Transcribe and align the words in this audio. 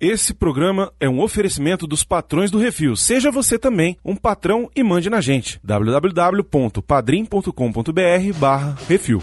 Esse 0.00 0.32
programa 0.32 0.90
é 0.98 1.06
um 1.06 1.20
oferecimento 1.20 1.86
dos 1.86 2.02
patrões 2.02 2.50
do 2.50 2.58
Refil. 2.58 2.96
Seja 2.96 3.30
você 3.30 3.58
também 3.58 3.98
um 4.02 4.16
patrão 4.16 4.70
e 4.74 4.82
mande 4.82 5.10
na 5.10 5.20
gente. 5.20 5.60
www.padrim.com.br 5.62 8.38
barra 8.38 8.78
Refil. 8.88 9.22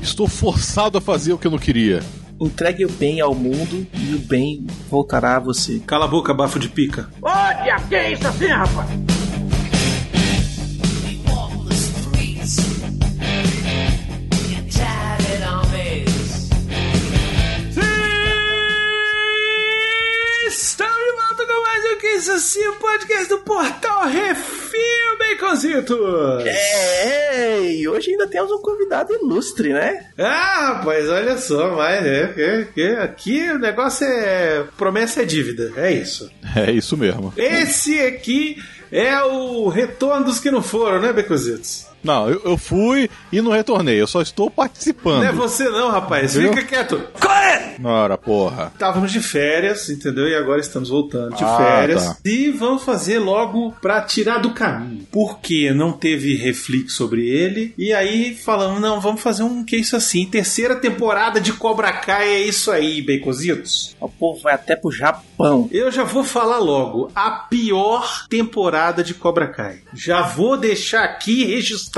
Estou 0.00 0.26
forçado 0.26 0.96
a 0.96 1.00
fazer 1.00 1.34
o 1.34 1.38
que 1.38 1.46
eu 1.46 1.50
não 1.50 1.58
queria. 1.58 2.00
Entregue 2.40 2.86
o 2.86 2.90
bem 2.90 3.20
ao 3.20 3.34
mundo 3.34 3.86
e 3.92 4.14
o 4.14 4.18
bem 4.18 4.66
voltará 4.88 5.36
a 5.36 5.40
você. 5.40 5.78
Cala 5.80 6.06
a 6.06 6.08
boca, 6.08 6.32
bafo 6.32 6.58
de 6.58 6.70
pica. 6.70 7.10
Olha, 7.20 7.76
que 7.86 7.94
é 7.94 8.14
isso 8.14 8.26
assim, 8.26 8.46
rapaz? 8.46 9.19
Isso 22.20 22.32
Assim, 22.32 22.68
o 22.68 22.74
podcast 22.74 23.30
do 23.30 23.38
Portal 23.38 24.06
Refil, 24.06 24.78
Baconzitos! 25.18 26.44
É, 26.44 27.62
e 27.62 27.88
hoje 27.88 28.10
ainda 28.10 28.26
temos 28.26 28.52
um 28.52 28.58
convidado 28.58 29.10
ilustre, 29.14 29.72
né? 29.72 30.10
Ah, 30.18 30.74
rapaz, 30.74 31.08
olha 31.08 31.38
só, 31.38 31.74
mas 31.74 32.04
é, 32.04 32.26
que, 32.26 32.64
que, 32.74 32.86
aqui 32.96 33.50
o 33.50 33.58
negócio 33.58 34.06
é. 34.06 34.66
Promessa 34.76 35.22
é 35.22 35.24
dívida, 35.24 35.72
é 35.76 35.92
isso. 35.92 36.30
É 36.54 36.70
isso 36.70 36.94
mesmo. 36.94 37.32
Esse 37.38 37.98
aqui 38.00 38.62
é 38.92 39.22
o 39.22 39.68
retorno 39.68 40.26
dos 40.26 40.38
que 40.38 40.50
não 40.50 40.62
foram, 40.62 41.00
né, 41.00 41.14
Becositos? 41.14 41.86
Não, 42.02 42.28
eu, 42.30 42.40
eu 42.44 42.56
fui 42.56 43.10
e 43.32 43.40
não 43.40 43.50
retornei, 43.52 44.00
eu 44.00 44.06
só 44.06 44.22
estou 44.22 44.50
participando. 44.50 45.18
Não 45.22 45.28
é 45.28 45.32
você 45.32 45.68
não, 45.68 45.90
rapaz, 45.90 46.34
Viu? 46.34 46.50
fica 46.52 46.64
quieto. 46.64 47.02
Ora, 47.82 48.16
porra. 48.18 48.70
Estávamos 48.72 49.10
de 49.12 49.20
férias, 49.20 49.88
entendeu? 49.88 50.28
E 50.28 50.34
agora 50.34 50.60
estamos 50.60 50.88
voltando 50.88 51.34
de 51.36 51.44
Ah, 51.44 51.56
férias. 51.56 52.04
tá. 52.04 52.16
E 52.24 52.50
vamos 52.50 52.82
fazer 52.82 53.18
logo 53.18 53.72
pra 53.80 54.00
tirar 54.02 54.38
do 54.38 54.52
caminho. 54.52 55.06
Porque 55.10 55.72
não 55.72 55.92
teve 55.92 56.34
reflexo 56.36 56.96
sobre 56.96 57.26
ele. 57.28 57.74
E 57.78 57.92
aí 57.92 58.34
falamos, 58.34 58.80
não, 58.80 59.00
vamos 59.00 59.20
fazer 59.22 59.42
um 59.42 59.64
que 59.64 59.76
isso 59.76 59.96
assim. 59.96 60.26
Terceira 60.26 60.76
temporada 60.76 61.40
de 61.40 61.52
Cobra 61.52 61.92
Kai 61.92 62.28
é 62.28 62.40
isso 62.42 62.70
aí, 62.70 63.00
Baconzitos. 63.02 63.96
O 64.00 64.08
povo 64.08 64.40
vai 64.42 64.54
até 64.54 64.76
pro 64.76 64.90
Japão. 64.90 65.68
Eu 65.72 65.90
já 65.90 66.04
vou 66.04 66.22
falar 66.24 66.58
logo. 66.58 67.10
A 67.14 67.30
pior 67.30 68.26
temporada 68.28 69.02
de 69.02 69.14
Cobra 69.14 69.46
Kai. 69.48 69.78
Já 69.94 70.22
vou 70.22 70.56
deixar 70.56 71.04
aqui 71.04 71.44
registrado 71.44 71.89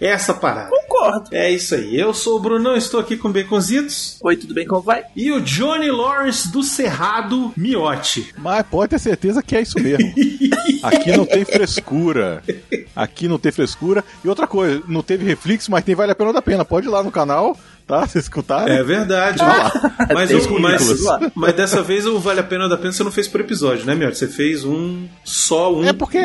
essa 0.00 0.32
parada. 0.34 0.70
Concordo. 0.70 1.28
É 1.32 1.50
isso 1.50 1.74
aí. 1.74 1.98
Eu 1.98 2.12
sou 2.14 2.36
o 2.36 2.40
Brunão, 2.40 2.76
estou 2.76 2.98
aqui 3.00 3.16
com 3.16 3.30
Baconzitos. 3.32 4.16
Oi, 4.22 4.36
tudo 4.36 4.54
bem? 4.54 4.66
Como 4.66 4.80
vai? 4.82 5.04
E 5.14 5.30
o 5.32 5.40
Johnny 5.40 5.90
Lawrence 5.90 6.50
do 6.50 6.62
Cerrado 6.62 7.52
Miotti. 7.56 8.32
Mas 8.38 8.64
pode 8.66 8.90
ter 8.90 8.98
certeza 8.98 9.42
que 9.42 9.56
é 9.56 9.62
isso 9.62 9.78
mesmo. 9.80 10.12
Aqui 10.82 11.16
não 11.16 11.24
tem 11.26 11.44
frescura. 11.44 12.42
Aqui 12.94 13.28
não 13.28 13.38
tem 13.38 13.52
frescura. 13.52 14.04
E 14.24 14.28
outra 14.28 14.46
coisa, 14.46 14.82
não 14.88 15.02
teve 15.02 15.24
reflexo, 15.24 15.70
mas 15.70 15.84
tem 15.84 15.94
Vale 15.94 16.12
a 16.12 16.14
Pena 16.14 16.30
ou 16.30 16.34
da 16.34 16.42
Pena. 16.42 16.64
Pode 16.64 16.86
ir 16.86 16.90
lá 16.90 17.02
no 17.02 17.10
canal, 17.10 17.56
tá? 17.86 18.06
Vocês 18.06 18.24
escutaram? 18.24 18.72
É 18.72 18.82
verdade. 18.82 19.38
mas, 20.14 20.30
o- 20.30 20.60
mas, 20.60 20.82
currículos. 20.82 21.32
mas 21.34 21.54
dessa 21.54 21.82
vez 21.82 22.06
o 22.06 22.18
Vale 22.18 22.40
a 22.40 22.44
Pena 22.44 22.64
ou 22.64 22.70
da 22.70 22.76
Pena 22.76 22.92
você 22.92 23.04
não 23.04 23.12
fez 23.12 23.28
por 23.28 23.40
episódio, 23.40 23.84
né, 23.86 23.94
Miotti? 23.94 24.18
Você 24.18 24.28
fez 24.28 24.64
um 24.64 25.06
só 25.24 25.74
um. 25.74 25.84
É 25.84 25.92
porque 25.92 26.18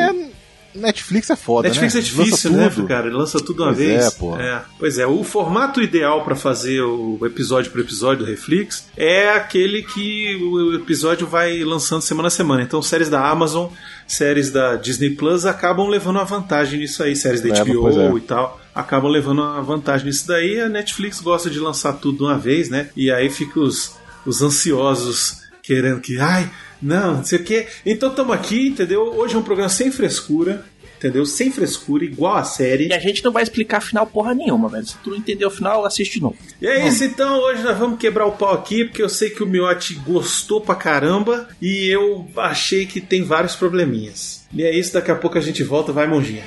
Netflix 0.76 1.30
é 1.30 1.36
foda, 1.36 1.68
Netflix 1.68 1.94
né? 1.94 2.00
é 2.00 2.02
difícil, 2.02 2.52
né, 2.52 2.70
cara? 2.86 3.06
Ele 3.06 3.16
lança 3.16 3.38
tudo 3.38 3.62
uma 3.62 3.72
Pois 3.74 3.78
vez. 3.78 4.06
é, 4.06 4.10
porra. 4.10 4.64
Pois 4.78 4.98
é, 4.98 5.06
o 5.06 5.24
formato 5.24 5.80
ideal 5.82 6.24
pra 6.24 6.36
fazer 6.36 6.80
o 6.82 7.18
episódio 7.24 7.70
por 7.70 7.80
episódio 7.80 8.24
do 8.24 8.30
Reflex 8.30 8.88
é 8.96 9.30
aquele 9.30 9.82
que 9.82 10.36
o 10.36 10.74
episódio 10.74 11.26
vai 11.26 11.62
lançando 11.64 12.02
semana 12.02 12.28
a 12.28 12.30
semana. 12.30 12.62
Então, 12.62 12.80
séries 12.82 13.08
da 13.08 13.28
Amazon, 13.28 13.68
séries 14.06 14.50
da 14.50 14.76
Disney 14.76 15.10
Plus 15.10 15.46
acabam 15.46 15.88
levando 15.88 16.16
uma 16.16 16.24
vantagem 16.24 16.78
nisso 16.78 17.02
aí, 17.02 17.16
séries 17.16 17.40
da 17.40 17.48
HBO 17.64 17.80
pois 17.82 17.96
é. 17.96 18.12
e 18.12 18.20
tal. 18.20 18.60
Acabam 18.74 19.10
levando 19.10 19.40
uma 19.40 19.62
vantagem 19.62 20.06
nisso 20.06 20.26
daí. 20.28 20.60
A 20.60 20.68
Netflix 20.68 21.20
gosta 21.20 21.48
de 21.48 21.58
lançar 21.58 21.94
tudo 21.94 22.18
de 22.18 22.24
uma 22.24 22.38
vez, 22.38 22.68
né? 22.68 22.90
E 22.94 23.10
aí 23.10 23.30
fica 23.30 23.58
os, 23.58 23.96
os 24.24 24.42
ansiosos 24.42 25.46
querendo 25.62 26.00
que, 26.00 26.18
ai, 26.20 26.48
não, 26.80 27.16
não 27.16 27.24
sei 27.24 27.38
o 27.38 27.44
quê. 27.44 27.66
Então 27.84 28.10
estamos 28.10 28.34
aqui, 28.34 28.68
entendeu? 28.68 29.02
Hoje 29.14 29.34
é 29.34 29.38
um 29.38 29.42
programa 29.42 29.68
sem 29.68 29.90
frescura, 29.90 30.64
entendeu? 30.96 31.24
Sem 31.24 31.50
frescura, 31.50 32.04
igual 32.04 32.36
a 32.36 32.44
série. 32.44 32.88
E 32.88 32.92
a 32.92 32.98
gente 32.98 33.24
não 33.24 33.32
vai 33.32 33.42
explicar 33.42 33.80
final 33.80 34.06
porra 34.06 34.34
nenhuma, 34.34 34.68
velho. 34.68 34.86
Se 34.86 34.96
tu 34.98 35.10
não 35.10 35.16
entendeu 35.16 35.48
o 35.48 35.50
final, 35.50 35.84
assiste 35.84 36.14
de 36.14 36.22
novo. 36.22 36.36
E 36.60 36.66
é 36.66 36.86
isso, 36.86 37.04
então 37.04 37.38
hoje 37.40 37.62
nós 37.62 37.78
vamos 37.78 37.98
quebrar 37.98 38.26
o 38.26 38.32
pau 38.32 38.54
aqui, 38.54 38.84
porque 38.84 39.02
eu 39.02 39.08
sei 39.08 39.30
que 39.30 39.42
o 39.42 39.46
Miotti 39.46 39.94
gostou 39.94 40.60
pra 40.60 40.74
caramba 40.74 41.48
e 41.60 41.86
eu 41.88 42.26
achei 42.36 42.86
que 42.86 43.00
tem 43.00 43.22
vários 43.22 43.54
probleminhas. 43.54 44.46
E 44.52 44.62
é 44.62 44.74
isso, 44.74 44.92
daqui 44.92 45.10
a 45.10 45.16
pouco 45.16 45.38
a 45.38 45.40
gente 45.40 45.62
volta, 45.62 45.92
vai, 45.92 46.06
monjinha. 46.06 46.44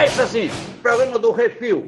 É 0.00 0.06
isso 0.06 0.22
assim, 0.22 0.48
programa 0.88 1.18
do 1.18 1.32
Refil. 1.32 1.86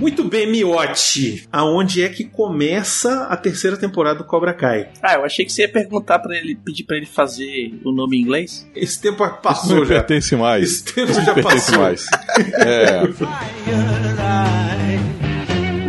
Muito 0.00 0.24
bem, 0.24 0.50
Miotti. 0.50 1.46
Aonde 1.52 2.02
é 2.02 2.08
que 2.08 2.24
começa 2.24 3.24
a 3.26 3.36
terceira 3.36 3.76
temporada 3.76 4.18
do 4.18 4.24
Cobra 4.24 4.52
Kai? 4.52 4.88
Ah, 5.00 5.14
eu 5.14 5.24
achei 5.24 5.44
que 5.44 5.52
você 5.52 5.62
ia 5.62 5.68
perguntar 5.68 6.18
pra 6.18 6.36
ele, 6.36 6.56
pedir 6.56 6.82
pra 6.82 6.96
ele 6.96 7.06
fazer 7.06 7.72
o 7.84 7.92
nome 7.92 8.18
em 8.18 8.22
inglês. 8.22 8.68
Esse 8.74 9.00
tempo 9.00 9.24
Isso 9.24 9.34
passou 9.40 9.76
não 9.76 9.84
já. 9.84 9.94
pertence 9.96 10.34
mais. 10.34 10.64
Esse 10.64 10.84
tempo 10.84 11.10
Isso 11.12 11.22
já 11.22 11.34
pertence 11.34 11.66
passou. 11.70 11.82
mais. 11.84 12.06
É. 12.66 13.02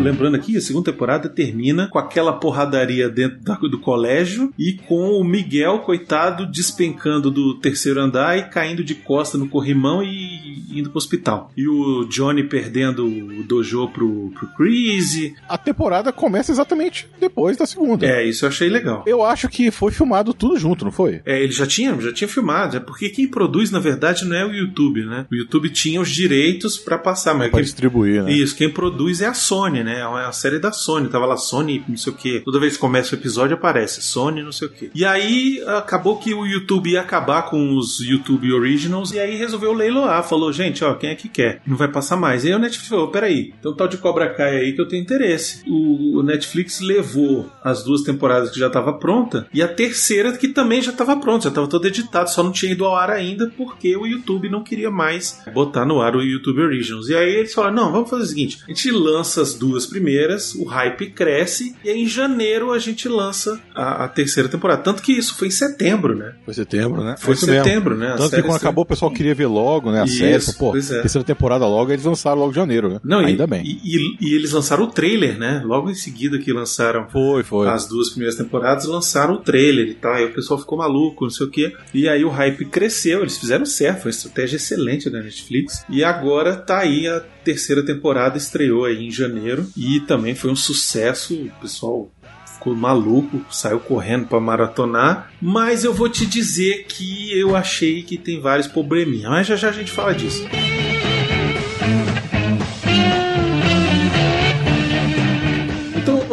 Lembrando 0.03 0.36
aqui, 0.36 0.58
a 0.58 0.62
segunda 0.62 0.91
temporada 0.91 1.30
termina 1.30 1.88
com 1.88 1.97
aquela 1.97 2.34
porradaria 2.34 3.09
dentro 3.09 3.40
da- 3.41 3.56
do 3.56 3.80
colégio 3.80 4.53
e 4.59 4.74
com 4.74 5.12
o 5.12 5.24
Miguel, 5.24 5.80
coitado, 5.80 6.46
despencando 6.46 7.31
do 7.31 7.56
terceiro 7.59 8.00
andar 8.02 8.38
e 8.38 8.44
caindo 8.50 8.84
de 8.84 8.96
costa 8.96 9.38
no 9.38 9.47
corrimão 9.47 10.03
e 10.03 10.63
indo 10.80 10.90
pro 10.90 10.97
hospital. 10.97 11.52
E 11.56 11.68
o 11.68 12.06
Johnny 12.06 12.44
perdendo 12.44 13.06
o 13.06 13.44
dojo 13.44 13.88
pro, 13.90 14.31
pro 14.38 14.47
Chris. 14.58 15.31
A 15.47 15.58
temporada 15.58 16.12
começa 16.12 16.52
exatamente 16.52 17.08
depois 17.19 17.56
da 17.58 17.66
segunda. 17.66 18.06
É, 18.06 18.25
isso 18.28 18.44
eu 18.46 18.50
achei 18.50 18.69
legal. 18.69 19.03
Eu 19.08 19.24
acho 19.24 19.47
que 19.47 19.72
foi 19.72 19.92
filmado 19.92 20.34
tudo 20.34 20.58
junto, 20.58 20.84
não 20.86 20.92
foi? 20.92 21.22
É, 21.25 21.42
ele 21.42 21.52
já 21.53 21.66
tinha, 21.66 22.00
já 22.02 22.12
tinha 22.12 22.28
filmado, 22.28 22.75
é 22.78 22.80
porque 22.80 23.09
quem 23.09 23.28
produz, 23.28 23.72
na 23.72 23.80
verdade, 23.80 24.25
não 24.25 24.36
é 24.36 24.46
o 24.46 24.52
YouTube, 24.53 25.06
né? 25.06 25.25
O 25.31 25.36
YouTube 25.36 25.69
tinha 25.69 26.02
os 26.02 26.09
direitos 26.09 26.78
pra 26.78 26.97
passar, 26.97 27.34
mas 27.34 27.50
Pra 27.50 27.59
quem 27.59 27.63
distribuir, 27.66 28.24
né? 28.24 28.31
Isso, 28.34 28.56
quem 28.56 28.69
produz 28.69 29.22
é 29.22 29.28
a 29.28 29.34
Sony, 29.34 29.84
né? 29.84 29.93
É 30.00 30.08
uma 30.08 30.31
série 30.31 30.59
da 30.59 30.72
Sony. 30.72 31.09
Tava 31.09 31.26
lá 31.26 31.38
Sony, 31.38 31.84
não 31.88 31.98
sei 31.98 32.14
o 32.14 32.16
quê. 32.16 32.42
Toda 32.44 32.59
vez 32.59 32.74
que 32.74 32.80
começa 32.80 33.16
o 33.16 33.20
episódio 33.20 33.56
aparece 33.56 34.02
Sony, 34.02 34.44
não 34.44 34.52
sei 34.52 34.68
o 34.68 34.72
quê. 34.72 34.92
E 34.94 35.06
aí 35.06 35.64
acabou 35.68 36.18
que 36.18 36.34
o 36.34 36.46
YouTube 36.46 36.92
ia 36.92 37.02
acabar 37.02 37.44
com 37.44 37.76
os 37.78 38.00
YouTube 38.00 38.52
Originals 38.52 39.12
e 39.12 39.20
aí 39.20 39.36
resolveu 39.36 39.74
leiloar. 39.74 40.24
Falou, 40.24 40.52
gente, 40.52 40.84
ó, 40.84 40.94
quem 40.96 41.09
é 41.09 41.16
que 41.16 41.30
quer? 41.30 41.62
Não 41.66 41.78
vai 41.78 41.88
passar 41.88 42.16
mais. 42.16 42.44
E 42.44 42.48
aí 42.48 42.56
o 42.56 42.59
Netflix 42.59 42.90
falou, 42.90 43.09
peraí, 43.09 43.54
um 43.66 43.74
tal 43.74 43.88
de 43.88 43.98
Cobra 43.98 44.34
Kai 44.34 44.58
aí 44.58 44.74
que 44.74 44.81
eu 44.81 44.88
tenho 44.88 45.02
interesse. 45.02 45.64
O, 45.68 46.22
Netflix 46.24 46.80
levou 46.80 47.50
as 47.64 47.84
duas 47.84 48.02
temporadas 48.02 48.50
que 48.50 48.60
já 48.60 48.70
tava 48.70 48.94
pronta 48.94 49.48
e 49.54 49.62
a 49.62 49.68
terceira 49.68 50.31
que 50.38 50.48
também 50.48 50.81
já 50.81 50.92
tava 50.92 51.16
pronta, 51.18 51.50
já 51.50 51.52
tava 51.52 51.68
todo 51.68 51.86
editado, 51.86 52.30
só 52.30 52.42
não 52.42 52.52
tinha 52.52 52.72
ido 52.72 52.86
ao 52.86 52.96
ar 52.96 53.10
ainda 53.10 53.52
porque 53.56 53.96
o 53.96 54.06
YouTube 54.06 54.50
não 54.50 54.64
queria 54.64 54.90
mais 54.90 55.42
botar 55.54 55.86
no 55.86 56.02
ar 56.02 56.16
o 56.16 56.22
YouTube 56.22 56.62
Originals. 56.62 57.10
E 57.10 57.16
aí 57.16 57.36
eles 57.36 57.54
falaram, 57.54 57.75
não, 57.75 57.92
vamos 57.92 58.10
fazer 58.10 58.24
o 58.24 58.28
seguinte, 58.28 58.60
a 58.66 58.72
gente 58.72 58.90
lança 58.92 59.42
as 59.42 59.54
duas 59.54 59.83
primeiras, 59.86 60.54
o 60.56 60.63
hype 60.66 61.12
cresce 61.12 61.75
e 61.84 61.90
aí 61.90 62.04
em 62.04 62.07
janeiro 62.07 62.72
a 62.72 62.80
gente 62.80 63.07
lança 63.07 63.60
a, 63.75 64.06
a 64.06 64.07
terceira 64.07 64.50
temporada. 64.50 64.81
Tanto 64.81 65.02
que 65.02 65.12
isso 65.13 65.36
foi 65.36 65.48
em 65.48 65.52
setembro, 65.52 66.16
né? 66.16 66.34
Foi 66.46 66.54
setembro, 66.54 67.04
né? 67.04 67.16
Foi 67.19 67.34
isso 67.34 67.46
mesmo. 67.48 67.63
setembro, 67.63 67.96
né? 67.98 68.13
A 68.13 68.16
Tanto 68.18 68.36
que 68.36 68.42
quando 68.42 68.56
acabou 68.57 68.84
o 68.84 68.88
pessoal 68.88 69.12
queria 69.12 69.34
ver 69.36 69.48
logo, 69.48 69.92
né? 69.92 70.02
A 70.02 70.06
Isso, 70.06 70.18
série. 70.18 70.57
Pô, 70.57 70.72
pois 70.72 70.92
é. 70.92 71.02
terceira 71.02 71.25
temporada 71.25 71.66
logo, 71.66 71.92
eles 71.92 72.06
lançaram 72.06 72.40
logo 72.40 72.52
em 72.52 72.56
janeiro, 72.56 72.90
né? 72.90 73.00
Não, 73.04 73.22
e- 73.22 73.25
Ainda 73.28 73.48
bem. 73.48 73.63
E, 73.66 73.80
e- 73.98 74.18
e 74.22 74.34
eles 74.36 74.52
lançaram 74.52 74.84
o 74.84 74.88
trailer, 74.88 75.38
né? 75.38 75.62
Logo 75.66 75.90
em 75.90 75.96
seguida 75.96 76.38
que 76.38 76.52
lançaram 76.54 77.07
Foi, 77.10 77.44
foi. 77.44 77.68
as 77.68 77.88
duas 77.88 78.10
primeiras 78.10 78.36
temporadas, 78.36 78.86
lançaram 78.86 79.36
o 79.36 79.38
trailer 79.38 79.88
e 79.88 79.94
tal. 79.94 80.13
Aí 80.13 80.25
o 80.25 80.34
pessoal 80.34 80.60
ficou 80.60 80.78
maluco, 80.78 81.24
não 81.25 81.31
sei 81.31 81.46
o 81.48 81.50
quê. 81.50 81.74
E 81.94 82.07
aí 82.07 82.24
o 82.24 82.30
hype 82.30 82.66
cresceu, 82.66 83.22
eles 83.22 83.38
fizeram 83.38 83.66
certo, 83.66 84.02
foi 84.04 84.12
uma 84.12 84.16
estratégia 84.16 84.56
excelente 84.57 85.10
da 85.10 85.22
Netflix. 85.22 85.84
E 85.90 86.04
agora 86.04 86.56
tá 86.56 86.80
aí 86.80 87.07
a 87.07 87.22
terceira 87.44 87.84
temporada, 87.86 88.38
estreou 88.38 88.86
aí 88.86 89.06
em 89.06 89.12
janeiro. 89.12 89.68
E 89.75 90.00
também 90.01 90.36
foi 90.36 90.51
um 90.51 90.56
sucesso, 90.56 91.34
o 91.36 91.51
pessoal 91.62 92.10
ficou 92.45 92.75
maluco, 92.75 93.45
saiu 93.51 93.80
correndo 93.80 94.28
pra 94.28 94.40
maratonar. 94.40 95.31
Mas 95.42 95.84
eu 95.84 95.94
vou 95.94 96.10
te 96.10 96.25
dizer 96.25 96.86
que 96.88 97.38
eu 97.38 97.56
achei 97.56 98.04
que 98.04 98.18
tem 98.18 98.40
vários 98.40 98.68
probleminhas. 98.68 99.30
Mas 99.30 99.48
já 99.48 99.56
já 99.56 99.69
a 99.69 99.74
gente 99.74 99.92
fala 99.92 100.13
disso. 100.13 100.44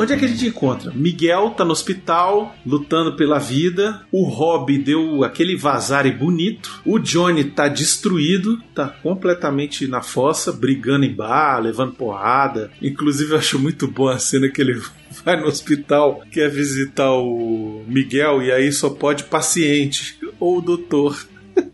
Onde 0.00 0.12
é 0.12 0.16
que 0.16 0.24
a 0.24 0.28
gente 0.28 0.46
encontra? 0.46 0.92
Miguel 0.94 1.50
tá 1.50 1.64
no 1.64 1.72
hospital, 1.72 2.54
lutando 2.64 3.16
pela 3.16 3.38
vida. 3.38 4.02
O 4.10 4.24
Rob 4.24 4.76
deu 4.78 5.24
aquele 5.24 5.56
vazare 5.56 6.10
bonito. 6.10 6.80
O 6.84 6.98
Johnny 6.98 7.44
tá 7.44 7.68
destruído, 7.68 8.60
tá 8.74 8.88
completamente 8.88 9.86
na 9.86 10.02
fossa, 10.02 10.52
brigando 10.52 11.04
em 11.04 11.14
bar, 11.14 11.60
levando 11.60 11.94
porrada. 11.94 12.70
Inclusive, 12.80 13.32
eu 13.32 13.38
acho 13.38 13.58
muito 13.58 13.86
boa 13.86 14.14
a 14.14 14.18
cena 14.18 14.48
que 14.48 14.60
ele 14.60 14.80
vai 15.24 15.40
no 15.40 15.46
hospital, 15.46 16.22
quer 16.30 16.50
visitar 16.50 17.12
o 17.12 17.84
Miguel 17.86 18.42
e 18.42 18.50
aí 18.50 18.72
só 18.72 18.90
pode 18.90 19.24
paciente 19.24 20.18
ou 20.38 20.60
doutor. 20.60 21.16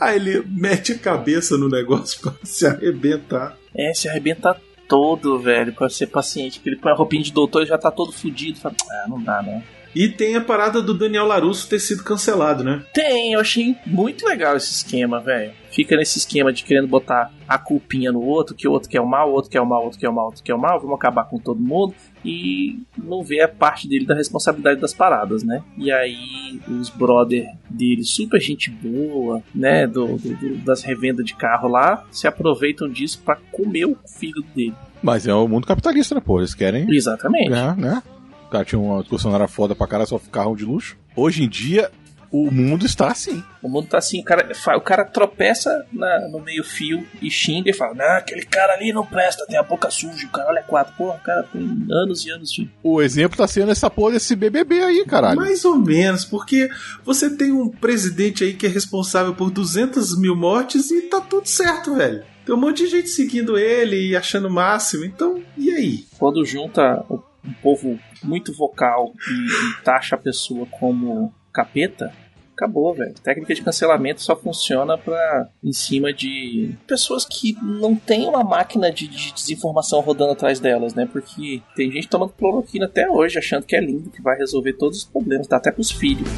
Aí 0.00 0.16
ele 0.16 0.44
mete 0.46 0.92
a 0.92 0.98
cabeça 0.98 1.56
no 1.56 1.68
negócio 1.68 2.20
pra 2.22 2.34
se 2.42 2.66
arrebentar. 2.66 3.56
É, 3.74 3.94
se 3.94 4.08
arrebenta 4.08 4.56
todo, 4.90 5.38
velho, 5.38 5.72
pra 5.72 5.88
ser 5.88 6.08
paciente. 6.08 6.58
Porque 6.58 6.70
ele 6.70 6.80
põe 6.80 6.90
a 6.90 6.96
roupinha 6.96 7.22
de 7.22 7.32
doutor 7.32 7.62
e 7.62 7.66
já 7.66 7.78
tá 7.78 7.92
todo 7.92 8.10
fudido. 8.10 8.58
Fala, 8.58 8.74
ah, 8.90 9.06
não 9.08 9.22
dá, 9.22 9.40
né? 9.40 9.62
E 9.94 10.08
tem 10.08 10.36
a 10.36 10.40
parada 10.40 10.80
do 10.80 10.94
Daniel 10.94 11.26
Larusso 11.26 11.68
ter 11.68 11.80
sido 11.80 12.04
cancelado, 12.04 12.62
né? 12.62 12.84
Tem, 12.92 13.32
eu 13.32 13.40
achei 13.40 13.76
muito 13.86 14.24
legal 14.24 14.56
esse 14.56 14.72
esquema, 14.72 15.20
velho. 15.20 15.52
Fica 15.70 15.96
nesse 15.96 16.18
esquema 16.18 16.52
de 16.52 16.62
querendo 16.62 16.86
botar 16.86 17.32
a 17.48 17.58
culpinha 17.58 18.12
no 18.12 18.20
outro, 18.20 18.54
que 18.54 18.68
o 18.68 18.72
outro 18.72 18.88
quer 18.88 19.00
o 19.00 19.06
mal, 19.06 19.30
o 19.30 19.32
outro 19.32 19.50
quer 19.50 19.60
o 19.60 19.66
mal, 19.66 19.82
o 19.82 19.84
outro 19.84 19.98
quer 19.98 20.08
o 20.08 20.12
mal, 20.12 20.24
o 20.24 20.28
outro 20.28 20.44
quer 20.44 20.54
o 20.54 20.58
mal, 20.58 20.80
vamos 20.80 20.94
acabar 20.94 21.24
com 21.24 21.38
todo 21.38 21.60
mundo. 21.60 21.94
E 22.24 22.78
não 22.98 23.22
vê 23.22 23.40
a 23.40 23.48
parte 23.48 23.88
dele 23.88 24.04
da 24.04 24.14
responsabilidade 24.14 24.80
das 24.80 24.92
paradas, 24.92 25.42
né? 25.42 25.62
E 25.78 25.90
aí 25.90 26.60
os 26.68 26.90
brother 26.90 27.46
dele, 27.68 28.04
super 28.04 28.40
gente 28.40 28.70
boa, 28.70 29.42
né? 29.54 29.86
Do, 29.86 30.16
do- 30.18 30.56
das 30.58 30.82
revendas 30.82 31.24
de 31.24 31.34
carro 31.34 31.68
lá, 31.68 32.04
se 32.10 32.26
aproveitam 32.26 32.88
disso 32.88 33.20
pra 33.24 33.36
comer 33.50 33.86
o 33.86 33.96
fígado 34.06 34.46
dele. 34.54 34.74
Mas 35.02 35.26
é 35.26 35.34
o 35.34 35.48
mundo 35.48 35.66
capitalista, 35.66 36.14
né, 36.14 36.20
pô? 36.24 36.38
Eles 36.40 36.52
querem 36.54 36.86
Exatamente. 36.94 37.48
ganhar, 37.48 37.76
né? 37.76 38.02
O 38.46 38.50
cara 38.50 38.64
tinha 38.64 38.78
uma 38.78 39.02
concessionária 39.04 39.48
foda 39.48 39.74
pra 39.74 39.86
cara, 39.86 40.04
só 40.04 40.18
carro 40.30 40.54
de 40.56 40.64
luxo. 40.64 40.98
Hoje 41.16 41.42
em 41.44 41.48
dia, 41.48 41.90
o 42.32 42.50
mundo 42.50 42.86
está 42.86 43.08
assim. 43.08 43.42
O 43.62 43.68
mundo 43.68 43.88
tá 43.88 43.98
assim, 43.98 44.20
o 44.20 44.24
cara, 44.24 44.48
o 44.76 44.80
cara 44.80 45.04
tropeça 45.04 45.84
na- 45.92 46.28
no 46.28 46.40
meio 46.40 46.62
fio 46.64 47.06
e 47.20 47.30
xinga 47.30 47.70
e 47.70 47.74
fala: 47.74 47.94
Não, 47.94 48.16
aquele 48.16 48.42
cara 48.46 48.74
ali 48.74 48.92
não 48.92 49.04
presta, 49.04 49.46
tem 49.46 49.58
a 49.58 49.62
boca 49.62 49.90
suja, 49.90 50.26
o 50.26 50.30
cara 50.30 50.48
olha 50.50 50.62
quatro. 50.62 50.94
Porra, 50.96 51.16
o 51.16 51.20
cara 51.20 51.42
tem 51.44 51.62
anos 51.90 52.24
e 52.24 52.30
anos 52.30 52.50
de. 52.52 52.70
O 52.82 53.02
exemplo 53.02 53.36
tá 53.36 53.46
sendo 53.48 53.70
essa 53.72 53.90
porra 53.90 54.12
desse 54.12 54.34
BBB 54.36 54.80
aí, 54.82 55.04
caralho. 55.06 55.36
Mais 55.40 55.64
ou 55.64 55.76
menos, 55.76 56.24
porque 56.24 56.68
você 57.04 57.28
tem 57.34 57.52
um 57.52 57.68
presidente 57.68 58.44
aí 58.44 58.54
que 58.54 58.66
é 58.66 58.68
responsável 58.68 59.34
por 59.34 59.50
200 59.50 60.18
mil 60.18 60.36
mortes 60.36 60.90
e 60.90 61.02
tá 61.02 61.20
tudo 61.20 61.46
certo, 61.46 61.94
velho. 61.96 62.22
Tem 62.46 62.54
um 62.54 62.58
monte 62.58 62.84
de 62.84 62.86
gente 62.90 63.08
seguindo 63.08 63.58
ele 63.58 64.08
e 64.10 64.16
achando 64.16 64.48
o 64.48 64.50
máximo. 64.52 65.04
Então, 65.04 65.42
e 65.58 65.70
aí? 65.70 66.04
Quando 66.18 66.44
junta 66.44 67.04
um 67.10 67.52
povo 67.62 67.98
muito 68.22 68.52
vocal 68.52 69.12
e, 69.28 69.32
e 69.80 69.82
taxa 69.84 70.14
a 70.14 70.18
pessoa 70.18 70.66
como 70.66 71.32
capeta. 71.52 72.12
Acabou, 72.52 72.92
velho. 72.92 73.14
Técnica 73.22 73.54
de 73.54 73.62
cancelamento 73.62 74.20
só 74.20 74.36
funciona 74.36 74.98
pra 74.98 75.48
em 75.64 75.72
cima 75.72 76.12
de 76.12 76.74
pessoas 76.86 77.24
que 77.24 77.56
não 77.62 77.96
tem 77.96 78.26
uma 78.26 78.44
máquina 78.44 78.92
de, 78.92 79.08
de 79.08 79.32
desinformação 79.32 80.00
rodando 80.00 80.32
atrás 80.32 80.60
delas, 80.60 80.92
né? 80.92 81.08
Porque 81.10 81.62
tem 81.74 81.90
gente 81.90 82.08
tomando 82.08 82.34
cloroquina 82.34 82.84
até 82.84 83.08
hoje, 83.08 83.38
achando 83.38 83.64
que 83.64 83.74
é 83.74 83.80
lindo, 83.80 84.10
que 84.10 84.20
vai 84.20 84.36
resolver 84.36 84.74
todos 84.74 84.98
os 84.98 85.04
problemas, 85.04 85.46
dá 85.46 85.56
até 85.56 85.72
pros 85.72 85.90
filhos. 85.90 86.28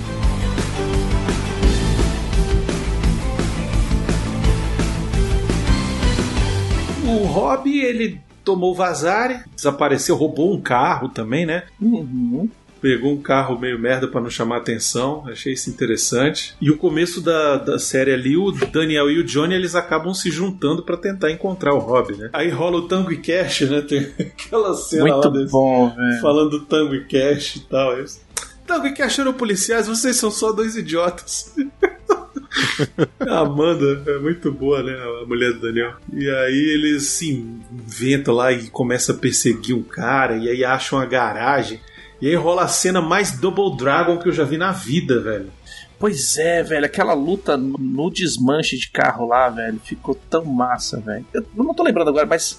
O 7.05 7.25
Rob, 7.25 7.69
ele 7.69 8.21
tomou 8.45 8.75
vazare, 8.75 9.43
desapareceu, 9.55 10.17
roubou 10.17 10.55
um 10.55 10.61
carro 10.61 11.09
também, 11.09 11.45
né? 11.45 11.65
Uhum. 11.81 12.49
Pegou 12.83 13.13
um 13.13 13.23
carro 13.23 13.59
meio 13.59 13.79
merda 13.79 14.09
pra 14.09 14.21
não 14.21 14.29
chamar 14.29 14.57
atenção, 14.57 15.25
achei 15.29 15.53
isso 15.53 15.71
interessante. 15.71 16.57
E 16.61 16.69
o 16.69 16.77
começo 16.77 17.21
da, 17.21 17.57
da 17.57 17.79
série 17.79 18.13
ali, 18.13 18.37
o 18.37 18.51
Daniel 18.51 19.09
e 19.09 19.21
o 19.21 19.25
Johnny, 19.25 19.55
eles 19.55 19.77
acabam 19.77 20.13
se 20.13 20.33
juntando 20.33 20.83
pra 20.83 20.97
tentar 20.97 21.31
encontrar 21.31 21.73
o 21.75 21.79
Rob, 21.79 22.17
né? 22.17 22.29
Aí 22.33 22.51
rola 22.51 22.79
o 22.79 22.89
Tango 22.89 23.13
e 23.13 23.19
Cash, 23.19 23.61
né? 23.63 23.83
Tem 23.83 24.01
aquela 24.19 24.75
cena 24.75 25.05
lá 25.05 25.15
Muito 25.15 25.31
desse, 25.31 25.53
bom, 25.53 25.95
falando 26.21 26.51
do 26.51 26.61
Tango 26.67 26.95
e 26.97 27.05
Cash 27.05 27.57
e 27.57 27.61
tal. 27.61 27.97
Eles, 27.97 28.21
Tango 28.67 28.87
e 28.89 28.93
Cash 28.93 29.21
eram 29.21 29.33
policiais, 29.33 29.87
vocês 29.87 30.17
são 30.17 30.31
só 30.31 30.51
dois 30.51 30.77
idiotas. 30.77 31.55
A 33.21 33.39
Amanda 33.39 34.03
é 34.07 34.19
muito 34.19 34.53
boa, 34.53 34.83
né? 34.83 34.93
A 35.23 35.27
mulher 35.27 35.53
do 35.55 35.61
Daniel. 35.61 35.95
E 36.13 36.29
aí 36.29 36.75
eles 36.75 37.05
se 37.05 37.31
inventam 37.31 38.35
lá 38.35 38.53
e 38.53 38.69
começam 38.69 39.15
a 39.15 39.19
perseguir 39.19 39.75
um 39.75 39.83
cara, 39.83 40.37
e 40.37 40.49
aí 40.49 40.65
acham 40.65 40.99
a 40.99 41.07
garagem. 41.07 41.81
E 42.23 42.29
aí 42.29 42.35
rola 42.37 42.63
a 42.63 42.69
cena 42.69 43.03
mais 43.03 43.33
Double 43.33 43.77
Dragon 43.77 44.17
que 44.17 44.29
eu 44.29 44.33
já 44.33 44.45
vi 44.45 44.57
na 44.57 44.71
vida, 44.71 45.21
velho. 45.21 45.51
Pois 45.99 46.39
é, 46.39 46.63
velho, 46.63 46.87
aquela 46.87 47.15
luta 47.15 47.57
no- 47.57 48.11
desmanche 48.11 48.79
de 48.79 48.89
carro 48.91 49.27
lá, 49.27 49.49
velho, 49.51 49.81
ficou 49.85 50.15
tão 50.31 50.45
massa, 50.45 51.01
velho. 51.01 51.27
Eu 51.35 51.45
não 51.57 51.75
tô 51.75 51.83
lembrando 51.83 52.09
agora, 52.11 52.25
mas 52.27 52.59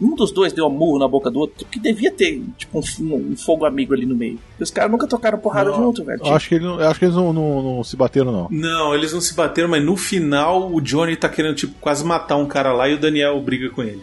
um 0.00 0.14
dos 0.16 0.32
dois 0.32 0.52
deu 0.52 0.66
um 0.66 0.70
murro 0.70 0.98
na 0.98 1.06
boca 1.06 1.30
do 1.30 1.38
outro, 1.38 1.64
que 1.66 1.78
devia 1.78 2.10
ter, 2.10 2.42
tipo, 2.58 2.80
um, 3.00 3.14
um 3.32 3.36
fogo 3.36 3.64
amigo 3.64 3.94
ali 3.94 4.04
no 4.04 4.16
meio. 4.16 4.38
E 4.58 4.62
os 4.62 4.70
caras 4.70 4.90
nunca 4.90 5.06
tocaram 5.06 5.38
porrada 5.38 5.70
Não, 5.70 5.76
junto, 5.76 6.04
velho. 6.04 6.20
Eu 6.24 6.34
acho 6.34 6.48
que, 6.48 6.56
ele 6.56 6.66
acho 6.84 6.98
que 6.98 7.04
eles 7.04 7.14
não, 7.16 7.32
não- 7.32 7.62
não 7.76 7.84
se 7.84 7.96
bateram, 7.96 8.32
não. 8.32 8.48
Não, 8.50 8.92
eles 8.94 9.12
não 9.12 9.20
se 9.20 9.34
bateram, 9.34 9.68
mas 9.68 9.84
no 9.84 9.96
final 9.96 10.72
o 10.72 10.80
Johnny 10.80 11.14
tá 11.16 11.28
querendo, 11.28 11.54
tipo, 11.54 11.74
quase 11.80 12.04
matar 12.04 12.36
um 12.36 12.46
cara 12.46 12.72
lá 12.72 12.88
e 12.88 12.94
o 12.94 12.98
Daniel 13.00 13.40
briga 13.40 13.70
com 13.70 13.82
ele. 13.82 14.02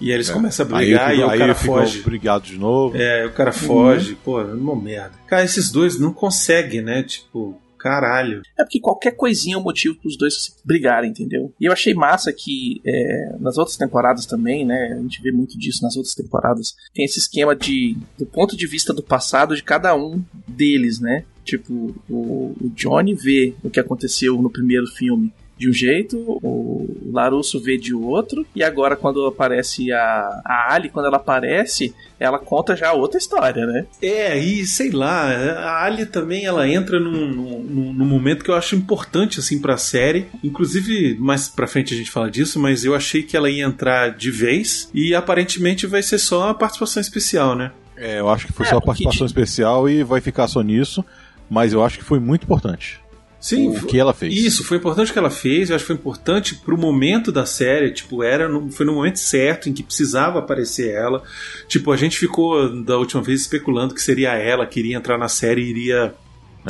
E 0.00 0.06
aí 0.08 0.12
eles 0.12 0.30
começam 0.30 0.66
a 0.66 0.78
Aí, 0.78 0.86
brigar 0.86 1.14
e 1.14 1.22
o 1.22 1.28
aí 1.28 1.38
cara 1.38 1.54
ficam 1.54 1.74
foge. 1.76 2.02
brigados 2.02 2.48
de 2.48 2.56
novo. 2.58 2.96
É, 2.96 3.26
o 3.26 3.32
cara 3.32 3.52
foge, 3.52 4.14
pô, 4.24 4.40
é 4.40 4.44
uma 4.44 4.74
merda. 4.74 5.12
Cara, 5.26 5.44
esses 5.44 5.70
dois 5.70 5.98
não 5.98 6.12
conseguem, 6.12 6.80
né? 6.80 7.02
Tipo, 7.02 7.60
caralho. 7.78 8.42
É 8.58 8.62
porque 8.62 8.80
qualquer 8.80 9.12
coisinha 9.12 9.56
é 9.56 9.58
um 9.58 9.62
motivo 9.62 9.94
pros 9.96 10.16
dois 10.16 10.42
se 10.42 10.52
brigarem, 10.64 11.10
entendeu? 11.10 11.52
E 11.60 11.66
eu 11.66 11.72
achei 11.72 11.92
massa 11.94 12.32
que 12.32 12.80
é, 12.84 13.36
nas 13.40 13.58
outras 13.58 13.76
temporadas 13.76 14.26
também, 14.26 14.64
né? 14.64 14.96
A 14.98 15.02
gente 15.02 15.20
vê 15.22 15.30
muito 15.32 15.58
disso 15.58 15.82
nas 15.82 15.96
outras 15.96 16.14
temporadas. 16.14 16.74
Tem 16.94 17.04
esse 17.04 17.18
esquema 17.18 17.54
de 17.54 17.96
do 18.18 18.26
ponto 18.26 18.56
de 18.56 18.66
vista 18.66 18.92
do 18.92 19.02
passado 19.02 19.54
de 19.56 19.62
cada 19.62 19.94
um 19.94 20.22
deles, 20.46 20.98
né? 21.00 21.24
Tipo, 21.44 21.94
o, 22.08 22.54
o 22.60 22.70
Johnny 22.74 23.14
vê 23.14 23.54
o 23.62 23.70
que 23.70 23.80
aconteceu 23.80 24.40
no 24.40 24.50
primeiro 24.50 24.86
filme 24.86 25.32
de 25.60 25.68
um 25.68 25.72
jeito, 25.74 26.16
o 26.42 26.88
Larusso 27.12 27.60
vê 27.60 27.76
de 27.76 27.94
outro, 27.94 28.46
e 28.56 28.64
agora 28.64 28.96
quando 28.96 29.26
aparece 29.26 29.92
a, 29.92 30.40
a 30.42 30.74
Ali, 30.74 30.88
quando 30.88 31.04
ela 31.04 31.18
aparece, 31.18 31.94
ela 32.18 32.38
conta 32.38 32.74
já 32.74 32.94
outra 32.94 33.18
história, 33.18 33.66
né? 33.66 33.84
É, 34.00 34.38
e 34.38 34.64
sei 34.64 34.90
lá, 34.90 35.30
a 35.30 35.84
Ali 35.84 36.06
também 36.06 36.46
ela 36.46 36.66
entra 36.66 36.98
num, 36.98 37.28
num, 37.28 37.92
num 37.92 38.06
momento 38.06 38.42
que 38.42 38.50
eu 38.50 38.54
acho 38.54 38.74
importante 38.74 39.38
assim 39.38 39.60
pra 39.60 39.76
série. 39.76 40.28
Inclusive, 40.42 41.14
mais 41.18 41.46
pra 41.46 41.66
frente 41.66 41.92
a 41.92 41.96
gente 41.96 42.10
fala 42.10 42.30
disso, 42.30 42.58
mas 42.58 42.82
eu 42.82 42.94
achei 42.94 43.22
que 43.22 43.36
ela 43.36 43.50
ia 43.50 43.66
entrar 43.66 44.16
de 44.16 44.30
vez 44.30 44.88
e 44.94 45.14
aparentemente 45.14 45.86
vai 45.86 46.02
ser 46.02 46.18
só 46.18 46.46
uma 46.46 46.54
participação 46.54 47.02
especial, 47.02 47.54
né? 47.54 47.70
É, 47.98 48.18
eu 48.18 48.30
acho 48.30 48.46
que 48.46 48.52
foi 48.54 48.64
É, 48.64 48.70
só 48.70 48.80
participação 48.80 49.26
especial 49.26 49.90
e 49.90 50.02
vai 50.02 50.22
ficar 50.22 50.48
só 50.48 50.62
nisso. 50.62 51.04
Mas 51.50 51.74
eu 51.74 51.84
acho 51.84 51.98
que 51.98 52.04
foi 52.04 52.18
muito 52.20 52.44
importante. 52.44 53.00
Sim, 53.40 53.70
o 53.70 53.86
que 53.86 53.98
ela 53.98 54.12
fez. 54.12 54.34
Isso, 54.34 54.62
foi 54.62 54.76
importante 54.76 55.10
o 55.10 55.12
que 55.14 55.18
ela 55.18 55.30
fez, 55.30 55.70
eu 55.70 55.76
acho 55.76 55.84
que 55.84 55.86
foi 55.86 55.96
importante 55.96 56.54
pro 56.56 56.76
momento 56.76 57.32
da 57.32 57.46
série, 57.46 57.90
tipo, 57.90 58.22
era 58.22 58.48
no, 58.48 58.70
foi 58.70 58.84
no 58.84 58.92
momento 58.92 59.18
certo 59.18 59.68
em 59.68 59.72
que 59.72 59.82
precisava 59.82 60.38
aparecer 60.38 60.94
ela. 60.94 61.22
Tipo, 61.66 61.90
a 61.90 61.96
gente 61.96 62.18
ficou 62.18 62.82
da 62.82 62.98
última 62.98 63.22
vez 63.22 63.40
especulando 63.40 63.94
que 63.94 64.02
seria 64.02 64.34
ela 64.34 64.66
que 64.66 64.78
iria 64.78 64.96
entrar 64.96 65.16
na 65.16 65.28
série 65.28 65.62
e 65.62 65.70
iria 65.70 66.14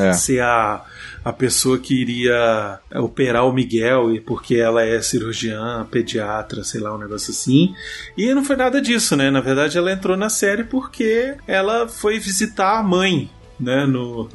É. 0.01 0.13
ser 0.13 0.41
a, 0.41 0.85
a 1.25 1.33
pessoa 1.33 1.77
que 1.77 1.93
iria 2.01 2.79
operar 2.95 3.45
o 3.45 3.53
Miguel, 3.53 4.15
e 4.15 4.21
porque 4.21 4.55
ela 4.55 4.85
é 4.85 5.03
cirurgiã, 5.03 5.85
pediatra, 5.91 6.63
sei 6.63 6.81
lá, 6.81 6.95
um 6.95 6.99
negócio 6.99 7.33
assim. 7.33 7.75
E 8.17 8.33
não 8.33 8.45
foi 8.45 8.55
nada 8.55 8.81
disso, 8.81 9.17
né? 9.17 9.29
Na 9.33 9.41
verdade, 9.41 9.77
ela 9.77 9.91
entrou 9.91 10.17
na 10.17 10.29
série 10.29 10.63
porque 10.63 11.35
ela 11.45 11.89
foi 11.89 12.21
visitar 12.21 12.79
a 12.79 12.83
mãe, 12.85 13.29
né? 13.59 13.85
No, 13.85 14.29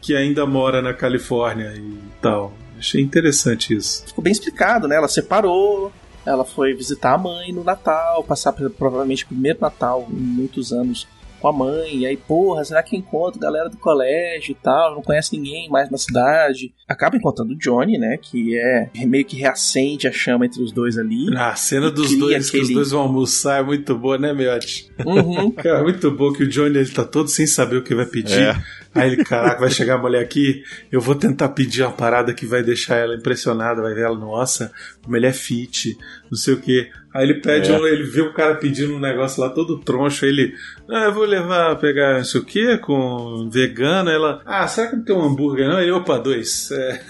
que 0.00 0.14
ainda 0.14 0.46
mora 0.46 0.80
na 0.82 0.92
Califórnia 0.94 1.72
e 1.76 1.98
tal. 2.20 2.52
Achei 2.78 3.00
interessante 3.02 3.74
isso. 3.74 4.04
ficou 4.06 4.22
bem 4.22 4.32
explicado, 4.32 4.86
né? 4.86 4.96
Ela 4.96 5.08
separou, 5.08 5.92
ela 6.24 6.44
foi 6.44 6.74
visitar 6.74 7.14
a 7.14 7.18
mãe 7.18 7.52
no 7.52 7.64
Natal, 7.64 8.22
passar 8.22 8.52
provavelmente 8.52 9.24
o 9.24 9.28
primeiro 9.28 9.58
Natal 9.60 10.06
em 10.10 10.14
muitos 10.14 10.72
anos 10.72 11.06
com 11.40 11.46
a 11.46 11.52
mãe, 11.52 11.98
e 11.98 12.04
aí, 12.04 12.16
porra, 12.16 12.64
será 12.64 12.82
que 12.82 12.96
encontra 12.96 13.40
galera 13.40 13.68
do 13.68 13.76
colégio 13.76 14.50
e 14.50 14.54
tal? 14.56 14.96
Não 14.96 15.02
conhece 15.02 15.36
ninguém 15.36 15.68
mais 15.68 15.88
na 15.88 15.96
cidade. 15.96 16.74
Acaba 16.88 17.16
encontrando 17.16 17.52
o 17.52 17.56
Johnny, 17.56 17.96
né? 17.96 18.18
Que 18.20 18.58
é 18.58 18.90
meio 19.06 19.24
que 19.24 19.36
reacende 19.36 20.08
a 20.08 20.12
chama 20.12 20.46
entre 20.46 20.60
os 20.60 20.72
dois 20.72 20.98
ali. 20.98 21.32
A 21.36 21.54
cena 21.54 21.92
dos 21.92 22.16
dois, 22.18 22.50
que 22.50 22.56
os 22.58 22.64
aquele- 22.64 22.74
dois 22.74 22.90
vão 22.90 23.02
almoçar 23.02 23.60
é 23.60 23.62
muito 23.62 23.96
boa, 23.96 24.18
né, 24.18 24.32
Miotti? 24.32 24.90
Uhum. 25.06 25.52
Cara, 25.52 25.78
é 25.78 25.82
muito 25.84 26.10
bom 26.10 26.32
que 26.32 26.42
o 26.42 26.48
Johnny 26.48 26.76
ele 26.76 26.90
tá 26.90 27.04
todo 27.04 27.28
sem 27.28 27.46
saber 27.46 27.76
o 27.76 27.82
que 27.84 27.94
vai 27.94 28.06
pedir. 28.06 28.42
É. 28.42 28.60
Aí 28.94 29.12
ele, 29.12 29.24
caraca, 29.24 29.60
vai 29.60 29.70
chegar 29.70 29.94
a 29.94 29.98
mulher 29.98 30.22
aqui, 30.22 30.62
eu 30.90 31.00
vou 31.00 31.14
tentar 31.14 31.50
pedir 31.50 31.82
uma 31.82 31.92
parada 31.92 32.32
que 32.32 32.46
vai 32.46 32.62
deixar 32.62 32.96
ela 32.96 33.14
impressionada, 33.14 33.82
vai 33.82 33.94
ver 33.94 34.06
ela, 34.06 34.18
nossa, 34.18 34.72
como 35.02 35.16
ele 35.16 35.26
é 35.26 35.32
fit, 35.32 35.96
não 36.30 36.38
sei 36.38 36.54
o 36.54 36.60
que. 36.60 36.90
Aí 37.18 37.24
ele 37.24 37.40
pede, 37.40 37.72
É. 37.72 37.76
um, 37.76 37.84
ele 37.84 38.04
vê 38.04 38.20
o 38.20 38.32
cara 38.32 38.54
pedindo 38.54 38.94
um 38.94 39.00
negócio 39.00 39.42
lá 39.42 39.48
todo 39.50 39.78
troncho, 39.78 40.24
aí 40.24 40.30
ele, 40.30 40.54
ah, 40.88 41.06
eu 41.06 41.12
vou 41.14 41.24
levar, 41.24 41.74
pegar 41.76 42.20
isso 42.20 42.38
aqui 42.38 42.78
com 42.78 43.48
vegana, 43.50 44.12
ela, 44.12 44.40
ah, 44.46 44.68
será 44.68 44.86
que 44.88 44.96
não 44.96 45.02
tem 45.04 45.16
um 45.16 45.22
hambúrguer 45.24 45.68
não? 45.68 45.80
Ele, 45.80 45.90
opa, 45.90 46.16
dois. 46.18 46.70
É. 46.70 47.00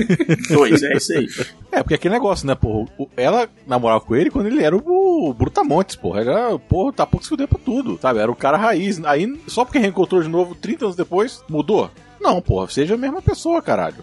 Dois, 0.50 0.82
é 0.82 0.96
isso 0.96 1.12
aí. 1.12 1.26
É, 1.70 1.82
porque 1.82 1.94
aquele 1.94 2.14
negócio, 2.14 2.46
né, 2.46 2.54
porra? 2.54 2.88
o- 2.98 3.08
Ela 3.16 3.46
namorava 3.66 4.00
com 4.00 4.16
ele 4.16 4.30
quando 4.30 4.46
ele 4.46 4.62
era 4.62 4.74
o 4.74 5.34
Brutamontes, 5.34 5.96
porra. 5.96 6.20
Era, 6.22 6.58
porra, 6.58 6.92
tá 6.92 7.04
pouco 7.06 7.24
se 7.24 7.28
fuder 7.28 7.46
pra 7.46 7.58
tudo, 7.62 7.98
sabe? 8.00 8.20
Era 8.20 8.30
o 8.30 8.36
cara 8.36 8.56
raiz. 8.56 9.04
Aí, 9.04 9.38
só 9.46 9.64
porque 9.64 9.78
reencontrou 9.78 10.22
de 10.22 10.28
novo 10.28 10.54
30 10.54 10.86
anos 10.86 10.96
depois, 10.96 11.42
mudou? 11.48 11.90
Não, 12.20 12.40
porra, 12.40 12.68
seja 12.70 12.94
a 12.94 12.98
mesma 12.98 13.20
pessoa, 13.20 13.60
caralho. 13.60 13.96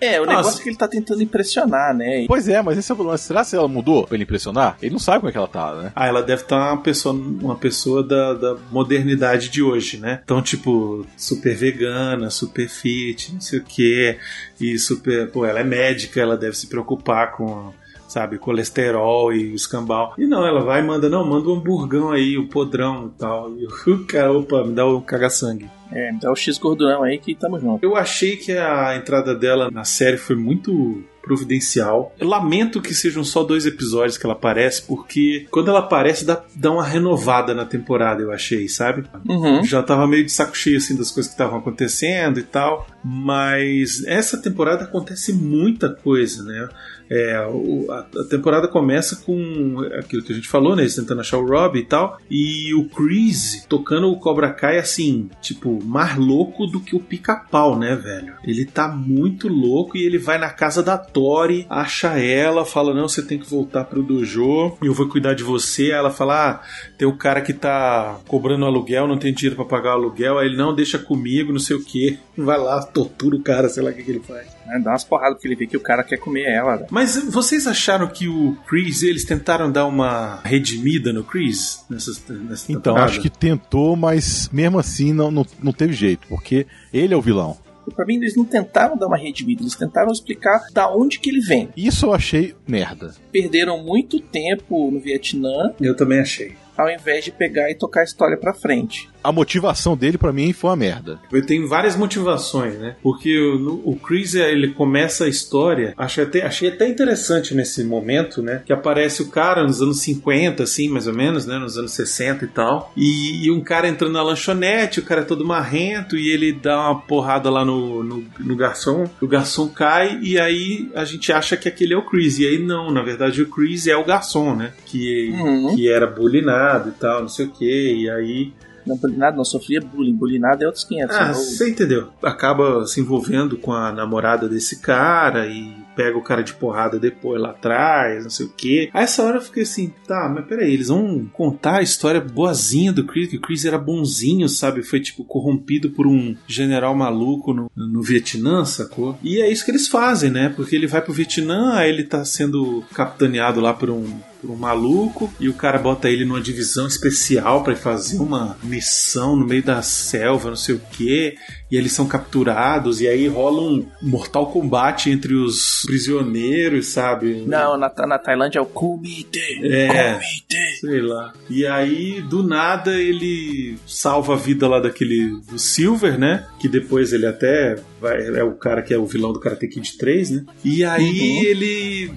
É, 0.00 0.20
o 0.20 0.26
Nossa. 0.26 0.36
negócio 0.36 0.60
é 0.60 0.62
que 0.62 0.68
ele 0.68 0.76
tá 0.76 0.86
tentando 0.86 1.22
impressionar, 1.22 1.94
né? 1.94 2.26
Pois 2.26 2.48
é, 2.48 2.60
mas 2.60 2.76
esse 2.76 2.92
é 2.92 2.94
o 2.94 3.02
lance. 3.02 3.24
Será 3.24 3.44
que 3.44 3.56
ela 3.56 3.68
mudou 3.68 4.06
pra 4.06 4.14
ele 4.14 4.24
impressionar? 4.24 4.76
Ele 4.82 4.92
não 4.92 4.98
sabe 4.98 5.20
como 5.20 5.28
é 5.30 5.32
que 5.32 5.38
ela 5.38 5.48
tá, 5.48 5.74
né? 5.74 5.92
Ah, 5.94 6.06
ela 6.06 6.22
deve 6.22 6.42
estar 6.42 6.72
uma 6.72 6.82
pessoa, 6.82 7.14
uma 7.14 7.56
pessoa 7.56 8.02
da, 8.02 8.34
da 8.34 8.56
modernidade 8.70 9.48
de 9.48 9.62
hoje, 9.62 9.98
né? 9.98 10.20
Então, 10.22 10.42
tipo, 10.42 11.06
super 11.16 11.54
vegana, 11.54 12.28
super 12.30 12.68
fit, 12.68 13.32
não 13.32 13.40
sei 13.40 13.58
o 13.58 13.64
quê. 13.64 14.18
E 14.60 14.78
super. 14.78 15.30
Pô, 15.30 15.46
ela 15.46 15.60
é 15.60 15.64
médica, 15.64 16.20
ela 16.20 16.36
deve 16.36 16.56
se 16.56 16.66
preocupar 16.66 17.32
com. 17.32 17.72
Sabe, 18.08 18.38
colesterol 18.38 19.32
e 19.32 19.52
escambau. 19.52 20.14
E 20.16 20.26
não, 20.26 20.46
ela 20.46 20.60
vai 20.60 20.80
e 20.80 20.84
manda, 20.84 21.08
não, 21.08 21.26
manda 21.26 21.48
um 21.48 21.56
hamburgão 21.56 22.12
aí, 22.12 22.38
o 22.38 22.48
podrão 22.48 23.12
e 23.12 23.18
tal. 23.18 23.50
E 23.58 23.66
o 23.66 24.04
cara, 24.06 24.32
opa, 24.32 24.62
me 24.64 24.72
dá 24.72 24.86
o 24.86 25.02
caga-sangue. 25.02 25.68
É, 25.92 26.12
dá 26.20 26.30
o 26.30 26.36
X 26.36 26.58
gordurão 26.58 27.02
aí 27.02 27.18
que 27.18 27.34
tamo 27.34 27.58
junto. 27.58 27.84
Eu 27.84 27.96
achei 27.96 28.36
que 28.36 28.52
a 28.52 28.96
entrada 28.96 29.34
dela 29.34 29.70
na 29.70 29.84
série 29.84 30.16
foi 30.16 30.36
muito 30.36 31.04
providencial. 31.26 32.14
Eu 32.20 32.28
lamento 32.28 32.80
que 32.80 32.94
sejam 32.94 33.24
só 33.24 33.42
dois 33.42 33.66
episódios 33.66 34.16
que 34.16 34.24
ela 34.24 34.34
aparece, 34.34 34.82
porque 34.82 35.46
quando 35.50 35.68
ela 35.68 35.80
aparece 35.80 36.24
dá, 36.24 36.40
dá 36.54 36.70
uma 36.70 36.84
renovada 36.84 37.52
na 37.52 37.64
temporada, 37.64 38.22
eu 38.22 38.30
achei, 38.30 38.68
sabe? 38.68 39.04
Uhum. 39.28 39.64
Já 39.64 39.82
tava 39.82 40.06
meio 40.06 40.24
de 40.24 40.30
saco 40.30 40.56
cheio 40.56 40.76
assim 40.76 40.96
das 40.96 41.10
coisas 41.10 41.26
que 41.26 41.34
estavam 41.34 41.58
acontecendo 41.58 42.38
e 42.38 42.44
tal, 42.44 42.86
mas 43.04 44.04
essa 44.06 44.40
temporada 44.40 44.84
acontece 44.84 45.32
muita 45.32 45.92
coisa, 45.92 46.44
né? 46.44 46.68
É, 47.10 47.38
o- 47.48 47.86
a, 47.90 47.98
a 48.20 48.24
temporada 48.24 48.66
começa 48.68 49.16
com 49.24 49.80
aquilo 49.98 50.22
que 50.22 50.32
a 50.32 50.34
gente 50.34 50.48
falou, 50.48 50.74
né? 50.74 50.82
Eles 50.82 50.94
tentando 50.96 51.20
achar 51.20 51.38
o 51.38 51.46
Rob 51.46 51.78
e 51.78 51.84
tal. 51.84 52.18
E 52.30 52.74
o 52.74 52.88
Chris 52.88 53.64
tocando 53.68 54.08
o 54.08 54.18
Cobra 54.18 54.50
Kai, 54.52 54.78
assim, 54.78 55.28
tipo, 55.40 55.82
mais 55.84 56.16
louco 56.16 56.66
do 56.66 56.80
que 56.80 56.96
o 56.96 57.00
pica-pau, 57.00 57.78
né, 57.78 57.94
velho? 57.94 58.34
Ele 58.44 58.64
tá 58.64 58.88
muito 58.88 59.48
louco 59.48 59.96
e 59.96 60.04
ele 60.04 60.18
vai 60.18 60.38
na 60.38 60.50
casa 60.50 60.82
da 60.82 60.98
Tori, 60.98 61.66
acha 61.70 62.18
ela, 62.18 62.64
fala: 62.64 62.92
Não, 62.94 63.08
você 63.08 63.22
tem 63.22 63.38
que 63.38 63.48
voltar 63.48 63.84
pro 63.84 64.02
dojo, 64.02 64.76
eu 64.82 64.92
vou 64.92 65.08
cuidar 65.08 65.34
de 65.34 65.42
você. 65.44 65.84
Aí 65.84 65.90
ela 65.92 66.10
fala: 66.10 66.50
Ah, 66.50 66.60
tem 66.98 67.06
o 67.06 67.16
cara 67.16 67.40
que 67.40 67.52
tá 67.52 68.18
cobrando 68.26 68.64
aluguel, 68.64 69.06
não 69.06 69.18
tem 69.18 69.32
dinheiro 69.32 69.56
pra 69.56 69.64
pagar 69.64 69.90
o 69.90 70.00
aluguel. 70.00 70.38
Aí 70.38 70.46
ele: 70.48 70.56
Não, 70.56 70.74
deixa 70.74 70.98
comigo, 70.98 71.52
não 71.52 71.60
sei 71.60 71.76
o 71.76 71.84
que. 71.84 72.18
Vai 72.36 72.58
lá, 72.58 72.82
tortura 72.82 73.36
o 73.36 73.42
cara, 73.42 73.68
sei 73.68 73.82
lá 73.82 73.90
o 73.90 73.94
que, 73.94 74.02
que 74.02 74.10
ele 74.10 74.20
faz. 74.20 74.55
É, 74.68 74.78
dá 74.80 74.90
umas 74.90 75.04
porradas 75.04 75.34
porque 75.34 75.48
ele 75.48 75.56
vê 75.56 75.66
que 75.66 75.76
o 75.76 75.80
cara 75.80 76.02
quer 76.02 76.16
comer 76.18 76.44
ela. 76.44 76.76
né? 76.76 76.86
Mas 76.90 77.16
vocês 77.30 77.66
acharam 77.66 78.08
que 78.08 78.28
o 78.28 78.56
Chris, 78.68 79.02
eles 79.02 79.24
tentaram 79.24 79.70
dar 79.70 79.86
uma 79.86 80.40
redimida 80.44 81.12
no 81.12 81.22
Chris 81.24 81.84
nessa, 81.88 82.10
nessa 82.34 82.70
Então, 82.72 82.92
temporada? 82.94 83.04
acho 83.10 83.20
que 83.20 83.30
tentou, 83.30 83.94
mas 83.96 84.48
mesmo 84.52 84.78
assim 84.78 85.12
não, 85.12 85.30
não, 85.30 85.46
não 85.62 85.72
teve 85.72 85.92
jeito, 85.92 86.26
porque 86.28 86.66
ele 86.92 87.14
é 87.14 87.16
o 87.16 87.20
vilão. 87.22 87.56
E 87.88 87.94
pra 87.94 88.04
mim, 88.04 88.16
eles 88.16 88.34
não 88.34 88.44
tentaram 88.44 88.96
dar 88.96 89.06
uma 89.06 89.16
redimida, 89.16 89.62
eles 89.62 89.76
tentaram 89.76 90.10
explicar 90.10 90.60
da 90.72 90.92
onde 90.92 91.20
que 91.20 91.30
ele 91.30 91.40
vem. 91.40 91.68
Isso 91.76 92.06
eu 92.06 92.12
achei 92.12 92.52
merda. 92.66 93.14
Perderam 93.30 93.80
muito 93.84 94.18
tempo 94.18 94.90
no 94.90 94.98
Vietnã, 94.98 95.72
Eu 95.80 95.94
também 95.94 96.18
achei. 96.18 96.54
Ao 96.76 96.88
invés 96.90 97.24
de 97.24 97.30
pegar 97.32 97.70
e 97.70 97.74
tocar 97.74 98.00
a 98.00 98.04
história 98.04 98.36
pra 98.36 98.52
frente. 98.54 99.08
A 99.24 99.32
motivação 99.32 99.96
dele, 99.96 100.16
pra 100.16 100.32
mim, 100.32 100.52
foi 100.52 100.70
uma 100.70 100.76
merda. 100.76 101.18
Ele 101.32 101.42
tem 101.42 101.66
várias 101.66 101.96
motivações, 101.96 102.78
né? 102.78 102.94
Porque 103.02 103.36
o, 103.36 103.82
o 103.84 103.96
Chris, 103.96 104.34
ele 104.36 104.68
começa 104.68 105.24
a 105.24 105.28
história, 105.28 105.94
achei 105.96 106.22
até, 106.22 106.46
achei 106.46 106.68
até 106.68 106.86
interessante 106.88 107.52
nesse 107.52 107.82
momento, 107.82 108.40
né? 108.40 108.62
Que 108.64 108.72
aparece 108.72 109.22
o 109.22 109.28
cara 109.28 109.64
nos 109.64 109.82
anos 109.82 109.98
50, 110.00 110.62
assim, 110.62 110.88
mais 110.88 111.08
ou 111.08 111.12
menos, 111.14 111.44
né? 111.44 111.58
Nos 111.58 111.76
anos 111.76 111.90
60 111.92 112.44
e 112.44 112.48
tal. 112.48 112.92
E, 112.96 113.46
e 113.46 113.50
um 113.50 113.60
cara 113.60 113.88
entrando 113.88 114.12
na 114.12 114.22
lanchonete, 114.22 115.00
o 115.00 115.04
cara 115.04 115.22
é 115.22 115.24
todo 115.24 115.44
marrento, 115.44 116.16
e 116.16 116.28
ele 116.30 116.52
dá 116.52 116.78
uma 116.90 117.00
porrada 117.00 117.50
lá 117.50 117.64
no, 117.64 118.04
no, 118.04 118.24
no 118.38 118.54
garçom. 118.56 119.10
O 119.20 119.26
garçom 119.26 119.66
cai, 119.68 120.20
e 120.22 120.38
aí 120.38 120.88
a 120.94 121.04
gente 121.04 121.32
acha 121.32 121.56
que 121.56 121.68
aquele 121.68 121.94
é 121.94 121.96
o 121.96 122.02
Chris. 122.06 122.38
E 122.38 122.46
aí 122.46 122.58
não, 122.58 122.92
na 122.92 123.02
verdade 123.02 123.42
o 123.42 123.48
Chris 123.48 123.88
é 123.88 123.96
o 123.96 124.04
garçom, 124.04 124.54
né? 124.54 124.72
Que, 124.84 125.32
Uhum. 125.36 125.74
que 125.74 125.88
era 125.90 126.06
bulinado 126.06 126.65
e 126.88 126.92
tal, 126.92 127.20
não 127.22 127.28
sei 127.28 127.46
o 127.46 127.50
que. 127.50 127.94
E 128.02 128.10
aí 128.10 128.52
Não, 128.86 128.96
bulinado 128.96 129.36
não 129.36 129.44
sofria 129.44 129.80
bullying. 129.80 130.14
Bulinado 130.14 130.62
é 130.62 130.66
outros 130.66 130.84
500. 130.84 131.16
ah, 131.16 131.32
você 131.32 131.70
entendeu. 131.70 132.08
Acaba 132.22 132.86
se 132.86 133.00
envolvendo 133.00 133.56
com 133.56 133.72
a 133.72 133.90
namorada 133.92 134.48
desse 134.48 134.80
cara 134.80 135.46
e 135.46 135.74
pega 135.96 136.18
o 136.18 136.22
cara 136.22 136.42
de 136.42 136.52
porrada 136.52 136.98
depois 137.00 137.40
lá 137.40 137.50
atrás, 137.50 138.22
não 138.22 138.28
sei 138.30 138.44
o 138.44 138.52
quê. 138.54 138.90
A 138.92 139.00
essa 139.00 139.22
hora 139.22 139.38
eu 139.38 139.40
fiquei 139.40 139.62
assim, 139.62 139.90
tá, 140.06 140.30
mas 140.32 140.44
peraí, 140.44 140.70
eles 140.74 140.88
vão 140.88 141.26
contar 141.32 141.78
a 141.78 141.82
história 141.82 142.20
boazinha 142.20 142.92
do 142.92 143.04
Chris, 143.06 143.30
que 143.30 143.38
o 143.38 143.40
Chris 143.40 143.64
era 143.64 143.78
bonzinho, 143.78 144.46
sabe? 144.46 144.82
Foi, 144.82 145.00
tipo, 145.00 145.24
corrompido 145.24 145.88
por 145.90 146.06
um 146.06 146.36
general 146.46 146.94
maluco 146.94 147.54
no, 147.54 147.70
no 147.74 148.02
Vietnã, 148.02 148.62
sacou? 148.66 149.18
E 149.22 149.40
é 149.40 149.50
isso 149.50 149.64
que 149.64 149.70
eles 149.70 149.88
fazem, 149.88 150.30
né? 150.30 150.52
Porque 150.54 150.76
ele 150.76 150.86
vai 150.86 151.00
pro 151.00 151.14
Vietnã, 151.14 151.76
aí 151.76 151.88
ele 151.88 152.04
tá 152.04 152.22
sendo 152.26 152.84
capitaneado 152.92 153.58
lá 153.58 153.72
por 153.72 153.88
um 153.88 154.04
por 154.40 154.50
um 154.50 154.56
maluco 154.56 155.32
e 155.40 155.48
o 155.48 155.54
cara 155.54 155.78
bota 155.78 156.08
ele 156.10 156.24
numa 156.24 156.40
divisão 156.40 156.86
especial 156.86 157.62
pra 157.64 157.72
ir 157.72 157.76
fazer 157.76 158.18
uma 158.18 158.56
missão 158.62 159.34
no 159.36 159.46
meio 159.46 159.62
da 159.62 159.82
selva, 159.82 160.48
não 160.50 160.56
sei 160.56 160.74
o 160.74 160.80
que, 160.92 161.34
e 161.70 161.76
eles 161.76 161.92
são 161.92 162.06
capturados 162.06 163.00
e 163.00 163.08
aí 163.08 163.26
rola 163.28 163.62
um 163.62 163.86
mortal 164.02 164.50
combate 164.52 165.10
entre 165.10 165.34
os 165.34 165.82
prisioneiros, 165.86 166.88
sabe? 166.88 167.44
Não, 167.46 167.76
na, 167.76 167.92
na 168.06 168.18
Tailândia 168.18 168.58
é 168.58 168.62
o 168.62 168.66
Kumite. 168.66 169.40
É. 169.62 170.12
Kumite. 170.14 170.80
Sei 170.80 171.00
lá. 171.00 171.32
E 171.50 171.66
aí, 171.66 172.20
do 172.22 172.42
nada, 172.42 172.94
ele 173.00 173.76
salva 173.86 174.34
a 174.34 174.36
vida 174.36 174.68
lá 174.68 174.78
daquele. 174.80 175.30
do 175.50 175.58
Silver, 175.58 176.18
né? 176.18 176.46
Que 176.60 176.68
depois 176.68 177.12
ele 177.12 177.26
até 177.26 177.76
vai, 178.00 178.16
é 178.36 178.44
o 178.44 178.52
cara 178.52 178.82
que 178.82 178.92
é 178.94 178.98
o 178.98 179.06
vilão 179.06 179.32
do 179.32 179.40
Karate 179.40 179.66
Kid 179.68 179.96
3, 179.98 180.30
né? 180.30 180.44
E 180.64 180.84
aí 180.84 181.06
Uhum. 181.06 181.44
ele. 181.44 182.12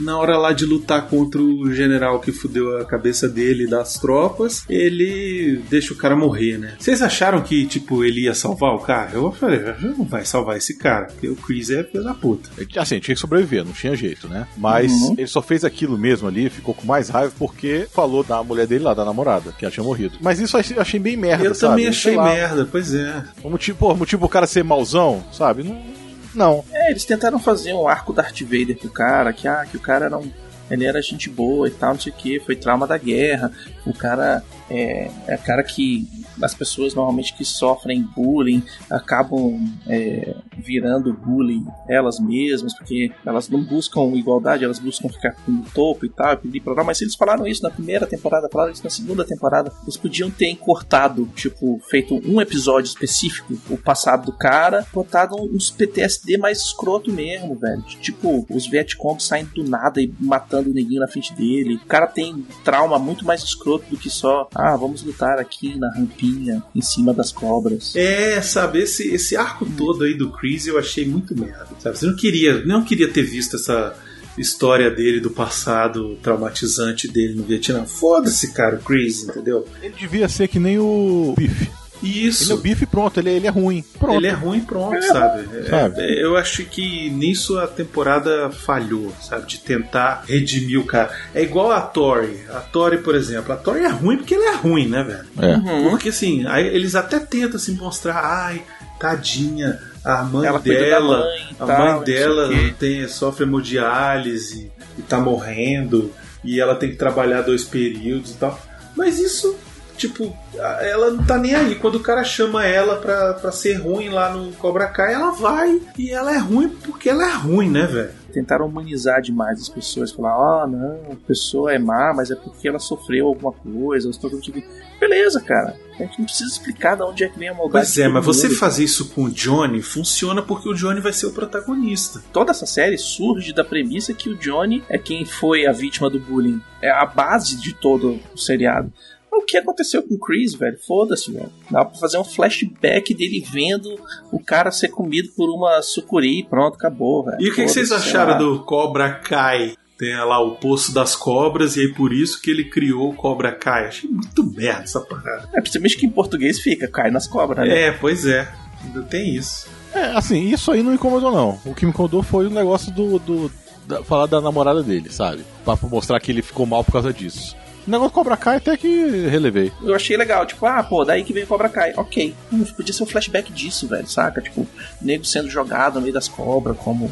Na 0.00 0.18
hora 0.18 0.36
lá 0.36 0.52
de 0.52 0.64
lutar 0.64 1.06
contra 1.08 1.40
o 1.40 1.72
general 1.72 2.20
que 2.20 2.32
fudeu 2.32 2.78
a 2.78 2.84
cabeça 2.84 3.28
dele 3.28 3.64
e 3.64 3.70
das 3.70 3.94
tropas, 3.94 4.64
ele 4.68 5.62
deixa 5.70 5.92
o 5.92 5.96
cara 5.96 6.16
morrer, 6.16 6.58
né? 6.58 6.74
Vocês 6.78 7.00
acharam 7.02 7.40
que, 7.42 7.66
tipo, 7.66 8.04
ele 8.04 8.22
ia 8.22 8.34
salvar 8.34 8.74
o 8.74 8.78
cara? 8.80 9.10
Eu 9.14 9.30
falei, 9.32 9.60
não 9.96 10.04
vai 10.04 10.24
salvar 10.24 10.56
esse 10.56 10.76
cara, 10.76 11.06
porque 11.06 11.28
o 11.28 11.36
Chris 11.36 11.70
é 11.70 11.84
filho 11.84 12.02
da 12.04 12.14
puta. 12.14 12.48
Assim, 12.76 12.98
tinha 13.00 13.14
que 13.14 13.20
sobreviver, 13.20 13.64
não 13.64 13.72
tinha 13.72 13.94
jeito, 13.94 14.28
né? 14.28 14.46
Mas 14.56 14.90
Uhum. 14.92 15.14
ele 15.18 15.26
só 15.26 15.40
fez 15.42 15.64
aquilo 15.64 15.96
mesmo 15.98 16.26
ali, 16.28 16.48
ficou 16.50 16.74
com 16.74 16.86
mais 16.86 17.08
raiva 17.08 17.32
porque 17.38 17.86
falou 17.92 18.22
da 18.24 18.42
mulher 18.42 18.66
dele 18.66 18.84
lá, 18.84 18.94
da 18.94 19.04
namorada, 19.04 19.52
que 19.58 19.64
ela 19.64 19.72
tinha 19.72 19.84
morrido. 19.84 20.18
Mas 20.20 20.38
isso 20.40 20.56
eu 20.56 20.80
achei, 20.80 20.98
bem 20.98 21.16
merda, 21.16 21.44
Eu 21.44 21.54
sabe? 21.54 21.72
também 21.82 21.92
Sei 21.92 22.16
achei 22.18 22.34
merda, 22.34 22.68
pois 22.70 22.94
é. 22.94 23.22
O 23.42 23.50
motivo, 23.50 23.78
pô, 23.78 23.92
o 23.92 23.96
motivo 23.96 24.20
pro 24.20 24.28
cara 24.28 24.46
ser 24.46 24.64
mauzão, 24.64 25.24
sabe? 25.32 25.62
Não. 25.62 26.07
Não. 26.34 26.64
É, 26.72 26.90
eles 26.90 27.04
tentaram 27.04 27.38
fazer 27.38 27.72
um 27.72 27.88
arco 27.88 28.12
Darth 28.12 28.40
Vader 28.42 28.76
pro 28.78 28.90
cara, 28.90 29.32
que, 29.32 29.48
ah, 29.48 29.64
que 29.64 29.76
o 29.76 29.80
cara 29.80 30.06
era 30.06 30.18
um. 30.18 30.30
Ele 30.70 30.84
era 30.84 31.00
gente 31.00 31.30
boa 31.30 31.66
e 31.66 31.70
tal, 31.70 31.94
não 31.94 32.00
sei 32.00 32.12
o 32.12 32.14
que, 32.14 32.40
foi 32.40 32.54
trauma 32.54 32.86
da 32.86 32.98
guerra. 32.98 33.50
O 33.86 33.92
cara 33.94 34.44
é, 34.70 35.10
é 35.26 35.36
cara 35.36 35.62
que 35.62 36.06
as 36.42 36.54
pessoas 36.54 36.94
normalmente 36.94 37.34
que 37.34 37.44
sofrem 37.44 38.02
bullying 38.02 38.62
acabam 38.90 39.58
é, 39.86 40.36
virando 40.56 41.12
bullying 41.12 41.66
elas 41.88 42.20
mesmas, 42.20 42.76
porque 42.76 43.10
elas 43.24 43.48
não 43.48 43.62
buscam 43.62 44.12
igualdade, 44.14 44.64
elas 44.64 44.78
buscam 44.78 45.08
ficar 45.08 45.34
no 45.46 45.64
topo 45.70 46.06
e 46.06 46.08
tal, 46.08 46.36
pedir 46.36 46.60
pra. 46.60 46.84
Mas 46.84 47.00
eles 47.00 47.14
falaram 47.14 47.46
isso 47.46 47.62
na 47.62 47.70
primeira 47.70 48.06
temporada, 48.06 48.48
falaram 48.50 48.72
isso 48.72 48.84
na 48.84 48.90
segunda 48.90 49.24
temporada, 49.24 49.72
eles 49.82 49.96
podiam 49.96 50.30
ter 50.30 50.54
cortado, 50.56 51.26
tipo, 51.34 51.80
feito 51.88 52.14
um 52.24 52.40
episódio 52.40 52.88
específico, 52.88 53.58
o 53.70 53.76
passado 53.76 54.26
do 54.26 54.32
cara, 54.32 54.86
botado 54.92 55.36
uns 55.36 55.70
PTSD 55.70 56.38
mais 56.38 56.58
escroto 56.58 57.12
mesmo, 57.12 57.56
velho. 57.56 57.82
Tipo, 57.82 58.46
os 58.50 58.66
Vietcong 58.66 59.22
saindo 59.22 59.50
do 59.54 59.64
nada 59.64 60.00
e 60.00 60.12
matando 60.20 60.70
o 60.70 60.74
neguinho 60.74 61.00
na 61.00 61.08
frente 61.08 61.32
dele. 61.34 61.76
O 61.76 61.86
cara 61.86 62.06
tem 62.06 62.46
trauma 62.64 62.98
muito 62.98 63.24
mais 63.24 63.42
escroto 63.42 63.86
do 63.90 63.96
que 63.96 64.10
só, 64.10 64.48
ah, 64.58 64.76
vamos 64.76 65.04
lutar 65.04 65.38
aqui 65.38 65.78
na 65.78 65.88
rampinha, 65.88 66.60
em 66.74 66.82
cima 66.82 67.14
das 67.14 67.30
cobras. 67.30 67.94
É, 67.94 68.42
sabe, 68.42 68.80
esse, 68.80 69.06
esse 69.14 69.36
arco 69.36 69.64
todo 69.76 70.02
aí 70.02 70.14
do 70.14 70.32
Chris 70.32 70.66
eu 70.66 70.76
achei 70.76 71.06
muito 71.06 71.38
merda, 71.38 71.68
sabe? 71.78 71.96
Você 71.96 72.06
não 72.06 72.16
queria, 72.16 72.64
não 72.66 72.84
queria 72.84 73.08
ter 73.08 73.22
visto 73.22 73.54
essa 73.54 73.96
história 74.36 74.90
dele 74.90 75.20
do 75.20 75.30
passado 75.30 76.16
traumatizante 76.22 77.06
dele 77.06 77.34
no 77.34 77.44
Vietnã. 77.44 77.84
Foda-se, 77.84 78.52
cara, 78.52 78.76
o 78.76 78.80
Chris, 78.80 79.22
entendeu? 79.22 79.64
Ele 79.80 79.94
devia 79.96 80.28
ser 80.28 80.48
que 80.48 80.58
nem 80.58 80.76
o 80.78 81.34
Biff. 81.36 81.70
Isso. 82.02 82.44
Ele 82.44 82.52
é 82.52 82.54
o 82.54 82.58
bife 82.58 82.86
pronto, 82.86 83.18
ele, 83.18 83.30
ele 83.30 83.46
é 83.46 83.50
ruim. 83.50 83.84
Pronto. 83.98 84.16
Ele 84.16 84.26
é 84.26 84.32
ruim 84.32 84.60
pronto, 84.60 85.02
sabe? 85.02 85.48
É, 85.58 85.62
Sabe? 85.68 86.00
é, 86.00 86.22
eu 86.22 86.36
acho 86.36 86.64
que 86.64 87.10
nisso 87.10 87.58
a 87.58 87.66
temporada 87.66 88.50
falhou, 88.50 89.12
sabe? 89.20 89.46
De 89.46 89.58
tentar 89.58 90.24
redimir 90.26 90.80
o 90.80 90.84
cara. 90.84 91.10
É 91.34 91.42
igual 91.42 91.72
a 91.72 91.80
Tori. 91.80 92.40
A 92.50 92.60
Tori, 92.60 92.98
por 92.98 93.14
exemplo. 93.14 93.52
A 93.52 93.56
Tori 93.56 93.84
é 93.84 93.88
ruim 93.88 94.16
porque 94.16 94.34
ela 94.34 94.52
é 94.52 94.54
ruim, 94.54 94.88
né, 94.88 95.02
velho? 95.02 95.50
É. 95.50 95.56
Uhum. 95.56 95.90
Porque 95.90 96.10
assim, 96.10 96.46
aí 96.46 96.66
eles 96.66 96.94
até 96.94 97.18
tentam 97.18 97.58
se 97.58 97.72
mostrar, 97.72 98.24
ai, 98.24 98.62
tadinha, 98.98 99.80
a 100.04 100.22
mãe 100.22 100.46
Ela 100.46 100.58
dela, 100.58 101.18
mãe 101.18 101.56
a 101.58 101.66
tal, 101.66 101.96
mãe 101.96 102.04
dela 102.04 102.50
tem, 102.78 103.06
sofre 103.08 103.44
hemodiálise 103.44 104.70
e 104.96 105.02
tá 105.02 105.20
morrendo, 105.20 106.12
e 106.42 106.60
ela 106.60 106.74
tem 106.74 106.90
que 106.90 106.96
trabalhar 106.96 107.42
dois 107.42 107.64
períodos 107.64 108.32
e 108.32 108.34
tal. 108.34 108.60
Mas 108.96 109.18
isso, 109.18 109.56
tipo, 109.98 110.34
ela 110.54 111.10
não 111.10 111.24
tá 111.24 111.36
nem 111.36 111.54
aí. 111.54 111.74
Quando 111.74 111.96
o 111.96 112.00
cara 112.00 112.24
chama 112.24 112.64
ela 112.64 112.96
pra, 112.96 113.34
pra 113.34 113.52
ser 113.52 113.74
ruim 113.74 114.08
lá 114.08 114.30
no 114.32 114.52
Cobra 114.52 114.86
Kai, 114.86 115.12
ela 115.12 115.32
vai 115.32 115.80
e 115.98 116.10
ela 116.10 116.34
é 116.34 116.38
ruim 116.38 116.68
porque 116.68 117.08
ela 117.10 117.24
é 117.28 117.34
ruim, 117.34 117.68
né, 117.68 117.84
velho? 117.86 118.10
Tentaram 118.32 118.66
humanizar 118.66 119.20
demais 119.20 119.60
as 119.60 119.68
pessoas. 119.68 120.12
Falar, 120.12 120.32
ah, 120.34 120.66
não, 120.66 121.12
a 121.12 121.16
pessoa 121.26 121.72
é 121.72 121.78
má, 121.78 122.12
mas 122.14 122.30
é 122.30 122.34
porque 122.36 122.68
ela 122.68 122.78
sofreu 122.78 123.26
alguma 123.26 123.52
coisa. 123.52 124.08
ela 124.22 124.40
tipo- 124.40 124.62
Beleza, 125.00 125.40
cara. 125.40 125.76
A 125.98 126.02
gente 126.02 126.18
não 126.18 126.26
precisa 126.26 126.50
explicar 126.50 126.96
de 126.96 127.02
onde 127.02 127.24
é 127.24 127.28
que 127.28 127.38
vem 127.38 127.48
a 127.48 127.54
maldade. 127.54 127.86
Pois 127.86 127.98
é, 127.98 128.06
mas 128.06 128.24
você 128.24 128.50
fazer 128.50 128.84
isso 128.84 129.08
com 129.10 129.24
o 129.24 129.30
Johnny 129.30 129.80
funciona 129.82 130.42
porque 130.42 130.68
o 130.68 130.74
Johnny 130.74 131.00
vai 131.00 131.12
ser 131.12 131.26
o 131.26 131.32
protagonista. 131.32 132.22
Toda 132.32 132.50
essa 132.52 132.66
série 132.66 132.96
surge 132.98 133.52
da 133.52 133.64
premissa 133.64 134.12
que 134.14 134.28
o 134.28 134.36
Johnny 134.36 134.84
é 134.88 134.98
quem 134.98 135.24
foi 135.24 135.66
a 135.66 135.72
vítima 135.72 136.08
do 136.10 136.20
bullying. 136.20 136.60
É 136.82 136.90
a 136.90 137.04
base 137.06 137.56
de 137.56 137.72
todo 137.74 138.20
o 138.32 138.38
seriado. 138.38 138.92
O 139.32 139.42
que 139.42 139.56
aconteceu 139.56 140.02
com 140.02 140.14
o 140.14 140.18
Chris, 140.18 140.54
velho? 140.54 140.78
Foda-se, 140.86 141.30
velho. 141.32 141.50
Dá 141.70 141.84
pra 141.84 141.98
fazer 141.98 142.18
um 142.18 142.24
flashback 142.24 143.14
dele 143.14 143.44
vendo 143.50 143.98
o 144.32 144.38
cara 144.38 144.70
ser 144.70 144.88
comido 144.88 145.30
por 145.36 145.48
uma 145.50 145.80
sucuri. 145.82 146.44
Pronto, 146.44 146.74
acabou, 146.74 147.24
velho. 147.24 147.36
E 147.40 147.48
o 147.50 147.54
que, 147.54 147.62
que 147.62 147.68
vocês 147.68 147.92
acharam 147.92 148.32
lá. 148.32 148.38
do 148.38 148.60
Cobra 148.64 149.12
Kai? 149.14 149.74
Tem 149.98 150.14
lá 150.16 150.38
o 150.40 150.52
Poço 150.56 150.94
das 150.94 151.16
Cobras 151.16 151.76
e 151.76 151.80
aí 151.80 151.92
por 151.92 152.12
isso 152.12 152.40
que 152.40 152.50
ele 152.50 152.64
criou 152.70 153.10
o 153.10 153.14
Cobra 153.14 153.50
Kai. 153.52 153.88
Achei 153.88 154.08
muito 154.08 154.44
merda 154.44 154.82
essa 154.84 155.00
parada. 155.00 155.48
É, 155.52 155.60
principalmente 155.60 155.96
que 155.96 156.06
em 156.06 156.10
português 156.10 156.60
fica, 156.60 156.86
cai 156.86 157.10
nas 157.10 157.26
cobras, 157.26 157.66
né? 157.66 157.86
É, 157.88 157.92
pois 157.92 158.24
é. 158.24 158.48
Ainda 158.84 159.02
tem 159.02 159.34
isso. 159.34 159.66
É, 159.92 160.04
assim, 160.16 160.50
isso 160.52 160.70
aí 160.70 160.82
não 160.84 160.94
incomodou, 160.94 161.32
não. 161.32 161.58
O 161.64 161.74
que 161.74 161.84
me 161.84 161.90
incomodou 161.90 162.22
foi 162.22 162.46
o 162.46 162.50
negócio 162.50 162.92
do. 162.92 163.18
do 163.18 163.50
da- 163.88 164.04
falar 164.04 164.26
da 164.26 164.40
namorada 164.40 164.82
dele, 164.84 165.10
sabe? 165.10 165.44
Pra 165.64 165.76
mostrar 165.90 166.20
que 166.20 166.30
ele 166.30 166.42
ficou 166.42 166.64
mal 166.66 166.84
por 166.84 166.92
causa 166.92 167.12
disso. 167.12 167.56
O 167.88 167.90
negócio 167.90 168.12
Cobra 168.12 168.36
Kai 168.36 168.56
até 168.56 168.76
que 168.76 168.86
relevei. 169.28 169.72
Eu 169.82 169.94
achei 169.94 170.14
legal, 170.14 170.44
tipo, 170.44 170.66
ah, 170.66 170.82
pô, 170.82 171.06
daí 171.06 171.24
que 171.24 171.32
o 171.32 171.46
Cobra 171.46 171.70
Kai. 171.70 171.94
Ok. 171.96 172.34
Podia 172.76 172.92
ser 172.92 173.02
um 173.02 173.06
flashback 173.06 173.50
disso, 173.50 173.88
velho, 173.88 174.06
saca? 174.06 174.42
Tipo, 174.42 174.66
nego 175.00 175.24
sendo 175.24 175.48
jogado 175.48 175.94
no 175.94 176.02
meio 176.02 176.12
das 176.12 176.28
cobras, 176.28 176.76
como, 176.76 177.10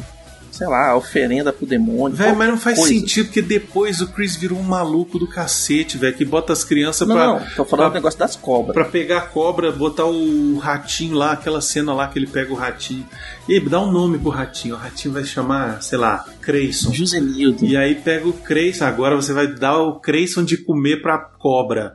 sei 0.57 0.67
lá, 0.67 0.95
oferenda 0.95 1.53
pro 1.53 1.67
demônio. 1.67 2.17
Velho, 2.17 2.31
qualquer 2.31 2.37
mas 2.39 2.49
não 2.49 2.57
faz 2.57 2.79
coisa. 2.79 2.93
sentido 2.93 3.25
porque 3.27 3.43
depois 3.43 4.01
o 4.01 4.07
Chris 4.07 4.35
virou 4.35 4.57
um 4.57 4.63
maluco 4.63 5.19
do 5.19 5.27
cacete, 5.27 5.99
velho, 5.99 6.15
que 6.15 6.25
bota 6.25 6.51
as 6.51 6.63
crianças 6.63 7.07
Não, 7.07 7.15
pra, 7.15 7.27
não, 7.27 7.39
tô 7.55 7.63
falando 7.63 7.85
do 7.87 7.91
pra, 7.91 7.99
negócio 7.99 8.17
das 8.17 8.35
cobras. 8.35 8.73
pra 8.73 8.85
pegar 8.85 9.19
a 9.19 9.21
cobra, 9.21 9.71
botar 9.71 10.05
o 10.05 10.57
ratinho 10.57 11.15
lá, 11.15 11.33
aquela 11.33 11.61
cena 11.61 11.93
lá 11.93 12.07
que 12.07 12.17
ele 12.17 12.25
pega 12.25 12.51
o 12.51 12.55
ratinho. 12.55 13.07
E 13.47 13.53
aí, 13.53 13.59
dá 13.59 13.79
um 13.79 13.91
nome 13.91 14.17
pro 14.17 14.29
ratinho. 14.29 14.73
O 14.73 14.77
ratinho 14.77 15.13
vai 15.13 15.23
chamar, 15.23 15.81
sei 15.83 15.97
lá, 15.99 16.25
Creyson. 16.41 16.91
Josenildo. 16.91 17.63
E 17.63 17.77
aí 17.77 17.93
pega 17.93 18.27
o 18.27 18.33
Creyson, 18.33 18.85
agora 18.85 19.15
você 19.15 19.33
vai 19.33 19.45
dar 19.47 19.77
o 19.77 19.99
Creyson 19.99 20.43
de 20.43 20.57
comer 20.57 21.01
pra 21.03 21.19
cobra, 21.19 21.93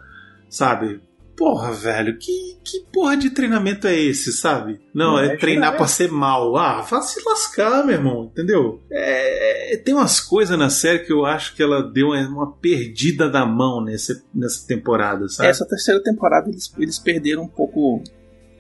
sabe? 0.49 1.01
Porra, 1.43 1.73
velho, 1.73 2.17
que, 2.19 2.57
que 2.63 2.85
porra 2.93 3.17
de 3.17 3.29
treinamento 3.31 3.89
é 3.89 3.99
esse, 3.99 4.33
sabe? 4.33 4.81
Não, 4.95 5.15
Não 5.15 5.19
é 5.19 5.35
é 5.35 5.37
treinar 5.37 5.77
pra 5.77 5.89
ser 5.89 6.09
mal. 6.09 6.57
Ah, 6.57 6.83
vá 6.83 7.03
se 7.03 7.21
lascar, 7.29 7.85
meu 7.85 7.97
irmão, 7.97 8.27
entendeu? 8.27 8.81
É, 8.89 9.75
é, 9.75 9.77
tem 9.77 9.93
umas 9.93 10.21
coisas 10.21 10.57
na 10.57 10.71
série 10.71 11.01
que 11.01 11.13
eu 11.13 11.27
acho 11.27 11.57
que 11.57 11.61
ela 11.61 11.83
deu 11.83 12.11
uma, 12.11 12.53
perdida 12.53 13.29
da 13.29 13.45
mão 13.45 13.83
nessa, 13.83 14.23
nessa 14.33 14.65
temporada, 14.69 15.29
sabe? 15.29 15.49
Essa 15.49 15.67
terceira 15.67 16.01
temporada 16.01 16.49
eles, 16.49 16.73
eles 16.79 17.01
perderam 17.01 17.43
um 17.43 17.49
pouco 17.49 18.01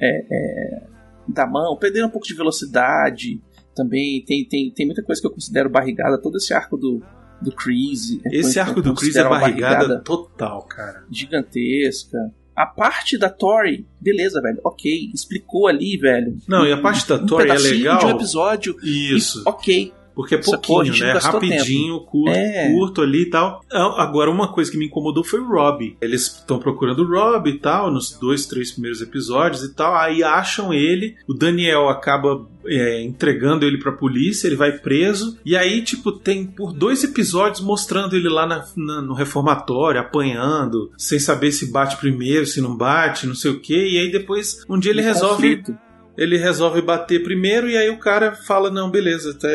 é, 0.00 0.24
é, 0.28 0.82
da 1.28 1.46
mão, 1.46 1.76
perderam 1.76 2.08
um 2.08 2.10
pouco 2.10 2.26
de 2.26 2.34
velocidade. 2.34 3.40
Também 3.76 4.24
tem, 4.24 4.44
tem, 4.44 4.72
tem 4.72 4.86
muita 4.86 5.04
coisa 5.04 5.20
que 5.20 5.26
eu 5.28 5.32
considero 5.32 5.70
barrigada. 5.70 6.20
Todo 6.20 6.36
esse 6.36 6.52
arco 6.52 6.76
do, 6.76 7.00
do 7.40 7.52
Chris. 7.52 8.18
é, 8.26 8.38
Esse 8.38 8.58
arco 8.58 8.82
do 8.82 8.92
Chris 8.92 9.14
é 9.14 9.22
uma 9.22 9.38
barrigada 9.38 10.00
total, 10.00 10.62
cara. 10.62 11.04
gigantesca. 11.08 12.18
A 12.54 12.66
parte 12.66 13.16
da 13.16 13.30
Tori, 13.30 13.86
beleza, 14.00 14.40
velho, 14.40 14.60
ok, 14.62 15.10
explicou 15.14 15.66
ali, 15.66 15.96
velho. 15.96 16.36
Não, 16.46 16.66
e 16.66 16.72
a 16.72 16.76
parte 16.76 17.08
da 17.08 17.16
um 17.16 17.26
Tori 17.26 17.44
é 17.44 17.54
pedacinho 17.54 17.78
legal. 17.78 17.98
de 17.98 18.06
um 18.06 18.10
episódio. 18.10 18.76
Isso. 18.82 19.40
E, 19.40 19.48
ok. 19.48 19.92
Porque 20.14 20.34
é? 20.34 20.38
A 20.38 20.42
pouquinho, 20.42 20.96
né? 20.98 21.12
Rapidinho, 21.14 22.00
curto, 22.00 22.30
É. 22.36 22.70
curto 22.72 23.00
ali 23.02 23.22
e 23.22 23.30
tal. 23.30 23.62
Ah, 23.72 24.02
Agora, 24.02 24.30
uma 24.30 24.52
coisa 24.52 24.70
que 24.70 24.76
me 24.76 24.86
incomodou 24.86 25.24
foi 25.24 25.40
o 25.40 25.48
Rob. 25.48 25.96
Eles 26.00 26.22
estão 26.26 26.58
procurando 26.58 27.02
o 27.02 27.08
Rob 27.08 27.48
e 27.48 27.58
tal, 27.58 27.90
nos 27.90 28.10
dois, 28.18 28.46
três 28.46 28.70
primeiros 28.72 29.00
episódios 29.00 29.62
e 29.62 29.74
tal. 29.74 29.94
Aí 29.94 30.22
acham 30.22 30.72
ele, 30.72 31.14
o 31.28 31.32
Daniel 31.34 31.88
acaba 31.88 32.46
é, 32.64 33.02
entregando 33.02 33.64
ele 33.64 33.78
pra 33.78 33.90
polícia, 33.90 34.46
ele 34.46 34.54
vai 34.54 34.70
preso. 34.72 35.36
E 35.44 35.56
aí, 35.56 35.82
tipo, 35.82 36.12
tem 36.12 36.46
por 36.46 36.72
dois 36.72 37.02
episódios 37.02 37.60
mostrando 37.60 38.14
ele 38.14 38.28
lá 38.28 38.46
na- 38.46 38.64
na- 38.76 39.02
no 39.02 39.14
reformatório, 39.14 40.00
apanhando, 40.00 40.90
sem 40.96 41.18
saber 41.18 41.50
se 41.52 41.72
bate 41.72 41.96
primeiro, 41.96 42.46
se 42.46 42.60
não 42.60 42.76
bate, 42.76 43.26
não 43.26 43.34
sei 43.34 43.50
o 43.50 43.58
que. 43.60 43.74
E 43.74 43.98
aí 43.98 44.12
depois, 44.12 44.64
um 44.68 44.78
dia 44.78 44.92
ele 44.92 45.00
Um 45.02 45.04
resolve 45.04 45.56
conflito. 45.56 45.78
ele 46.16 46.36
resolve 46.36 46.80
bater 46.82 47.22
primeiro 47.24 47.68
e 47.68 47.76
aí 47.76 47.90
o 47.90 47.98
cara 47.98 48.32
fala: 48.34 48.70
Não, 48.70 48.88
beleza, 48.90 49.34
tá, 49.34 49.48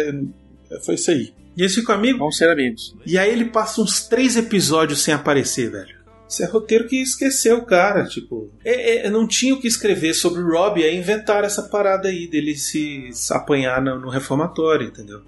foi 0.84 0.96
isso 0.96 1.12
aí. 1.12 1.34
E 1.56 1.62
eles 1.62 1.74
ficam 1.74 1.96
amigos. 1.96 2.20
Vamos 2.20 2.38
ser 2.38 2.50
amigos. 2.50 2.96
E 3.06 3.18
aí 3.18 3.32
ele 3.32 3.46
passa 3.46 3.82
uns 3.82 4.08
três 4.08 4.36
episódios 4.38 5.02
sem 5.02 5.14
aparecer, 5.14 5.72
velho. 5.72 5.98
Isso 6.30 6.44
é 6.44 6.46
roteiro 6.46 6.88
que 6.88 7.02
esqueceu 7.02 7.58
o 7.58 7.66
cara, 7.66 8.04
tipo. 8.04 8.52
É, 8.64 9.08
é, 9.08 9.10
não 9.10 9.26
tinha 9.26 9.54
o 9.54 9.60
que 9.60 9.68
escrever 9.68 10.14
sobre 10.14 10.42
o 10.42 10.52
Rob, 10.52 10.84
aí 10.84 10.96
inventaram 10.98 11.48
essa 11.48 11.64
parada 11.64 12.10
aí 12.10 12.28
dele 12.28 12.56
se, 12.56 13.10
apanhar 13.32 13.82
no, 13.82 13.98
no 13.98 14.10
reformatório, 14.10 14.88
entendeu? 14.88 15.22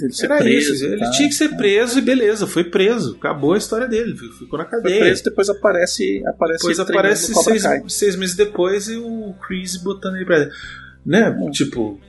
Ele 0.00 0.12
ser 0.12 0.26
Era 0.26 0.38
preso, 0.38 0.74
isso. 0.74 0.84
Ele 0.84 0.98
tá? 0.98 1.10
tinha 1.10 1.28
que 1.28 1.34
ser 1.34 1.56
preso 1.56 1.98
e 1.98 2.02
beleza, 2.02 2.46
foi 2.46 2.64
preso. 2.64 3.16
Acabou 3.16 3.54
a 3.54 3.58
história 3.58 3.86
dele, 3.86 4.16
ficou 4.38 4.58
na 4.58 4.64
Foi 4.64 4.78
cadeia. 4.80 5.00
preso, 5.00 5.24
depois 5.24 5.48
aparece. 5.48 6.22
aparece 6.26 6.62
Depois 6.62 6.80
aparece 6.80 7.34
seis, 7.34 7.64
seis 7.88 8.16
meses 8.16 8.36
depois 8.36 8.88
e 8.88 8.96
o 8.96 9.34
Chris 9.46 9.76
botando 9.76 10.16
ele 10.16 10.24
pra. 10.24 10.48
Né? 11.04 11.30
Hum. 11.30 11.50
Tipo. 11.50 12.00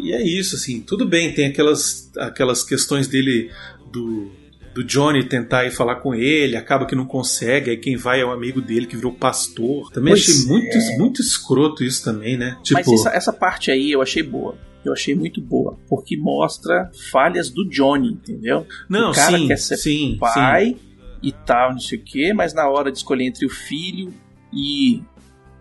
E 0.00 0.12
é 0.12 0.22
isso, 0.22 0.56
assim. 0.56 0.80
Tudo 0.80 1.06
bem, 1.06 1.32
tem 1.32 1.46
aquelas, 1.46 2.10
aquelas 2.16 2.62
questões 2.62 3.08
dele 3.08 3.50
do. 3.90 4.30
Do 4.74 4.84
Johnny 4.84 5.24
tentar 5.24 5.64
ir 5.64 5.70
falar 5.70 5.96
com 6.00 6.14
ele, 6.14 6.54
acaba 6.54 6.84
que 6.84 6.94
não 6.94 7.06
consegue, 7.06 7.70
aí 7.70 7.78
quem 7.78 7.96
vai 7.96 8.20
é 8.20 8.26
um 8.26 8.30
amigo 8.30 8.60
dele 8.60 8.84
que 8.84 8.94
virou 8.94 9.10
pastor. 9.10 9.90
Também 9.90 10.12
Pois 10.12 10.28
achei 10.28 10.46
muito, 10.46 10.76
é. 10.76 10.98
muito 10.98 11.22
escroto 11.22 11.82
isso 11.82 12.04
também, 12.04 12.36
né? 12.36 12.58
Tipo, 12.62 12.80
Mas 12.80 12.92
essa, 12.92 13.08
essa 13.08 13.32
parte 13.32 13.70
aí 13.70 13.90
eu 13.90 14.02
achei 14.02 14.22
boa. 14.22 14.54
Eu 14.84 14.92
achei 14.92 15.14
muito 15.14 15.40
boa. 15.40 15.78
Porque 15.88 16.14
mostra 16.14 16.90
falhas 17.10 17.48
do 17.48 17.66
Johnny, 17.66 18.08
entendeu? 18.08 18.66
não, 18.86 19.12
o 19.12 19.14
cara 19.14 19.38
sim, 19.38 19.48
quer 19.48 19.56
ser 19.56 19.78
sim, 19.78 20.18
pai 20.20 20.76
e 21.22 21.32
tal, 21.32 21.72
não 21.72 21.80
sei 21.80 21.98
o 21.98 22.02
quê, 22.02 22.34
mas 22.34 22.52
na 22.52 22.68
hora 22.68 22.92
de 22.92 22.98
escolher 22.98 23.24
entre 23.24 23.46
o 23.46 23.50
filho 23.50 24.12
e 24.52 25.02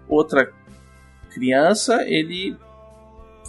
outra 0.08 0.52
criança, 1.32 2.04
ele 2.08 2.56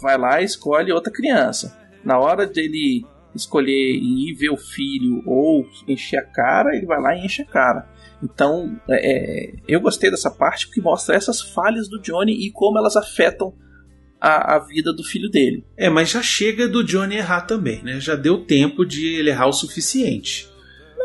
vai 0.01 0.17
lá 0.17 0.41
e 0.41 0.45
escolhe 0.45 0.91
outra 0.91 1.11
criança. 1.11 1.77
Na 2.03 2.17
hora 2.19 2.45
dele 2.45 3.05
escolher 3.35 3.95
ir 3.95 4.33
ver 4.33 4.49
o 4.49 4.57
filho 4.57 5.21
ou 5.25 5.65
encher 5.87 6.17
a 6.17 6.23
cara, 6.23 6.75
ele 6.75 6.85
vai 6.85 6.99
lá 6.99 7.15
e 7.15 7.25
enche 7.25 7.41
a 7.41 7.45
cara. 7.45 7.87
Então, 8.21 8.79
é, 8.89 8.95
é, 8.95 9.53
eu 9.67 9.79
gostei 9.79 10.09
dessa 10.09 10.31
parte 10.31 10.67
porque 10.67 10.81
mostra 10.81 11.15
essas 11.15 11.41
falhas 11.41 11.87
do 11.87 12.01
Johnny 12.01 12.33
e 12.33 12.51
como 12.51 12.77
elas 12.77 12.95
afetam 12.95 13.53
a, 14.19 14.55
a 14.55 14.59
vida 14.59 14.91
do 14.91 15.03
filho 15.03 15.29
dele. 15.29 15.63
É, 15.77 15.89
mas 15.89 16.09
já 16.09 16.21
chega 16.21 16.67
do 16.67 16.83
Johnny 16.83 17.17
errar 17.17 17.41
também, 17.41 17.83
né? 17.83 17.99
Já 17.99 18.15
deu 18.15 18.43
tempo 18.43 18.85
de 18.85 19.05
ele 19.05 19.29
errar 19.29 19.47
o 19.47 19.53
suficiente. 19.53 20.49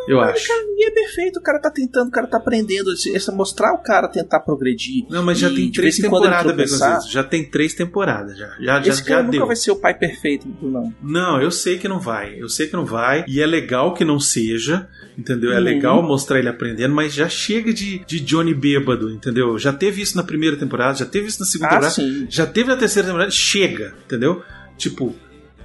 Eu 0.08 0.20
acho. 0.20 0.46
Cara, 0.48 0.62
ninguém 0.64 0.86
é 0.86 0.90
perfeito, 0.90 1.38
o 1.38 1.42
cara 1.42 1.58
tá 1.60 1.70
tentando, 1.70 2.08
o 2.08 2.10
cara 2.10 2.26
tá 2.26 2.36
aprendendo. 2.36 2.92
Esse- 2.92 3.30
mostrar 3.32 3.72
o 3.72 3.78
cara 3.78 4.08
tentar 4.08 4.40
progredir. 4.40 5.04
Não, 5.08 5.22
mas 5.22 5.38
já 5.38 5.48
E 5.48 5.54
tem 5.54 5.70
três 5.72 5.96
temporadas. 5.96 7.10
Já 7.10 7.24
tem 7.24 7.44
três 7.44 7.74
temporadas, 7.74 8.36
já. 8.36 8.48
Já, 8.60 8.80
já, 8.82 8.92
Esse 8.92 8.98
já 9.00 9.04
cara 9.06 9.22
nunca 9.22 9.36
deu. 9.38 9.46
vai 9.46 9.56
ser 9.56 9.70
o 9.70 9.76
pai 9.76 9.94
perfeito, 9.94 10.46
não. 10.60 10.92
Não, 11.02 11.40
eu 11.40 11.50
sei 11.50 11.78
que 11.78 11.88
não 11.88 11.98
vai. 12.00 12.34
Eu 12.40 12.48
sei 12.48 12.66
que 12.66 12.72
não 12.74 12.84
vai. 12.84 13.24
E 13.28 13.40
é 13.40 13.46
legal 13.46 13.94
que 13.94 14.04
não 14.04 14.18
seja, 14.20 14.88
entendeu? 15.16 15.52
É 15.52 15.58
Uhum. 15.58 15.62
legal 15.64 16.02
mostrar 16.02 16.38
ele 16.38 16.48
aprendendo, 16.48 16.94
mas 16.94 17.12
já 17.14 17.28
chega 17.28 17.72
de, 17.72 18.04
de 18.04 18.20
Johnny 18.20 18.54
bêbado, 18.54 19.10
entendeu? 19.10 19.58
Já 19.58 19.72
teve 19.72 20.02
isso 20.02 20.16
na 20.16 20.22
primeira 20.22 20.56
temporada, 20.56 20.98
já 20.98 21.06
teve 21.06 21.28
isso 21.28 21.40
na 21.40 21.46
segunda 21.46 21.68
Ah, 21.68 21.70
temporada, 21.74 21.94
sim. 21.94 22.26
já 22.28 22.46
teve 22.46 22.68
na 22.68 22.76
terceira 22.76 23.06
temporada. 23.08 23.30
Chega, 23.30 23.94
entendeu? 24.04 24.42
Tipo, 24.76 25.14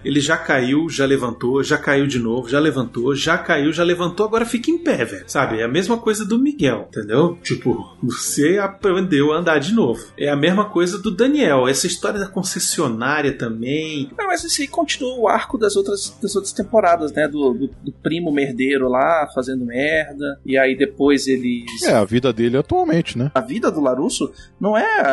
ele 0.07 0.21
já 0.21 0.37
caiu, 0.37 0.89
já 0.89 1.05
levantou, 1.05 1.61
já 1.61 1.77
caiu 1.77 2.07
de 2.07 2.17
novo, 2.17 2.47
já 2.47 2.59
levantou, 2.59 3.13
já 3.13 3.37
caiu, 3.37 3.73
já 3.73 3.83
levantou, 3.83 4.25
agora 4.25 4.45
fica 4.45 4.71
em 4.71 4.77
pé, 4.77 5.03
velho. 5.03 5.25
Sabe? 5.27 5.59
É 5.59 5.63
a 5.63 5.67
mesma 5.67 5.97
coisa 5.97 6.25
do 6.25 6.39
Miguel, 6.39 6.87
entendeu? 6.87 7.37
Tipo, 7.43 7.97
você 8.01 8.57
aprendeu 8.57 9.33
a 9.33 9.37
andar 9.37 9.59
de 9.59 9.73
novo. 9.73 10.01
É 10.17 10.29
a 10.29 10.35
mesma 10.35 10.69
coisa 10.69 10.97
do 10.97 11.11
Daniel. 11.11 11.67
Essa 11.67 11.87
história 11.87 12.19
da 12.19 12.27
concessionária 12.27 13.37
também. 13.37 14.09
Não, 14.17 14.27
mas 14.27 14.45
esse 14.45 14.61
aí 14.61 14.67
continua 14.67 15.17
o 15.17 15.27
arco 15.27 15.57
das 15.57 15.75
outras, 15.75 16.17
das 16.21 16.35
outras 16.35 16.53
temporadas, 16.53 17.11
né? 17.11 17.27
Do, 17.27 17.53
do, 17.53 17.67
do 17.67 17.91
primo 17.91 18.31
merdeiro 18.31 18.87
lá 18.87 19.29
fazendo 19.35 19.65
merda. 19.65 20.39
E 20.45 20.57
aí 20.57 20.77
depois 20.77 21.27
eles. 21.27 21.83
É, 21.83 21.93
a 21.93 22.05
vida 22.05 22.31
dele 22.31 22.55
atualmente, 22.55 23.17
né? 23.17 23.29
A 23.35 23.41
vida 23.41 23.69
do 23.69 23.81
Larusso 23.81 24.31
não 24.59 24.77
é, 24.77 25.03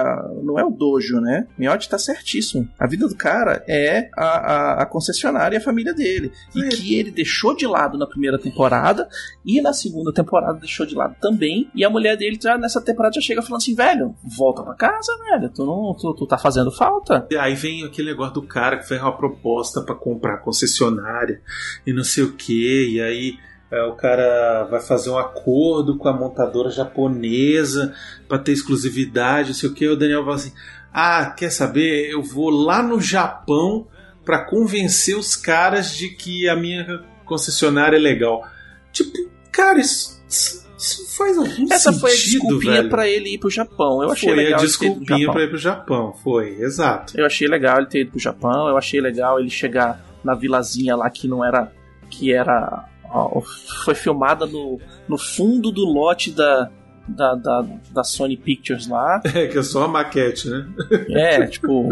não 0.42 0.56
é 0.56 0.64
o 0.64 0.70
dojo, 0.70 1.20
né? 1.20 1.48
Miotti 1.58 1.88
tá 1.88 1.98
certíssimo. 1.98 2.68
A 2.78 2.86
vida 2.86 3.08
do 3.08 3.16
cara 3.16 3.64
é 3.66 4.08
a, 4.16 4.82
a, 4.82 4.83
a 4.84 4.86
concessionária 4.86 5.56
e 5.56 5.58
a 5.58 5.62
família 5.62 5.92
dele. 5.92 6.32
E 6.54 6.62
É. 6.64 6.68
que 6.68 6.94
ele 6.98 7.10
deixou 7.10 7.54
de 7.56 7.66
lado 7.66 7.98
na 7.98 8.06
primeira 8.06 8.38
temporada 8.38 9.08
e 9.44 9.60
na 9.60 9.72
segunda 9.72 10.12
temporada 10.12 10.58
deixou 10.58 10.86
de 10.86 10.94
lado 10.94 11.16
também. 11.20 11.68
E 11.74 11.84
a 11.84 11.90
mulher 11.90 12.16
dele 12.16 12.38
já 12.40 12.56
nessa 12.56 12.80
temporada 12.80 13.14
já 13.14 13.20
chega 13.20 13.42
falando 13.42 13.60
assim: 13.62 13.74
velho, 13.74 14.14
volta 14.24 14.62
pra 14.62 14.74
casa, 14.74 15.12
velho. 15.30 15.48
Tu, 15.50 15.64
não, 15.64 15.94
tu, 15.98 16.14
tu 16.14 16.26
tá 16.26 16.38
fazendo 16.38 16.70
falta. 16.70 17.26
E 17.30 17.36
Aí 17.36 17.54
vem 17.54 17.84
aquele 17.84 18.10
negócio 18.10 18.34
do 18.34 18.42
cara 18.42 18.78
que 18.78 18.86
fez 18.88 19.00
uma 19.00 19.16
proposta 19.16 19.82
pra 19.82 19.94
comprar 19.94 20.38
concessionária 20.38 21.40
e 21.86 21.92
não 21.92 22.04
sei 22.04 22.24
o 22.24 22.32
que, 22.32 22.88
e 22.94 23.00
aí 23.00 23.38
é, 23.70 23.82
o 23.84 23.94
cara 23.94 24.64
vai 24.70 24.80
fazer 24.80 25.10
um 25.10 25.18
acordo 25.18 25.96
com 25.96 26.08
a 26.08 26.12
montadora 26.12 26.70
japonesa 26.70 27.94
pra 28.28 28.38
ter 28.38 28.52
exclusividade, 28.52 29.48
não 29.48 29.54
sei 29.54 29.68
o 29.68 29.74
que. 29.74 29.86
O 29.88 29.96
Daniel 29.96 30.24
fala 30.24 30.36
assim: 30.36 30.52
Ah, 30.92 31.34
quer 31.36 31.50
saber? 31.50 32.10
Eu 32.10 32.22
vou 32.22 32.50
lá 32.50 32.82
no 32.82 33.00
Japão 33.00 33.86
pra 34.24 34.44
convencer 34.44 35.16
os 35.16 35.36
caras 35.36 35.94
de 35.94 36.08
que 36.08 36.48
a 36.48 36.56
minha 36.56 37.04
concessionária 37.24 37.96
é 37.96 38.00
legal. 38.00 38.46
Tipo, 38.92 39.10
cara, 39.50 39.78
isso, 39.78 40.22
isso 40.28 41.16
faz 41.16 41.36
algum 41.36 41.72
Essa 41.72 41.92
sentido, 41.92 42.00
foi 42.00 42.10
a 42.10 42.14
desculpinha 42.14 42.88
pra 42.88 43.08
ele 43.08 43.34
ir 43.34 43.38
pro 43.38 43.50
Japão. 43.50 44.02
Eu 44.02 44.10
achei 44.10 44.28
foi 44.28 44.36
legal 44.36 44.60
a 44.60 44.64
ido 44.64 44.78
pro 44.78 44.88
desculpinha 44.88 45.32
pra 45.32 45.42
ir 45.42 45.48
pro 45.48 45.58
Japão, 45.58 46.12
foi, 46.22 46.56
exato. 46.60 47.18
Eu 47.18 47.26
achei 47.26 47.48
legal 47.48 47.78
ele 47.78 47.86
ter 47.86 48.00
ido 48.00 48.10
pro 48.10 48.20
Japão, 48.20 48.68
eu 48.68 48.76
achei 48.76 49.00
legal 49.00 49.38
ele 49.38 49.50
chegar 49.50 50.04
na 50.22 50.34
vilazinha 50.34 50.96
lá 50.96 51.08
que 51.10 51.28
não 51.28 51.44
era. 51.44 51.72
que 52.10 52.32
era. 52.32 52.88
ó, 53.04 53.40
foi 53.84 53.94
filmada 53.94 54.46
no, 54.46 54.80
no 55.08 55.18
fundo 55.18 55.70
do 55.70 55.84
lote 55.84 56.30
da, 56.30 56.70
da, 57.06 57.34
da, 57.34 57.66
da 57.90 58.04
Sony 58.04 58.36
Pictures 58.36 58.86
lá. 58.88 59.20
É, 59.34 59.46
que 59.46 59.58
é 59.58 59.62
só 59.62 59.84
a 59.84 59.88
maquete, 59.88 60.48
né? 60.48 60.66
É, 61.10 61.46
tipo. 61.46 61.88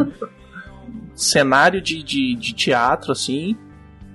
Cenário 1.15 1.81
de, 1.81 2.03
de, 2.03 2.35
de 2.35 2.53
teatro, 2.55 3.13
assim. 3.13 3.57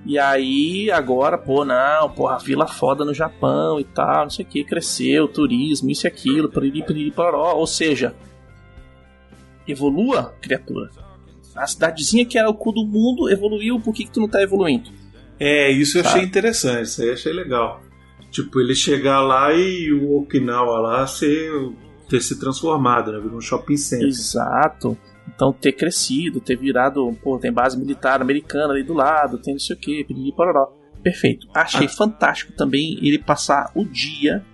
E 0.06 0.18
aí, 0.18 0.90
agora, 0.90 1.36
pô, 1.36 1.64
não, 1.64 2.08
porra, 2.10 2.38
vila 2.38 2.66
foda 2.66 3.04
no 3.04 3.12
Japão 3.12 3.78
e 3.78 3.84
tal, 3.84 4.22
não 4.22 4.30
sei 4.30 4.44
o 4.44 4.48
que, 4.48 4.64
cresceu, 4.64 5.28
turismo, 5.28 5.90
isso 5.90 6.06
e 6.06 6.08
aquilo, 6.08 6.48
piriri, 6.48 6.82
piriri, 6.82 7.10
pororó. 7.10 7.54
Ou 7.54 7.66
seja, 7.66 8.14
evolua, 9.66 10.34
criatura. 10.40 10.90
A 11.54 11.66
cidadezinha 11.66 12.24
que 12.24 12.38
era 12.38 12.48
o 12.48 12.54
cu 12.54 12.72
do 12.72 12.86
mundo 12.86 13.28
evoluiu, 13.28 13.80
por 13.80 13.92
que, 13.92 14.04
que 14.04 14.10
tu 14.10 14.20
não 14.20 14.28
tá 14.28 14.40
evoluindo? 14.42 14.90
É, 15.38 15.70
isso 15.70 15.98
eu 15.98 16.02
Tá. 16.02 16.10
achei 16.10 16.22
interessante, 16.22 16.84
isso 16.84 17.02
aí 17.02 17.08
eu 17.08 17.14
achei 17.14 17.32
legal. 17.32 17.80
Tipo, 18.30 18.60
ele 18.60 18.74
chegar 18.74 19.20
lá 19.20 19.52
e 19.52 19.92
o 19.92 20.18
Okinawa 20.18 20.78
lá 20.78 21.06
ser, 21.06 21.50
ter 22.08 22.20
se 22.20 22.38
transformado, 22.38 23.10
né? 23.12 23.18
Virou 23.18 23.38
um 23.38 23.40
shopping 23.40 23.76
center. 23.76 24.06
Exato. 24.06 24.96
Então, 25.34 25.52
ter 25.52 25.72
crescido, 25.72 26.40
ter 26.40 26.56
virado, 26.56 27.12
pô, 27.22 27.38
tem 27.38 27.52
base 27.52 27.78
militar 27.78 28.20
americana 28.22 28.72
ali 28.72 28.82
do 28.82 28.94
lado, 28.94 29.38
tem 29.38 29.54
não 29.54 29.60
sei 29.60 29.76
o 29.76 29.78
que, 29.78 30.04
piriri, 30.04 30.32
pororó. 30.34 30.72
Perfeito. 31.02 31.46
Achei 31.54 31.86
Ah. 31.86 31.90
fantástico 31.90 32.52
também 32.54 32.98
ele 33.02 33.18
passar 33.18 33.70
o 33.74 33.84
dia 33.84 34.44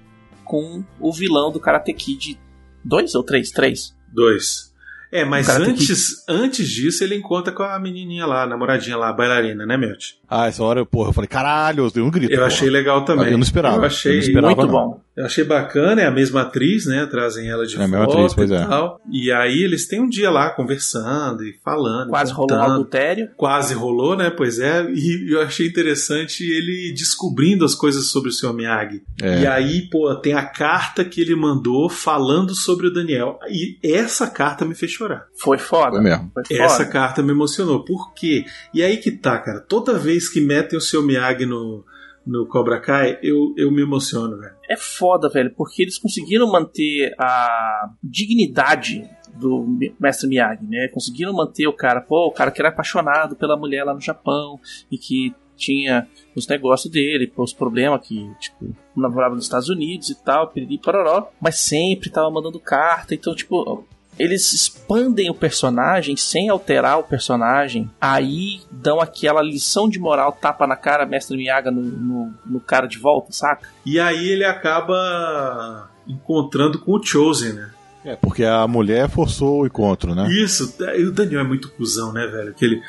com 0.44 0.84
o 1.00 1.12
vilão 1.12 1.50
do 1.50 1.58
Karate 1.60 1.92
Kid 1.94 2.38
2 2.84 3.14
ou 3.14 3.22
3? 3.22 3.50
3. 3.50 3.96
Dois. 4.12 4.73
É, 5.14 5.24
mas 5.24 5.48
antes, 5.48 6.24
antes 6.28 6.68
disso 6.68 7.04
ele 7.04 7.14
encontra 7.14 7.52
com 7.52 7.62
a 7.62 7.78
menininha 7.78 8.26
lá, 8.26 8.42
a 8.42 8.46
namoradinha 8.48 8.96
lá, 8.96 9.10
a 9.10 9.12
bailarina, 9.12 9.64
né, 9.64 9.76
Melt? 9.76 10.14
Ah, 10.28 10.48
essa 10.48 10.60
hora, 10.64 10.84
porra, 10.84 11.10
eu 11.10 11.12
falei, 11.12 11.28
caralho, 11.28 11.84
eu 11.84 11.90
dei 11.90 12.02
um 12.02 12.10
grito. 12.10 12.32
Eu 12.32 12.38
porra. 12.38 12.48
achei 12.48 12.68
legal 12.68 13.04
também. 13.04 13.26
Eu 13.26 13.38
não 13.38 13.44
esperava. 13.44 13.76
Eu 13.76 13.84
achei 13.84 14.10
Eu 14.10 14.16
não 14.16 14.22
esperava, 14.22 14.56
Muito 14.56 14.66
não. 14.66 14.72
bom. 14.72 15.04
Eu 15.16 15.26
achei 15.26 15.44
bacana, 15.44 16.02
é 16.02 16.06
a 16.06 16.10
mesma 16.10 16.40
atriz, 16.40 16.86
né? 16.86 17.06
Trazem 17.06 17.48
ela 17.48 17.64
de 17.64 17.76
É 17.76 17.84
a 17.84 17.86
mesma 17.86 17.98
volta 17.98 18.14
atriz, 18.14 18.34
pois 18.34 18.50
e 18.50 18.54
é. 18.54 18.66
tal. 18.66 19.00
E 19.08 19.30
aí 19.30 19.62
eles 19.62 19.86
têm 19.86 20.00
um 20.00 20.08
dia 20.08 20.28
lá 20.28 20.50
conversando 20.50 21.44
e 21.44 21.52
falando. 21.64 22.10
Quase 22.10 22.32
e 22.32 22.34
rolou 22.34 22.58
um 22.58 22.62
adultério. 22.62 23.30
Quase 23.36 23.74
rolou, 23.74 24.16
né? 24.16 24.30
Pois 24.30 24.58
é. 24.58 24.84
E 24.90 25.32
eu 25.32 25.40
achei 25.40 25.68
interessante 25.68 26.42
ele 26.42 26.92
descobrindo 26.92 27.64
as 27.64 27.76
coisas 27.76 28.06
sobre 28.06 28.30
o 28.30 28.32
Sr. 28.32 28.52
Miyagi. 28.52 29.04
É. 29.22 29.42
E 29.42 29.46
aí, 29.46 29.82
pô, 29.88 30.12
tem 30.16 30.32
a 30.32 30.44
carta 30.44 31.04
que 31.04 31.20
ele 31.20 31.36
mandou 31.36 31.88
falando 31.88 32.52
sobre 32.52 32.88
o 32.88 32.92
Daniel. 32.92 33.38
E 33.48 33.78
essa 33.84 34.28
carta 34.28 34.64
me 34.64 34.74
fez 34.74 34.90
chorar. 35.04 35.28
Foi 35.34 35.58
foda. 35.58 35.92
Foi 35.92 36.00
mesmo. 36.00 36.30
Foi 36.32 36.44
foda. 36.44 36.62
Essa 36.62 36.84
carta 36.86 37.22
me 37.22 37.30
emocionou. 37.30 37.84
Por 37.84 38.12
quê? 38.14 38.44
E 38.72 38.82
aí 38.82 38.96
que 38.96 39.10
tá, 39.12 39.38
cara. 39.38 39.60
Toda 39.60 39.98
vez 39.98 40.28
que 40.28 40.40
metem 40.40 40.78
o 40.78 40.80
Sr. 40.80 41.02
Miyagi 41.02 41.46
no, 41.46 41.84
no 42.26 42.46
Cobra 42.46 42.80
Kai, 42.80 43.18
eu, 43.22 43.54
eu 43.56 43.70
me 43.70 43.82
emociono, 43.82 44.38
velho. 44.38 44.54
É 44.68 44.76
foda, 44.76 45.28
velho, 45.28 45.52
porque 45.54 45.82
eles 45.82 45.98
conseguiram 45.98 46.50
manter 46.50 47.14
a 47.18 47.90
dignidade 48.02 49.08
do 49.34 49.66
Mestre 49.98 50.28
Miyagi, 50.28 50.64
né? 50.66 50.88
Conseguiram 50.88 51.32
manter 51.32 51.66
o 51.66 51.72
cara, 51.72 52.00
pô, 52.00 52.26
o 52.26 52.32
cara 52.32 52.50
que 52.50 52.60
era 52.60 52.68
apaixonado 52.68 53.36
pela 53.36 53.56
mulher 53.56 53.84
lá 53.84 53.92
no 53.92 54.00
Japão 54.00 54.60
e 54.90 54.96
que 54.96 55.34
tinha 55.56 56.06
os 56.34 56.46
negócios 56.46 56.92
dele, 56.92 57.26
pô, 57.26 57.42
os 57.42 57.52
problemas 57.52 58.06
que, 58.06 58.28
tipo, 58.38 58.74
namorava 58.96 59.34
nos 59.34 59.44
Estados 59.44 59.68
Unidos 59.68 60.10
e 60.10 60.24
tal, 60.24 60.48
piriri 60.48 60.78
pororó, 60.78 61.28
mas 61.40 61.60
sempre 61.60 62.10
tava 62.10 62.30
mandando 62.30 62.58
carta, 62.58 63.14
então, 63.14 63.34
tipo, 63.34 63.84
eles 64.18 64.52
expandem 64.52 65.30
o 65.30 65.34
personagem 65.34 66.16
sem 66.16 66.48
alterar 66.48 66.98
o 66.98 67.04
personagem, 67.04 67.90
aí 68.00 68.60
dão 68.70 69.00
aquela 69.00 69.42
lição 69.42 69.88
de 69.88 69.98
moral, 69.98 70.32
tapa 70.32 70.66
na 70.66 70.76
cara, 70.76 71.06
Mestre 71.06 71.36
Miyagi 71.36 71.70
no, 71.70 71.82
no, 71.82 72.34
no 72.46 72.60
cara 72.60 72.86
de 72.86 72.98
volta, 72.98 73.32
saca? 73.32 73.68
E 73.84 73.98
aí 73.98 74.28
ele 74.28 74.44
acaba 74.44 75.90
encontrando 76.06 76.78
com 76.78 76.92
o 76.92 77.02
Chosen, 77.02 77.52
né? 77.54 77.70
É, 78.04 78.14
porque 78.14 78.44
a 78.44 78.68
mulher 78.68 79.08
forçou 79.08 79.62
o 79.62 79.66
encontro, 79.66 80.14
né? 80.14 80.28
Isso, 80.30 80.76
e 80.94 81.04
o 81.04 81.10
Daniel 81.10 81.40
é 81.40 81.44
muito 81.44 81.70
cuzão, 81.70 82.12
né, 82.12 82.26
velho? 82.26 82.52
Que 82.52 82.66
ele. 82.66 82.82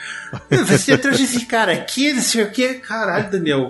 Você 0.68 0.98
trouxe 0.98 1.24
esse 1.24 1.46
cara 1.46 1.72
aqui, 1.72 2.12
não 2.12 2.22
sei 2.22 2.44
o 2.44 2.52
que. 2.52 2.74
Caralho, 2.76 3.32
Daniel. 3.32 3.70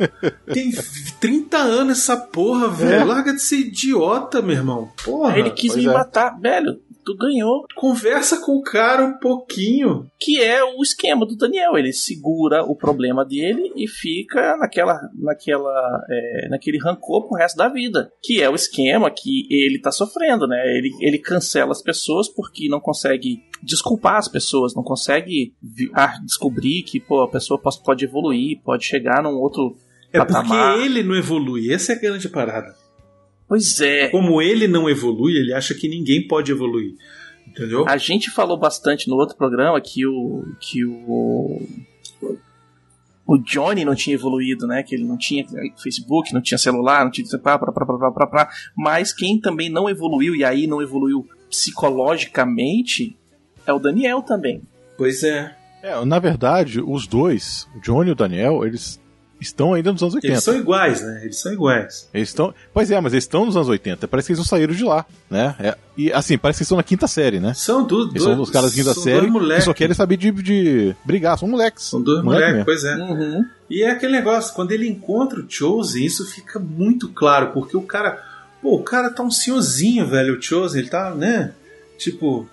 Tem 0.52 0.72
30 1.20 1.58
anos 1.58 2.00
essa 2.00 2.18
porra, 2.18 2.68
velho. 2.70 3.06
Larga 3.06 3.32
de 3.32 3.44
ser 3.44 3.58
idiota, 3.58 4.42
meu 4.42 4.56
irmão. 4.56 4.92
Porra. 5.04 5.38
Ele 5.38 5.52
quis 5.52 5.74
pois 5.74 5.84
me 5.84 5.90
é. 5.90 5.94
matar, 5.94 6.36
velho. 6.40 6.80
Tu 7.06 7.16
ganhou. 7.16 7.66
Conversa 7.76 8.42
com 8.44 8.54
o 8.54 8.64
cara 8.64 9.06
um 9.06 9.20
pouquinho. 9.20 10.08
Que 10.20 10.42
é 10.42 10.64
o 10.64 10.82
esquema 10.82 11.26
do 11.26 11.36
Daniel. 11.36 11.78
Ele 11.78 11.94
segura 11.94 12.64
o 12.64 12.76
problema 12.76 13.24
dele 13.24 13.72
e 13.76 13.88
fica 13.88 14.58
naquela, 14.58 15.00
naquela, 15.14 16.04
é, 16.10 16.50
naquele 16.50 16.80
rancor 16.80 17.28
pro 17.28 17.38
resto 17.38 17.58
da 17.58 17.70
vida. 17.70 18.12
Que 18.24 18.42
é 18.42 18.50
o 18.50 18.56
esquema 18.56 19.12
que 19.12 19.48
ele 19.52 19.80
tá 19.80 19.92
sofrendo, 19.92 20.48
né? 20.48 20.58
Ele, 20.76 20.90
ele 21.00 21.20
cancela 21.20 21.72
as 21.72 21.82
pessoas 21.82 22.28
porque 22.28 22.68
não 22.68 22.80
consegue 22.80 23.44
desculpar 23.62 24.18
as 24.18 24.28
pessoas, 24.28 24.76
não 24.76 24.84
consegue 24.84 25.54
ah, 25.94 26.20
descobrir 26.24 26.84
que 26.84 27.00
pô, 27.00 27.22
a 27.22 27.30
pessoa 27.30 27.60
pode, 27.62 27.84
pode 27.84 28.06
evoluir, 28.06 28.62
pode 28.64 28.84
chegar 28.86 29.22
num 29.22 29.36
outro 29.36 29.76
É 30.12 30.20
porque 30.20 30.34
patamar. 30.34 30.80
ele 30.80 31.04
não 31.04 31.16
evolui. 31.16 31.72
Essa 31.72 31.94
é 31.94 31.96
a 31.96 32.00
grande 32.00 32.30
parada. 32.30 32.85
Pois 33.48 33.80
é. 33.82 34.10
Como 34.10 34.42
ele 34.42 34.68
não 34.68 34.90
evolui, 34.90 35.36
ele 35.36 35.54
acha 35.54 35.74
que 35.74 35.88
ninguém 35.88 36.28
pode 36.28 36.52
evoluir. 36.52 36.96
Entendeu? 37.48 37.88
A 37.88 37.98
gente 37.98 38.32
falou 38.32 38.58
bastante 38.58 39.08
no 39.08 39.16
outro 39.16 39.38
programa 39.38 39.80
que 39.80 40.06
o 40.06 40.44
que 40.60 40.84
o 40.84 41.62
o 43.28 43.38
Johnny 43.40 43.84
não 43.84 43.96
tinha 43.96 44.14
evoluído, 44.14 44.68
né? 44.68 44.84
Que 44.84 44.94
ele 44.94 45.04
não 45.04 45.18
tinha 45.18 45.46
Facebook, 45.82 46.34
não 46.34 46.42
tinha 46.42 46.58
celular, 46.58 47.04
não 47.04 47.12
tinha 47.12 47.28
pá, 47.40 47.58
pá, 47.58 47.72
pá, 47.72 47.86
pá, 47.86 47.98
pá, 47.98 48.12
pá, 48.12 48.28
pá. 48.28 48.50
mas 48.76 49.12
quem 49.12 49.40
também 49.40 49.70
não 49.70 49.90
evoluiu 49.90 50.36
e 50.36 50.44
aí 50.44 50.68
não 50.68 50.82
evoluiu 50.82 51.28
psicologicamente 51.50 53.18
é 53.66 53.74
o 53.74 53.80
Daniel 53.80 54.22
também. 54.22 54.62
Pois 54.98 55.24
é. 55.24 55.56
É, 55.82 56.04
na 56.06 56.20
verdade, 56.20 56.82
os 56.82 57.08
dois, 57.08 57.68
o 57.76 57.80
Johnny 57.80 58.10
e 58.10 58.14
o 58.14 58.16
Daniel, 58.16 58.66
eles 58.66 59.00
estão 59.40 59.74
ainda 59.74 59.92
nos 59.92 60.02
anos 60.02 60.16
80. 60.16 60.34
Eles 60.34 60.44
são 60.44 60.56
iguais, 60.56 61.02
né? 61.02 61.20
Eles 61.24 61.38
são 61.40 61.52
iguais. 61.54 62.10
Eles 62.14 62.30
estão. 62.30 62.54
Pois 62.74 62.90
é, 62.90 63.00
mas 63.02 63.14
eles 63.14 63.24
estão 63.26 63.46
nos 63.46 63.56
anos 63.56 63.68
80. 63.70 64.08
Parece 64.08 64.28
que 64.28 64.32
eles 64.32 64.40
não 64.40 64.46
saíram 64.46 64.74
de 64.74 64.84
lá, 64.84 65.06
né? 65.30 65.56
É, 65.60 65.78
e 65.98 66.12
assim, 66.12 66.38
parece 66.38 66.58
que 66.58 66.62
eles 66.62 66.68
estão 66.68 66.78
na 66.78 66.84
quinta 66.84 67.08
série, 67.08 67.40
né? 67.40 67.54
São 67.54 67.86
du- 67.86 68.10
Eles 68.10 68.24
são 68.24 68.40
os 68.42 68.50
caras 68.50 68.72
da 68.72 68.76
quinta 68.78 68.94
são 68.94 69.04
série 69.04 69.16
dois 69.22 69.26
que 69.28 69.32
moleques. 69.40 69.66
só 69.66 69.74
querem 69.74 69.94
saber 69.96 70.18
de, 70.18 70.32
de 70.32 70.96
brigar. 71.04 71.38
São 71.38 71.48
moleques. 71.48 71.84
São 71.84 72.02
dois 72.02 72.24
Moleque 72.24 72.54
moleques, 72.54 72.66
mesmo. 72.66 72.66
pois 72.66 72.84
é. 72.84 72.96
Uhum. 73.36 73.46
E 73.70 73.84
é 73.84 73.92
aquele 73.92 74.12
negócio, 74.14 74.54
quando 74.54 74.72
ele 74.72 74.88
encontra 74.88 75.40
o 75.40 75.46
Chosen, 75.50 76.06
isso 76.06 76.26
fica 76.26 76.58
muito 76.60 77.10
claro, 77.10 77.52
porque 77.52 77.76
o 77.78 77.82
cara. 77.82 78.22
Pô, 78.62 78.76
o 78.78 78.84
cara 78.84 79.10
tá 79.12 79.22
um 79.22 79.30
senhorzinho, 79.32 80.08
velho, 80.08 80.38
o 80.38 80.42
Chosen, 80.42 80.82
ele 80.82 80.90
tá, 80.90 81.12
né? 81.14 81.52
Tipo. 81.98 82.48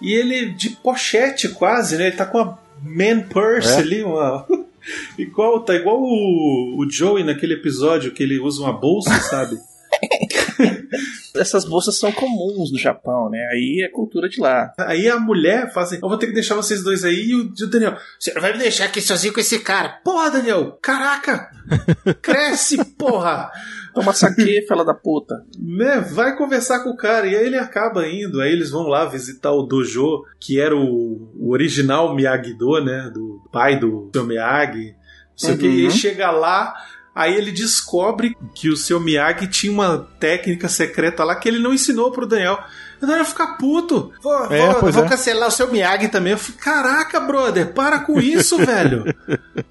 E 0.00 0.12
ele 0.12 0.50
de 0.52 0.70
pochete 0.70 1.48
quase, 1.48 1.96
né? 1.96 2.06
Ele 2.06 2.16
tá 2.16 2.24
com 2.24 2.38
a 2.38 2.56
man 2.80 3.20
purse 3.28 3.72
É. 3.72 3.76
ali, 3.78 4.02
uma. 4.04 4.46
igual, 5.18 5.64
tá 5.64 5.74
igual 5.74 6.00
o, 6.00 6.76
o 6.78 6.90
Joey 6.90 7.24
naquele 7.24 7.54
episódio 7.54 8.12
que 8.12 8.22
ele 8.22 8.38
usa 8.38 8.62
uma 8.62 8.72
bolsa, 8.72 9.12
sabe? 9.20 9.56
Essas 11.34 11.64
bolsas 11.64 11.96
são 11.96 12.10
comuns 12.12 12.72
no 12.72 12.78
Japão, 12.78 13.30
né? 13.30 13.38
Aí 13.52 13.82
é 13.84 13.88
cultura 13.88 14.28
de 14.28 14.40
lá. 14.40 14.72
Aí 14.78 15.08
a 15.08 15.18
mulher 15.18 15.72
fala 15.72 15.86
assim: 15.86 15.98
Eu 16.02 16.08
vou 16.08 16.18
ter 16.18 16.26
que 16.26 16.32
deixar 16.32 16.54
vocês 16.54 16.82
dois 16.82 17.04
aí. 17.04 17.28
E 17.28 17.34
o, 17.34 17.52
e 17.58 17.64
o 17.64 17.66
Daniel, 17.66 17.96
você 18.18 18.32
não 18.34 18.42
vai 18.42 18.52
me 18.52 18.58
deixar 18.58 18.86
aqui 18.86 19.00
sozinho 19.00 19.32
com 19.32 19.40
esse 19.40 19.60
cara. 19.60 20.00
Porra, 20.04 20.30
Daniel, 20.30 20.78
caraca! 20.82 21.50
Cresce, 22.22 22.84
porra! 22.84 23.50
Toma 23.98 24.12
saque, 24.12 24.62
fela 24.68 24.84
da 24.84 24.94
puta. 24.94 25.44
Né, 25.58 26.00
vai 26.00 26.36
conversar 26.36 26.80
com 26.84 26.90
o 26.90 26.96
cara. 26.96 27.26
E 27.26 27.36
aí 27.36 27.46
ele 27.46 27.56
acaba 27.58 28.06
indo. 28.08 28.40
Aí 28.40 28.52
eles 28.52 28.70
vão 28.70 28.86
lá 28.86 29.04
visitar 29.04 29.52
o 29.52 29.62
dojo, 29.62 30.24
que 30.40 30.60
era 30.60 30.76
o, 30.76 31.30
o 31.36 31.50
original 31.52 32.14
Miyagi-Do, 32.14 32.84
né? 32.84 33.10
Do 33.12 33.40
pai 33.52 33.78
do 33.78 34.10
seu 34.12 34.24
Miyagi. 34.24 34.92
Não 34.92 34.94
sei 35.36 35.54
o 35.54 35.58
que. 35.58 35.66
E 35.66 35.84
Uhum. 35.84 35.90
chega 35.90 36.30
lá. 36.30 36.74
Aí 37.14 37.34
ele 37.34 37.50
descobre 37.50 38.36
que 38.54 38.68
o 38.68 38.76
seu 38.76 39.00
Miyagi 39.00 39.48
tinha 39.48 39.72
uma 39.72 39.98
técnica 40.20 40.68
secreta 40.68 41.24
lá 41.24 41.34
que 41.34 41.48
ele 41.48 41.58
não 41.58 41.74
ensinou 41.74 42.12
pro 42.12 42.26
Daniel. 42.26 42.58
O 43.00 43.06
Daniel 43.06 43.24
fica 43.24 43.46
puto. 43.58 44.12
Vou, 44.22 44.52
É, 44.52 44.72
vou- 44.72 44.90
vou 44.92 45.04
é. 45.04 45.08
cancelar 45.08 45.48
o 45.48 45.52
seu 45.52 45.70
Miyagi 45.70 46.08
também. 46.08 46.32
Eu 46.32 46.38
fico, 46.38 46.58
caraca, 46.58 47.20
brother, 47.20 47.72
para 47.72 48.00
com 48.00 48.18
isso, 48.20 48.56
velho. 48.64 49.04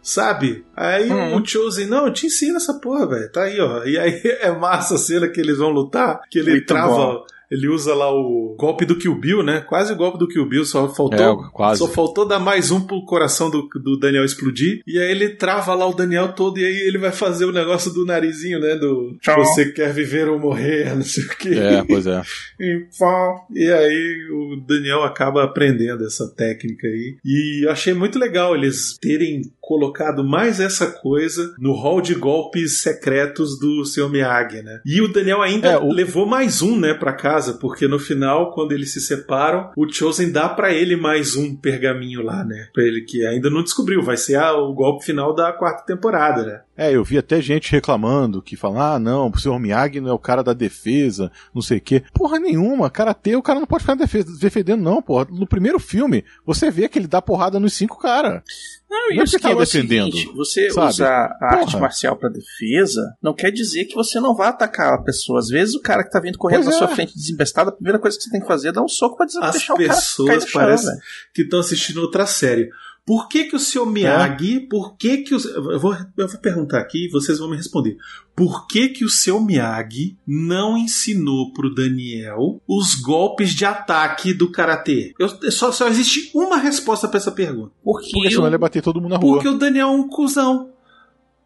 Sabe? 0.02 0.66
Aí 0.76 1.10
Uhum. 1.10 1.36
o 1.42 1.46
Chosen, 1.46 1.88
não, 1.88 2.06
eu 2.08 2.14
te 2.14 2.28
ensino 2.28 2.58
essa 2.58 2.74
porra, 2.76 3.08
velho. 3.08 3.32
Tá 3.32 3.44
aí, 3.44 3.60
ó. 3.60 3.84
E 3.84 3.98
aí 3.98 4.22
é 4.42 4.52
massa 4.52 4.96
a 4.96 4.98
cena 4.98 5.28
que 5.28 5.40
eles 5.40 5.58
vão 5.58 5.70
lutar, 5.70 6.22
que 6.30 6.40
ele 6.40 6.52
Muito 6.52 6.66
trava. 6.68 6.88
bom. 6.96 7.26
Ele 7.50 7.68
usa 7.68 7.94
lá 7.94 8.12
o 8.12 8.56
golpe 8.60 8.86
do 8.86 8.98
Kill 8.98 9.16
Bill, 9.16 9.42
né? 9.44 9.62
Quase 9.62 9.94
o 9.94 9.96
golpe 9.96 10.18
do 10.20 10.28
Kill 10.28 10.48
Bill, 10.48 10.66
só 10.66 10.88
faltou. 10.94 11.46
É, 11.46 11.50
quase. 11.54 11.80
Só 11.80 11.88
faltou 11.88 12.28
dar 12.28 12.40
mais 12.40 12.72
um 12.72 12.82
pro 12.82 13.06
coração 13.06 13.50
do, 13.50 13.68
do 13.84 13.98
Daniel 13.98 14.26
explodir. 14.26 14.82
E 14.86 15.00
aí 15.00 15.10
ele 15.12 15.30
trava 15.30 15.74
lá 15.74 15.88
o 15.88 15.94
Daniel 15.94 16.34
todo. 16.34 16.58
E 16.60 16.66
aí 16.66 16.76
ele 16.88 16.98
vai 16.98 17.12
fazer 17.12 17.46
o 17.46 17.52
negócio 17.54 17.94
do 17.94 18.06
narizinho, 18.06 18.60
né? 18.60 18.76
Do 18.76 19.16
Tchau. 19.22 19.38
você 19.44 19.72
quer 19.72 19.94
viver 19.94 20.28
ou 20.28 20.38
morrer, 20.40 20.94
não 20.96 21.04
sei 21.04 21.24
o 21.24 21.30
quê. 21.38 21.50
É, 21.56 21.84
pois 21.84 22.06
é. 22.06 22.22
E 22.60 22.86
pá, 23.00 23.36
E 23.56 23.72
aí 23.72 24.28
o 24.32 24.58
Daniel 24.68 25.04
acaba 25.04 25.44
aprendendo 25.44 26.06
essa 26.06 26.28
técnica 26.28 26.88
aí. 26.88 27.18
E 27.24 27.66
eu 27.66 27.72
achei 27.72 27.94
muito 27.94 28.20
legal 28.20 28.56
eles 28.56 28.98
terem 29.00 29.42
colocado 29.62 30.24
mais 30.24 30.60
essa 30.60 30.88
coisa 30.88 31.54
no 31.60 31.74
hall 31.74 32.02
de 32.02 32.16
golpes 32.16 32.78
secretos 32.80 33.60
do 33.60 33.84
seu 33.86 34.10
Miyagi, 34.10 34.62
né? 34.62 34.80
E 34.86 35.02
o 35.02 35.08
Daniel 35.12 35.42
ainda 35.42 35.68
É, 35.70 35.78
o- 35.78 35.92
levou 35.92 36.26
mais 36.26 36.62
um, 36.62 36.78
né, 36.80 36.94
pra 36.94 37.14
casa, 37.38 37.54
porque 37.54 37.88
no 37.88 38.00
final, 38.00 38.52
quando 38.52 38.72
eles 38.72 38.92
se 38.92 39.00
separam, 39.00 39.72
o 39.76 39.88
Chosen 39.88 40.32
dá 40.32 40.50
pra 40.50 40.74
ele 40.74 40.96
mais 40.96 41.36
um 41.36 41.56
pergaminho 41.56 42.24
lá, 42.24 42.44
né? 42.44 42.68
Pra 42.74 42.84
ele 42.84 43.02
que 43.02 43.26
ainda 43.26 43.50
não 43.50 43.64
descobriu. 43.64 44.02
Vai 44.02 44.18
ser 44.18 44.40
o 44.40 44.74
golpe 44.74 45.06
final 45.06 45.34
da 45.34 45.54
quarta 45.54 45.86
temporada, 45.86 46.44
né? 46.44 46.62
É, 46.76 46.96
eu 46.96 47.04
vi 47.04 47.18
até 47.18 47.42
gente 47.42 47.72
reclamando 47.72 48.42
que 48.42 48.56
fala, 48.56 48.96
ah, 48.96 49.00
não, 49.00 49.30
o 49.30 49.40
senhor 49.40 49.60
Miyagi 49.60 50.00
não 50.00 50.10
é 50.12 50.14
o 50.14 50.20
cara 50.20 50.44
da 50.44 50.54
defesa, 50.54 51.32
não 51.54 51.62
sei 51.62 51.78
o 51.78 51.82
quê. 51.82 52.04
Porra 52.14 52.40
nenhuma, 52.40 52.90
karatê, 52.90 53.36
o 53.36 53.42
cara 53.42 53.60
não 53.60 53.68
pode 53.68 53.84
ficar 53.84 53.96
defendendo, 53.96 54.82
não, 54.82 55.02
porra. 55.02 55.28
No 55.32 55.48
primeiro 55.48 55.80
filme, 55.80 56.24
você 56.46 56.70
vê 56.70 56.88
que 56.88 57.00
ele 57.00 57.08
dá 57.08 57.22
porrada 57.22 57.60
nos 57.60 57.74
cinco 57.74 58.00
caras. 58.00 58.42
Não, 58.90 59.12
e 59.12 59.16
Não 59.16 59.22
é 59.22 59.24
o 59.24 59.26
porque 59.26 59.32
tá 59.32 59.38
esquema 59.38 59.52
é 59.52 59.56
o 59.56 59.60
defendendo, 59.60 60.12
seguinte, 60.12 60.36
você 60.36 60.70
sabe? 60.72 60.88
usar 60.90 61.38
a 61.42 61.46
arte 61.56 61.66
Porra. 61.72 61.80
marcial 61.82 62.16
pra 62.16 62.30
defesa 62.30 63.02
não 63.22 63.34
quer 63.34 63.52
dizer 63.52 63.86
que 63.86 63.96
você 63.96 64.20
não 64.20 64.34
vai 64.36 64.48
atacar 64.48 64.94
a 64.94 65.02
pessoa. 65.02 65.40
Às 65.40 65.50
vezes 65.50 65.76
o 65.76 65.82
cara 65.82 66.04
que 66.04 66.10
tá 66.12 66.20
vindo 66.20 66.38
correndo 66.38 66.64
Pois 66.64 66.76
na 66.80 66.84
é. 66.84 66.88
sua 66.88 66.96
frente 66.96 67.14
desembestado, 67.16 67.70
a 67.70 67.74
primeira 67.74 68.00
coisa 68.00 68.18
que 68.18 68.24
você 68.24 68.30
tem 68.32 68.40
que 68.42 68.48
fazer 68.48 68.70
é 68.70 68.72
dar 68.72 68.82
um 68.84 68.88
soco 68.88 69.18
pra 69.18 69.26
des- 69.26 69.36
As 69.38 69.52
deixar 69.52 69.74
o 69.74 69.78
cara 69.78 69.90
cair 69.90 69.98
pessoas 70.00 70.44
chão, 70.50 70.62
parecem 70.62 70.98
que 71.34 71.42
estão 71.42 71.60
assistindo 71.60 71.98
outra 72.02 72.26
série. 72.26 72.70
Por 73.08 73.30
que 73.30 73.46
que 73.46 73.56
o 73.56 73.60
seu 73.60 73.86
Miyagi, 73.86 74.60
por 74.70 74.98
que 74.98 75.20
que 75.20 75.34
o, 75.34 75.40
eu 75.40 75.80
vou, 75.80 75.96
eu 76.18 76.28
vou 76.28 76.40
perguntar 76.42 76.80
aqui 76.80 77.06
e 77.06 77.10
vocês 77.10 77.40
vão 77.40 77.50
me 77.50 77.56
responder. 77.56 77.96
Por 78.36 78.68
que 78.68 78.90
que 78.90 79.06
o 79.06 79.10
seu 79.10 79.40
Miyagi 79.42 80.18
não 80.28 80.78
ensinou 80.78 81.54
pro 81.54 81.74
Daniel 81.74 82.62
os 82.68 82.96
golpes 82.96 83.52
de 83.56 83.64
ataque 83.64 84.34
do 84.34 84.52
karatê? 84.52 85.14
Eu, 85.18 85.30
só, 85.52 85.72
só 85.72 85.88
existe 85.88 86.30
uma 86.36 86.58
resposta 86.58 87.08
pra 87.08 87.18
essa 87.18 87.32
pergunta. 87.32 87.72
Porque, 87.82 88.12
Porque 88.12 88.30
senão 88.30 88.44
o- 88.44 88.48
ele 88.48 88.56
ia 88.56 88.60
bater 88.60 88.82
todo 88.84 89.00
mundo 89.00 89.12
na 89.12 89.18
rua. 89.18 89.36
Porque 89.36 89.48
o 89.48 89.58
Daniel 89.58 89.88
é 89.88 89.92
um 89.92 90.08
cuzão, 90.10 90.72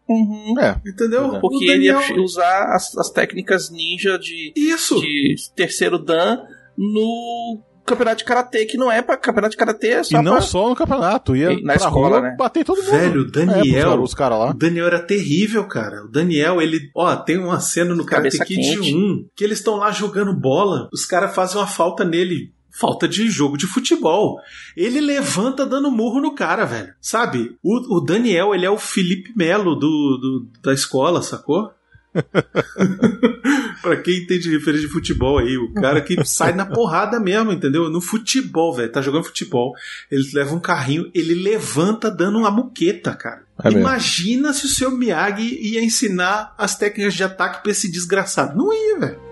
Uhum. 0.08 0.58
É, 0.58 0.80
entendeu? 0.84 1.36
É. 1.36 1.40
Porque 1.40 1.58
o 1.64 1.70
ele 1.70 1.86
Daniel... 1.92 2.16
ia 2.16 2.22
usar 2.22 2.74
as, 2.74 2.94
as 2.98 3.08
técnicas 3.08 3.70
ninja 3.70 4.18
de, 4.18 4.52
Isso. 4.56 5.00
de 5.00 5.36
terceiro 5.54 5.96
dan 5.96 6.40
no 6.76 7.60
campeonato 7.84 8.18
de 8.18 8.24
karatê, 8.24 8.64
que 8.66 8.76
não 8.76 8.90
é 8.90 9.02
pra 9.02 9.16
campeonato 9.16 9.52
de 9.52 9.56
karatê, 9.56 9.88
é 9.88 10.02
só 10.02 10.18
e 10.20 10.22
não 10.22 10.32
pra... 10.32 10.40
só 10.42 10.68
no 10.68 10.74
campeonato, 10.74 11.34
ia 11.36 11.52
E 11.52 11.62
na 11.62 11.74
pra 11.74 11.86
escola, 11.86 12.18
rua 12.18 12.20
né? 12.20 12.36
bater 12.38 12.64
todo 12.64 12.82
mundo. 12.82 12.90
Velho, 12.90 13.20
o 13.22 13.30
Daniel- 13.30 13.92
É, 13.92 13.98
os 13.98 14.14
caras 14.14 14.38
lá. 14.38 14.50
O 14.50 14.54
Daniel 14.54 14.86
era 14.86 15.00
terrível, 15.00 15.64
cara. 15.66 16.04
O 16.04 16.08
Daniel, 16.08 16.60
ele. 16.62 16.90
Ó, 16.94 17.14
tem 17.16 17.38
uma 17.38 17.60
cena 17.60 17.94
no 17.94 18.04
Karate 18.06 18.38
Kid 18.44 18.56
quente. 18.76 18.94
1 18.94 19.26
que 19.36 19.44
eles 19.44 19.58
estão 19.58 19.76
lá 19.76 19.90
jogando 19.90 20.32
bola. 20.38 20.88
Os 20.92 21.04
caras 21.04 21.34
fazem 21.34 21.56
uma 21.60 21.66
falta 21.66 22.04
nele. 22.04 22.52
Falta 22.74 23.06
de 23.06 23.28
jogo 23.28 23.58
de 23.58 23.66
futebol. 23.66 24.38
Ele 24.74 24.98
levanta 24.98 25.66
dando 25.66 25.90
murro 25.90 26.22
no 26.22 26.34
cara, 26.34 26.64
velho. 26.64 26.94
Sabe? 27.02 27.54
O, 27.62 27.98
o 27.98 28.00
Daniel, 28.00 28.54
ele 28.54 28.64
é 28.64 28.70
o 28.70 28.78
Felipe 28.78 29.30
Melo 29.36 29.74
do, 29.74 29.80
do- 30.18 30.46
da 30.62 30.72
escola, 30.72 31.20
sacou? 31.20 31.70
pra 33.80 33.96
quem 33.96 34.18
entende 34.18 34.50
referência 34.50 34.86
de 34.86 34.92
futebol 34.92 35.38
aí, 35.38 35.56
o 35.56 35.72
cara 35.74 36.00
que 36.00 36.22
sai 36.24 36.52
na 36.52 36.66
porrada 36.66 37.18
mesmo, 37.18 37.52
entendeu? 37.52 37.88
No 37.90 38.00
futebol, 38.00 38.74
velho. 38.74 38.92
Tá 38.92 39.00
jogando 39.00 39.24
futebol, 39.24 39.74
ele 40.10 40.28
leva 40.34 40.54
um 40.54 40.60
carrinho, 40.60 41.10
ele 41.14 41.34
levanta 41.34 42.10
dando 42.10 42.38
uma 42.38 42.50
muqueta, 42.50 43.14
cara. 43.14 43.42
É. 43.64 43.70
Imagina 43.70 44.52
se 44.52 44.66
o 44.66 44.68
seu 44.68 44.90
Miyagi 44.90 45.58
ia 45.60 45.82
ensinar 45.82 46.54
as 46.58 46.76
técnicas 46.76 47.14
de 47.14 47.24
ataque 47.24 47.62
pra 47.62 47.72
esse 47.72 47.90
desgraçado. 47.90 48.56
Não 48.56 48.72
ia, 48.72 48.98
velho. 48.98 49.31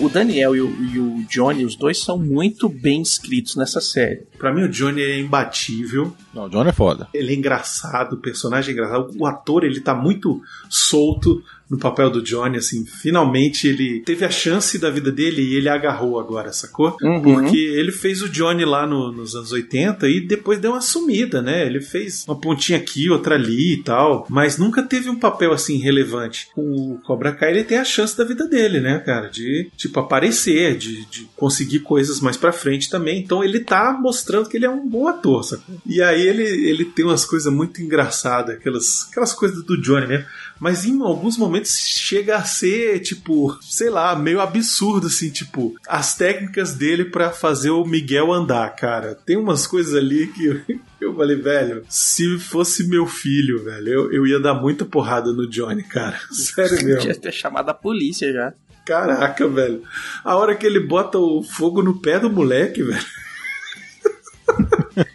O 0.00 0.08
Daniel 0.08 0.54
e 0.54 0.60
o, 0.60 0.84
e 0.84 0.98
o 0.98 1.24
Johnny, 1.28 1.64
os 1.64 1.76
dois 1.76 2.00
são 2.00 2.18
muito 2.18 2.68
bem 2.68 3.02
escritos 3.02 3.56
nessa 3.56 3.80
série. 3.80 4.26
Pra 4.38 4.52
mim, 4.52 4.62
o 4.62 4.68
Johnny 4.68 5.02
é 5.02 5.18
imbatível. 5.18 6.14
Não, 6.32 6.44
o 6.46 6.48
John 6.48 6.64
é 6.66 6.72
foda. 6.72 7.08
Ele 7.12 7.32
é 7.32 7.36
engraçado, 7.36 8.14
o 8.14 8.20
personagem 8.20 8.70
é 8.70 8.72
engraçado. 8.74 9.10
O 9.18 9.26
ator, 9.26 9.64
ele 9.64 9.80
tá 9.80 9.94
muito 9.94 10.40
solto 10.68 11.42
no 11.70 11.78
papel 11.78 12.10
do 12.10 12.22
Johnny, 12.22 12.56
assim. 12.58 12.84
Finalmente 12.86 13.66
ele 13.68 14.00
teve 14.00 14.24
a 14.24 14.30
chance 14.30 14.78
da 14.78 14.90
vida 14.90 15.10
dele 15.12 15.42
e 15.42 15.54
ele 15.54 15.68
agarrou 15.68 16.18
agora, 16.18 16.52
sacou? 16.52 16.96
Uhum. 17.02 17.20
Porque 17.22 17.56
ele 17.56 17.92
fez 17.92 18.22
o 18.22 18.28
Johnny 18.28 18.64
lá 18.64 18.86
no- 18.86 19.12
nos 19.12 19.34
anos 19.34 19.52
80 19.52 20.08
e 20.08 20.20
depois 20.20 20.58
deu 20.58 20.72
uma 20.72 20.80
sumida, 20.80 21.42
né? 21.42 21.66
Ele 21.66 21.80
fez 21.80 22.24
uma 22.26 22.36
pontinha 22.38 22.78
aqui, 22.78 23.10
outra 23.10 23.34
ali 23.34 23.74
e 23.74 23.82
tal, 23.82 24.26
mas 24.30 24.56
nunca 24.58 24.82
teve 24.82 25.10
um 25.10 25.16
papel 25.18 25.52
assim 25.52 25.76
relevante. 25.78 26.48
O 26.56 26.98
Cobra 27.04 27.32
Kai 27.32 27.50
ele 27.50 27.64
tem 27.64 27.78
a 27.78 27.84
chance 27.84 28.16
da 28.16 28.24
vida 28.24 28.46
dele, 28.46 28.80
né, 28.80 28.98
cara? 28.98 29.28
De, 29.28 29.70
tipo, 29.76 29.98
aparecer, 30.00 30.76
de, 30.76 31.04
de 31.06 31.28
conseguir 31.36 31.80
coisas 31.80 32.20
mais 32.20 32.36
pra 32.36 32.52
frente 32.52 32.88
também. 32.90 33.20
Então 33.20 33.42
ele 33.44 33.60
tá 33.60 33.92
mostrando 34.00 34.48
que 34.48 34.56
ele 34.56 34.66
é 34.66 34.70
um 34.70 34.88
bom 34.88 35.06
ator, 35.08 35.42
sacou? 35.44 35.74
E 35.86 36.00
aí 36.02 36.26
ele, 36.26 36.42
ele 36.42 36.84
tem 36.84 37.04
umas 37.04 37.24
coisas 37.24 37.52
muito 37.52 37.80
engraçadas, 37.82 38.56
aquelas, 38.56 39.06
aquelas 39.10 39.32
coisas 39.32 39.62
do 39.64 39.80
Johnny 39.80 40.06
mesmo. 40.06 40.26
Mas 40.60 40.84
em 40.84 41.00
alguns 41.00 41.36
momentos 41.38 41.57
chega 41.64 42.36
a 42.36 42.44
ser, 42.44 43.00
tipo, 43.00 43.56
sei 43.62 43.90
lá, 43.90 44.14
meio 44.16 44.40
absurdo, 44.40 45.06
assim, 45.06 45.30
tipo, 45.30 45.74
as 45.88 46.16
técnicas 46.16 46.74
dele 46.74 47.04
pra 47.04 47.30
fazer 47.30 47.70
o 47.70 47.84
Miguel 47.84 48.32
andar, 48.32 48.68
cara. 48.76 49.14
Tem 49.26 49.36
umas 49.36 49.66
coisas 49.66 49.94
ali 49.94 50.26
que 50.28 50.46
eu, 50.46 50.60
eu 51.00 51.14
falei, 51.14 51.36
velho, 51.36 51.84
se 51.88 52.38
fosse 52.38 52.88
meu 52.88 53.06
filho, 53.06 53.64
velho, 53.64 53.88
eu, 53.88 54.12
eu 54.12 54.26
ia 54.26 54.40
dar 54.40 54.54
muita 54.54 54.84
porrada 54.84 55.32
no 55.32 55.48
Johnny, 55.48 55.82
cara. 55.82 56.18
Sério 56.30 56.84
mesmo. 56.84 57.00
Tinha 57.00 57.14
ter 57.14 57.32
chamado 57.32 57.68
a 57.68 57.74
polícia 57.74 58.32
já. 58.32 58.52
Caraca, 58.84 59.46
velho. 59.46 59.82
A 60.24 60.34
hora 60.36 60.56
que 60.56 60.66
ele 60.66 60.80
bota 60.80 61.18
o 61.18 61.42
fogo 61.42 61.82
no 61.82 62.00
pé 62.00 62.18
do 62.18 62.30
moleque, 62.30 62.82
velho. 62.82 63.04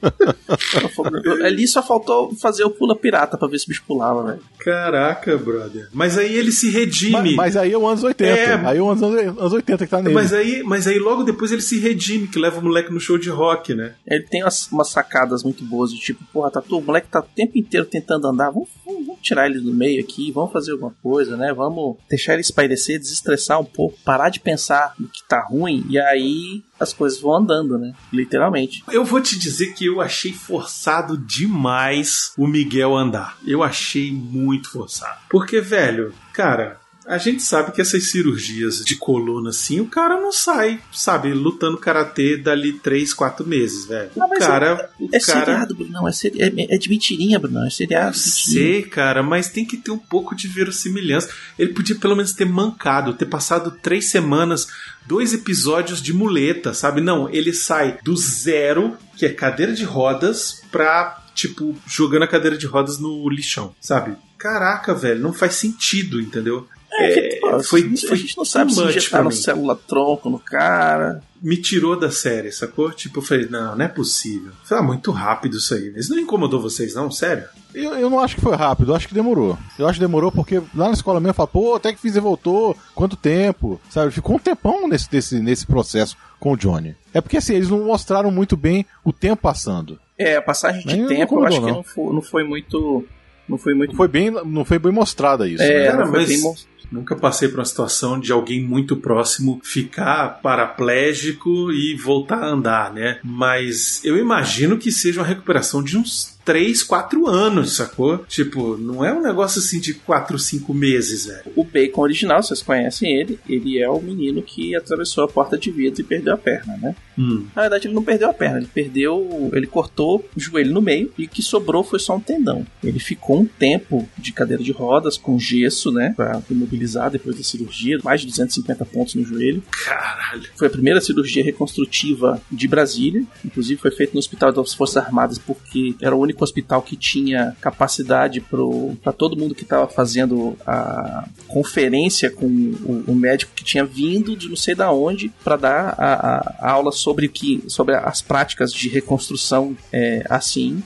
Ali 1.44 1.68
só 1.68 1.82
faltou 1.82 2.36
fazer 2.36 2.64
o 2.64 2.70
pula 2.70 2.96
pirata 2.96 3.38
pra 3.38 3.48
ver 3.48 3.58
se 3.60 3.66
o 3.66 3.70
bicho 3.70 3.84
pulava, 3.88 4.24
velho. 4.24 4.40
Caraca, 4.60 5.38
brother. 5.38 5.88
Mas 5.94 6.18
aí 6.18 6.36
ele 6.36 6.52
se 6.52 6.68
Mas, 6.68 6.76
redime. 6.76 7.36
mas 7.36 7.58
aí 7.58 7.72
é 7.72 7.78
o 7.78 7.88
anos 7.88 8.04
80. 8.04 8.24
É. 8.40 8.54
Aí 8.68 8.78
é 8.78 8.82
o 8.82 8.90
anos, 8.90 9.02
anos 9.04 9.54
80 9.54 9.86
que 9.86 9.92
tá 9.92 10.02
nele. 10.02 10.14
Mas 10.16 10.34
aí, 10.34 10.64
mas 10.64 10.88
aí 10.88 11.00
logo 11.00 11.24
depois 11.24 11.52
ele 11.52 11.62
se 11.62 11.80
redime, 11.80 12.28
que 12.28 12.40
leva 12.40 12.60
o 12.60 12.64
moleque 12.64 12.92
no 12.92 13.00
show 13.00 13.18
de 13.18 13.30
rock, 13.30 13.74
né? 13.74 13.96
Ele 14.08 14.24
tem 14.24 14.44
umas, 14.44 14.68
umas 14.72 14.90
sacadas 14.90 15.44
muito 15.44 15.64
boas, 15.64 15.92
de 15.92 16.00
tipo, 16.00 16.24
porra, 16.32 16.52
tá, 16.52 16.64
o 16.70 16.82
moleque 16.82 17.08
tá 17.10 17.20
o 17.20 17.24
tempo 17.24 17.58
inteiro 17.58 17.86
tentando 17.86 18.28
andar, 18.28 18.50
vamos, 18.52 18.70
vamos- 18.86 19.06
vamos 19.06 19.22
tirar 19.22 19.46
ele 19.50 19.60
do 19.60 19.74
meio 19.74 20.02
aqui, 20.02 20.32
vamos 20.32 20.52
fazer 20.52 20.72
alguma 20.72 20.94
coisa, 21.02 21.36
né? 21.38 21.54
Vamos 21.54 21.98
deixar 22.10 22.34
ele 22.34 22.42
espairecer, 22.42 23.00
desestressar 23.00 23.60
um 23.60 23.66
pouco, 23.66 23.98
parar 24.04 24.30
de 24.30 24.40
pensar 24.40 24.94
no 25.00 25.08
que 25.08 25.24
tá 25.28 25.42
ruim, 25.42 25.86
e 25.90 26.00
aí 26.00 26.64
as 26.84 26.94
coisas 26.94 27.20
vão 27.20 27.36
andando, 27.36 27.78
né? 27.78 27.94
Literalmente. 28.12 28.84
Eu 28.92 29.04
vou 29.04 29.22
te 29.22 29.38
dizer 29.38 29.74
que 29.74 29.86
eu 29.86 30.02
achei 30.02 30.34
forçado 30.34 31.18
demais 31.18 32.34
o 32.38 32.48
Miguel 32.48 32.96
andar. 32.96 33.38
Eu 33.46 33.64
achei 33.64 34.12
muito 34.12 34.70
forçado. 34.70 35.20
Porque, 35.30 35.60
velho, 35.62 36.14
cara. 36.32 36.83
A 37.06 37.18
gente 37.18 37.44
sabe 37.44 37.72
que 37.72 37.82
essas 37.82 38.10
cirurgias 38.10 38.78
de 38.84 38.96
coluna 38.96 39.50
assim, 39.50 39.80
o 39.82 39.88
cara 39.88 40.20
não 40.20 40.32
sai, 40.32 40.80
sabe, 40.92 41.34
lutando 41.34 41.78
karatê 41.78 42.38
dali 42.38 42.74
3, 42.74 43.14
4 43.14 43.46
meses, 43.46 43.86
velho. 43.86 44.10
O 44.16 44.20
mas 44.20 44.40
cara. 44.40 44.90
o 45.00 45.10
É 45.12 45.20
cara... 45.20 45.46
seriado, 45.46 45.76
Bruno, 45.76 45.92
não, 45.92 46.08
é, 46.08 46.12
seri... 46.12 46.42
é, 46.42 46.76
é 46.76 46.78
de 46.78 46.90
mentirinha, 46.90 47.38
Bruno, 47.40 47.66
é 47.66 47.70
seriado. 47.70 48.18
Sei, 48.18 48.84
cara, 48.84 49.22
mas 49.22 49.50
tem 49.50 49.66
que 49.66 49.78
ter 49.78 49.92
um 49.92 49.98
pouco 49.98 50.36
de 50.36 50.48
verossimilhança. 50.48 51.30
Ele 51.60 51.74
podia 51.74 51.96
pelo 51.96 52.16
menos 52.16 52.34
ter 52.34 52.46
mancado, 52.46 53.14
ter 53.14 53.26
passado 53.26 53.72
três 53.82 54.06
semanas, 54.06 54.68
dois 55.06 55.34
episódios 55.34 56.02
de 56.02 56.14
muleta, 56.14 56.74
sabe? 56.74 57.02
Não, 57.02 57.30
ele 57.30 57.54
sai 57.54 57.98
do 58.04 58.16
zero, 58.16 58.98
que 59.18 59.26
é 59.26 59.30
cadeira 59.30 59.74
de 59.74 59.84
rodas, 59.84 60.62
pra, 60.72 61.22
tipo, 61.36 61.76
jogando 61.86 62.24
a 62.24 62.28
cadeira 62.28 62.58
de 62.58 62.66
rodas 62.66 62.98
no 62.98 63.30
lixão, 63.30 63.76
sabe? 63.82 64.16
Caraca, 64.38 64.94
velho, 64.94 65.22
não 65.22 65.34
faz 65.34 65.56
sentido, 65.56 66.20
entendeu? 66.20 66.68
É, 67.00 67.14
que, 67.30 67.36
pô, 67.40 67.64
foi- 67.64 67.82
a 67.82 67.88
gente 67.88 68.08
foi 68.08 68.26
não 68.38 68.46
sabe 68.46 68.72
se 68.72 68.78
too 68.78 68.86
much 68.86 68.96
injetar 68.96 69.10
pra 69.12 69.24
no 69.24 69.30
mim. 69.30 69.36
célula 69.36 69.76
tronco 69.88 70.30
no 70.30 70.40
cara. 70.40 71.22
Me 71.42 71.58
tirou 71.58 72.00
da 72.00 72.10
série, 72.10 72.52
sacou? 72.52 72.92
Tipo, 72.92 73.20
eu 73.20 73.24
falei, 73.24 73.48
não, 73.50 73.76
não 73.76 73.84
é 73.86 73.88
possível. 73.90 74.52
Foi 74.64 74.78
ah, 74.78 74.82
muito 74.82 75.12
rápido 75.12 75.58
isso 75.58 75.74
aí. 75.74 75.92
Isso 75.98 76.12
não 76.12 76.20
incomodou 76.22 76.62
vocês, 76.62 76.94
não? 76.96 77.12
Sério? 77.12 77.44
Eu, 77.76 77.96
eu 77.96 78.10
não 78.10 78.20
acho 78.20 78.36
que 78.36 78.42
foi 78.42 78.56
rápido, 78.56 78.92
eu 78.92 78.96
acho 78.96 79.08
que 79.08 79.14
demorou. 79.14 79.58
Eu 79.78 79.86
acho 79.88 79.96
que 80.00 80.06
demorou 80.06 80.32
porque 80.32 80.60
lá 80.74 80.88
na 80.88 80.92
escola 80.94 81.20
mesmo 81.20 81.34
fala, 81.34 81.48
pô, 81.48 81.76
até 81.76 81.92
que 81.92 82.00
fiz 82.00 82.16
e 82.16 82.20
voltou, 82.22 82.78
quanto 82.96 83.18
tempo? 83.18 83.82
Sabe? 83.90 84.12
Ficou 84.12 84.36
um 84.36 84.40
tempão 84.40 84.88
nesse, 84.88 85.08
nesse, 85.12 85.40
nesse 85.40 85.66
processo 85.68 86.16
com 86.40 86.54
o 86.54 86.58
Johnny. 86.58 86.96
É 87.14 87.20
porque 87.20 87.38
assim, 87.38 87.56
eles 87.56 87.70
não 87.70 87.84
mostraram 87.86 88.32
muito 88.32 88.56
bem 88.56 88.86
o 89.04 89.12
tempo 89.12 89.42
passando. 89.42 90.00
É, 90.18 90.38
a 90.38 90.42
passagem 90.42 90.82
de 90.82 90.88
Mas 90.88 90.98
não 91.00 91.08
tempo 91.08 91.40
eu 91.40 91.46
acho 91.46 91.60
que 91.60 91.66
não. 91.68 91.74
não 91.78 91.84
foi, 91.84 92.14
não 92.14 92.22
foi 92.22 92.44
muito. 92.44 93.06
Não 93.50 93.58
foi 93.58 93.74
muito. 93.74 93.90
Não 93.90 93.98
foi 93.98 94.08
bem, 94.08 94.32
não 94.32 94.64
foi 94.64 94.80
bem 94.80 94.92
mostrada 94.94 95.46
isso. 95.48 95.62
é, 95.62 95.92
né? 95.92 95.98
Não 95.98 96.08
foi 96.08 96.20
mas- 96.20 96.30
bem 96.30 96.42
mon- 96.42 96.56
Nunca 96.92 97.16
passei 97.16 97.48
por 97.48 97.60
uma 97.60 97.66
situação 97.66 98.20
de 98.20 98.32
alguém 98.32 98.62
muito 98.62 98.96
próximo 98.96 99.60
ficar 99.64 100.40
paraplégico 100.42 101.72
e 101.72 101.96
voltar 101.96 102.44
a 102.44 102.50
andar, 102.50 102.94
né? 102.94 103.20
Mas 103.24 104.04
eu 104.04 104.18
imagino 104.18 104.78
que 104.78 104.92
seja 104.92 105.22
uma 105.22 105.28
recuperação 105.28 105.84
de 105.84 105.98
uns 105.98 106.33
3, 106.46 106.84
4 106.84 107.28
anos, 107.28 107.76
sacou? 107.76 108.20
Tipo, 108.28 108.78
não 108.78 109.04
é 109.04 109.14
um 109.14 109.22
negócio 109.22 109.60
assim 109.60 109.80
de 109.80 109.94
4, 109.94 110.38
5 110.38 110.74
meses, 110.74 111.26
velho. 111.26 111.44
O 111.56 111.64
Bacon 111.64 112.02
original, 112.02 112.42
vocês 112.42 112.62
conhecem 112.62 113.16
ele, 113.16 113.40
ele 113.48 113.80
é 113.80 113.90
o 113.90 114.02
menino 114.02 114.42
que 114.42 114.76
atravessou 114.76 115.24
a 115.24 115.28
porta 115.28 115.58
de 115.58 115.72
vidro 115.72 116.02
e 116.02 116.04
perdeu 116.04 116.34
a 116.34 116.38
perna, 116.38 116.78
né? 116.78 116.96
Hum. 117.18 117.46
Na 117.56 117.62
verdade, 117.62 117.88
ele 117.88 117.94
não 117.94 118.04
perdeu 118.04 118.30
a 118.30 118.34
perna, 118.34 118.58
ele 118.58 118.70
perdeu. 118.74 119.52
Ele 119.54 119.68
cortou 119.68 120.28
o 120.36 120.40
joelho 120.40 120.74
no 120.74 120.82
meio 120.82 121.12
e 121.18 121.26
o 121.26 121.30
que 121.30 121.42
sobrou 121.42 121.84
foi 121.84 122.00
só 122.00 122.16
um 122.16 122.20
tendão. 122.20 122.66
Ele 122.84 123.00
ficou 123.00 123.40
um 123.40 123.46
tempo 123.46 124.08
de 124.18 124.32
cadeira 124.34 124.64
de 124.64 124.72
rodas 124.72 125.18
com 125.18 125.38
gesso, 125.38 125.92
né? 125.92 126.14
Pra 126.16 126.42
imobilizar 126.50 127.12
depois 127.12 127.38
da 127.38 127.44
cirurgia, 127.44 128.00
mais 128.04 128.22
de 128.22 128.28
250 128.28 128.86
pontos 128.86 129.16
no 129.16 129.24
joelho. 129.24 129.64
Caralho. 129.86 130.44
Foi 130.56 130.68
a 130.68 130.72
primeira 130.72 131.00
cirurgia 131.00 131.44
reconstrutiva 131.44 132.42
de 132.52 132.68
Brasília, 132.68 133.24
inclusive 133.46 133.80
foi 133.80 133.92
feita 133.92 134.14
no 134.14 134.20
Hospital 134.20 134.52
das 134.52 134.74
Forças 134.74 134.98
Armadas 134.98 135.38
porque 135.38 135.96
era 136.02 136.16
o 136.16 136.20
único 136.20 136.33
hospital 136.42 136.82
que 136.82 136.96
tinha 136.96 137.56
capacidade 137.62 138.42
para 138.42 139.12
todo 139.14 139.38
mundo 139.38 139.54
que 139.54 139.64
estava 139.64 139.88
fazendo 139.88 140.58
a 140.66 141.28
conferência 141.48 142.32
com 142.32 142.46
o, 142.48 143.04
o 143.08 143.16
médico 143.16 143.52
que 143.56 143.64
tinha 143.64 143.84
vindo 143.86 144.36
de 144.36 144.48
não 144.50 144.56
sei 144.56 144.74
da 144.74 144.92
onde 144.92 145.30
para 145.44 145.56
dar 145.58 145.96
a, 145.98 146.14
a- 146.14 146.56
a 146.60 146.72
aula 146.72 146.92
sobre 146.92 147.28
que 147.28 147.64
sobre 147.68 147.96
as 147.96 148.22
práticas 148.22 148.72
de 148.74 148.90
reconstrução 148.90 149.76
é, 149.92 150.24
assim. 150.30 150.82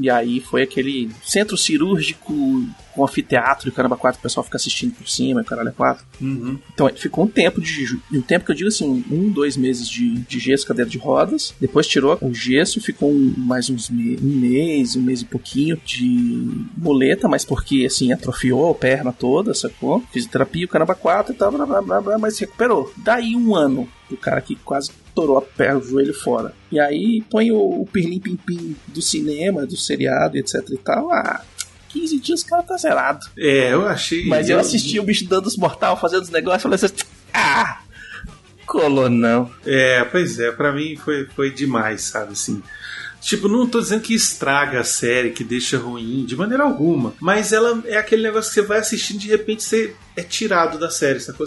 E 0.00 0.08
aí 0.08 0.40
foi 0.40 0.62
aquele 0.62 1.10
centro 1.24 1.56
cirúrgico 1.56 2.64
com 2.94 3.04
anfiteatro 3.04 3.68
e 3.68 3.72
caramba 3.72 3.96
4, 3.96 4.18
o 4.18 4.22
pessoal 4.22 4.42
fica 4.44 4.56
assistindo 4.56 4.92
por 4.94 5.08
cima, 5.08 5.40
e 5.40 5.44
caralho 5.44 5.68
é 5.68 5.72
4. 5.72 6.04
Uhum. 6.20 6.58
Então 6.72 6.88
ficou 6.96 7.24
um 7.24 7.28
tempo 7.28 7.60
de 7.60 7.98
um 8.12 8.20
tempo 8.20 8.44
que 8.44 8.50
eu 8.50 8.56
digo 8.56 8.68
assim, 8.68 9.04
um, 9.10 9.28
dois 9.30 9.56
meses 9.56 9.88
de, 9.88 10.14
de 10.20 10.38
gesso, 10.38 10.66
cadeira 10.66 10.90
de 10.90 10.98
rodas. 10.98 11.54
Depois 11.60 11.86
tirou 11.86 12.18
o 12.20 12.34
gesso, 12.34 12.80
ficou 12.80 13.10
um- 13.10 13.34
mais 13.36 13.70
uns 13.70 13.88
me- 13.90 14.16
um 14.22 14.36
mês, 14.36 14.96
um 14.96 15.02
mês 15.02 15.20
e 15.22 15.24
pouquinho 15.24 15.80
de 15.84 16.66
muleta, 16.76 17.28
mas 17.28 17.44
porque 17.44 17.84
assim 17.86 18.12
atrofiou 18.12 18.70
a 18.70 18.74
perna 18.74 19.12
toda, 19.12 19.54
sacou? 19.54 20.02
Fisioterapia, 20.12 20.64
o 20.64 20.68
caramba 20.68 20.94
4 20.94 21.32
e 21.32 21.36
tal, 21.36 21.50
blá, 21.52 21.66
blá, 21.66 21.82
blá, 21.82 22.00
blá, 22.00 22.18
mas 22.18 22.38
recuperou. 22.38 22.92
Daí 22.96 23.34
um 23.36 23.54
ano, 23.54 23.88
o 24.10 24.16
cara 24.16 24.40
que 24.40 24.54
quase 24.56 24.90
torou 25.18 25.36
a 25.36 25.42
perna, 25.42 25.80
o 25.80 25.82
joelho 25.82 26.14
fora. 26.14 26.54
E 26.70 26.78
aí 26.78 27.24
põe 27.28 27.50
o, 27.50 27.56
o 27.58 27.86
pirlim 27.92 28.20
pim 28.20 28.36
pim 28.36 28.76
do 28.86 29.02
cinema, 29.02 29.66
do 29.66 29.76
seriado, 29.76 30.36
etc 30.36 30.54
e 30.70 30.76
tal. 30.76 31.10
Ah, 31.10 31.42
15 31.88 32.20
dias 32.20 32.42
o 32.42 32.46
cara 32.46 32.62
tá 32.62 32.76
zerado. 32.76 33.26
É, 33.36 33.72
eu 33.72 33.84
achei. 33.84 34.26
Mas 34.26 34.48
eu 34.48 34.60
assisti 34.60 35.00
o 35.00 35.02
bicho 35.02 35.26
dando 35.26 35.46
os 35.46 35.56
mortal, 35.56 35.98
fazendo 35.98 36.22
os 36.22 36.30
negócios, 36.30 36.60
e 36.60 36.62
falei 36.62 36.76
assim, 36.76 36.94
ah, 37.34 37.80
colou 38.64 39.10
não. 39.10 39.50
É, 39.66 40.04
pois 40.04 40.38
é, 40.38 40.52
pra 40.52 40.72
mim 40.72 40.94
foi, 40.94 41.26
foi 41.34 41.50
demais, 41.50 42.02
sabe, 42.02 42.34
assim. 42.34 42.62
Tipo, 43.20 43.48
não 43.48 43.66
tô 43.66 43.80
dizendo 43.80 44.02
que 44.02 44.14
estraga 44.14 44.78
a 44.78 44.84
série, 44.84 45.30
que 45.30 45.42
deixa 45.42 45.78
ruim, 45.78 46.24
de 46.24 46.36
maneira 46.36 46.62
alguma. 46.62 47.12
Mas 47.20 47.52
ela 47.52 47.82
é 47.86 47.96
aquele 47.96 48.22
negócio 48.22 48.50
que 48.50 48.54
você 48.54 48.62
vai 48.62 48.78
assistindo 48.78 49.16
e 49.16 49.24
de 49.24 49.28
repente 49.28 49.64
você 49.64 49.96
é 50.14 50.22
tirado 50.22 50.78
da 50.78 50.88
série, 50.88 51.18
sacou? 51.18 51.44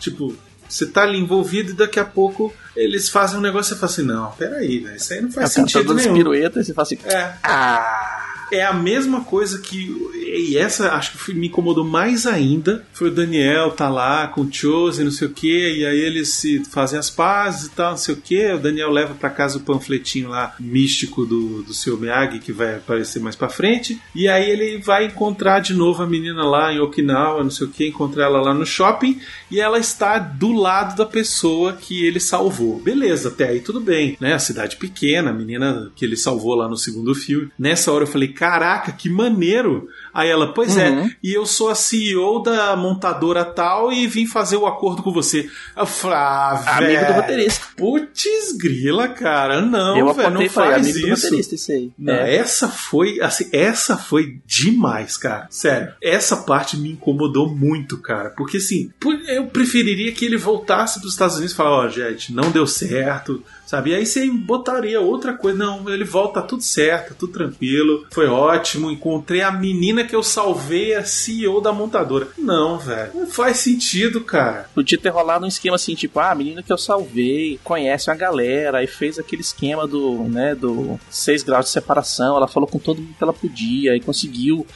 Tipo, 0.00 0.36
você 0.68 0.86
tá 0.86 1.02
ali 1.02 1.18
envolvido 1.18 1.70
e 1.70 1.74
daqui 1.74 1.98
a 2.00 2.04
pouco 2.04 2.52
eles 2.76 3.08
fazem 3.08 3.38
um 3.38 3.42
negócio 3.42 3.72
e 3.72 3.74
você 3.74 3.80
fala 3.80 3.92
assim, 3.92 4.02
não, 4.02 4.30
peraí, 4.32 4.78
velho, 4.80 4.96
isso 4.96 5.12
aí 5.12 5.20
não 5.20 5.30
faz 5.30 5.50
tá 5.54 5.60
sentido 5.60 5.92
as 5.92 6.02
nenhum. 6.02 6.14
piruetas 6.14 6.64
e 6.64 6.66
você 6.66 6.74
fala 6.74 6.86
assim, 6.86 6.98
É. 7.04 7.32
ah, 7.42 8.46
É 8.52 8.64
a 8.64 8.72
mesma 8.74 9.24
coisa 9.24 9.58
que. 9.58 10.23
E 10.34 10.56
essa 10.56 10.92
acho 10.92 11.16
que 11.16 11.34
me 11.34 11.46
incomodou 11.46 11.84
mais 11.84 12.26
ainda. 12.26 12.84
Foi 12.92 13.08
o 13.08 13.14
Daniel 13.14 13.70
tá 13.70 13.88
lá 13.88 14.28
com 14.28 14.42
o 14.42 14.52
Chose, 14.52 15.04
não 15.04 15.10
sei 15.10 15.28
o 15.28 15.30
que, 15.30 15.78
e 15.78 15.86
aí 15.86 15.98
eles 15.98 16.34
se 16.34 16.64
fazem 16.64 16.98
as 16.98 17.10
pazes 17.10 17.66
e 17.66 17.70
tal, 17.70 17.90
não 17.92 17.96
sei 17.96 18.14
o 18.14 18.20
que. 18.20 18.52
O 18.52 18.58
Daniel 18.58 18.90
leva 18.90 19.14
pra 19.14 19.30
casa 19.30 19.58
o 19.58 19.60
panfletinho 19.60 20.28
lá 20.28 20.54
místico 20.58 21.24
do, 21.24 21.62
do 21.62 21.74
seu 21.74 21.96
Miyagi, 21.98 22.38
que 22.38 22.52
vai 22.52 22.76
aparecer 22.76 23.20
mais 23.20 23.36
pra 23.36 23.48
frente. 23.48 24.00
E 24.14 24.28
aí 24.28 24.50
ele 24.50 24.78
vai 24.78 25.06
encontrar 25.06 25.60
de 25.60 25.74
novo 25.74 26.02
a 26.02 26.06
menina 26.06 26.44
lá 26.44 26.72
em 26.72 26.80
Okinawa, 26.80 27.42
não 27.42 27.50
sei 27.50 27.66
o 27.66 27.70
que, 27.70 27.86
encontrar 27.86 28.24
ela 28.24 28.40
lá 28.40 28.54
no 28.54 28.66
shopping, 28.66 29.20
e 29.50 29.60
ela 29.60 29.78
está 29.78 30.18
do 30.18 30.52
lado 30.52 30.96
da 30.96 31.06
pessoa 31.06 31.72
que 31.72 32.04
ele 32.04 32.20
salvou. 32.20 32.80
Beleza, 32.80 33.28
até 33.28 33.48
aí 33.48 33.60
tudo 33.60 33.80
bem, 33.80 34.16
né? 34.20 34.34
A 34.34 34.38
cidade 34.38 34.76
pequena, 34.76 35.30
a 35.30 35.34
menina 35.34 35.90
que 35.94 36.04
ele 36.04 36.16
salvou 36.16 36.54
lá 36.54 36.68
no 36.68 36.76
segundo 36.76 37.14
filme. 37.14 37.50
Nessa 37.58 37.92
hora 37.92 38.04
eu 38.04 38.08
falei, 38.08 38.28
caraca, 38.28 38.92
que 38.92 39.08
maneiro! 39.08 39.88
Aí 40.14 40.28
ela, 40.30 40.52
pois 40.54 40.76
Uhum. 40.76 40.80
é, 41.06 41.10
e 41.22 41.34
eu 41.34 41.44
sou 41.44 41.68
a 41.68 41.74
CEO 41.74 42.40
da 42.40 42.76
montadora 42.76 43.44
tal 43.44 43.92
e 43.92 44.06
vim 44.06 44.26
fazer 44.26 44.56
o 44.56 44.64
acordo 44.66 45.02
com 45.02 45.12
você. 45.12 45.50
Eu 45.76 45.84
falei, 45.86 46.16
ah, 46.18 46.76
amigo 46.78 47.04
do 47.06 47.12
roteirista. 47.14 47.66
Putz, 47.76 48.52
grila, 48.56 49.08
cara, 49.08 49.60
não, 49.60 49.98
eu 49.98 50.14
velho, 50.14 50.30
não 50.30 50.48
faz 50.48 50.76
amigo 50.76 51.00
do 51.00 51.08
isso. 51.12 51.24
roteirista, 51.24 51.54
isso 51.56 51.72
aí. 51.72 51.90
Não, 51.98 52.14
É. 52.14 52.36
essa 52.36 52.68
foi, 52.68 53.20
assim, 53.20 53.48
essa 53.52 53.96
foi 53.96 54.38
demais, 54.46 55.16
cara. 55.16 55.46
Sério, 55.50 55.92
essa 56.02 56.36
parte 56.36 56.76
me 56.76 56.92
incomodou 56.92 57.48
muito, 57.52 57.98
cara. 57.98 58.30
Porque 58.30 58.58
assim, 58.58 58.90
eu 59.26 59.46
preferiria 59.46 60.12
que 60.12 60.24
ele 60.24 60.36
voltasse 60.36 61.00
para 61.00 61.06
os 61.06 61.12
Estados 61.12 61.36
Unidos 61.36 61.52
e 61.52 61.56
falar, 61.56 61.70
ó, 61.70 61.88
gente, 61.88 62.32
não 62.32 62.50
deu 62.52 62.66
certo, 62.66 63.42
sabe? 63.66 63.90
E 63.90 63.94
aí 63.94 64.06
você 64.06 64.28
botaria 64.30 65.00
outra 65.00 65.32
coisa. 65.34 65.58
Não, 65.58 65.88
ele 65.88 66.04
volta, 66.04 66.42
tudo 66.42 66.62
certo, 66.62 67.14
tudo 67.14 67.32
tranquilo, 67.32 68.06
foi 68.10 68.26
ótimo. 68.26 68.90
Encontrei 68.90 69.42
a 69.42 69.50
menina 69.50 70.04
que 70.04 70.14
eu 70.14 70.22
salvei, 70.22 70.94
a 70.94 71.04
CEO 71.04 71.60
da 71.60 71.72
montadora. 71.72 72.28
Não, 72.38 72.78
velho, 72.78 73.12
não 73.14 73.26
faz 73.26 73.58
sentido, 73.58 74.20
cara. 74.20 74.68
Podia 74.74 74.98
ter 74.98 75.08
rolado 75.08 75.44
um 75.44 75.48
esquema 75.48 75.76
assim, 75.76 75.94
tipo, 75.94 76.18
ah, 76.18 76.30
a 76.30 76.34
menina 76.34 76.62
que 76.62 76.72
eu 76.72 76.78
salvei, 76.78 77.58
conhece 77.62 78.10
uma 78.10 78.16
galera, 78.16 78.78
aí 78.78 78.86
fez 78.86 79.18
aquele 79.18 79.42
esquema 79.42 79.86
do, 79.86 80.24
né, 80.24 80.54
do 80.54 80.98
6 81.10 81.42
graus 81.42 81.66
de 81.66 81.72
separação, 81.72 82.36
ela 82.36 82.48
falou 82.48 82.68
com 82.68 82.78
todo 82.78 83.00
mundo 83.00 83.14
que 83.16 83.22
ela 83.22 83.32
podia, 83.32 83.96
e 83.96 84.00
conseguiu 84.00 84.66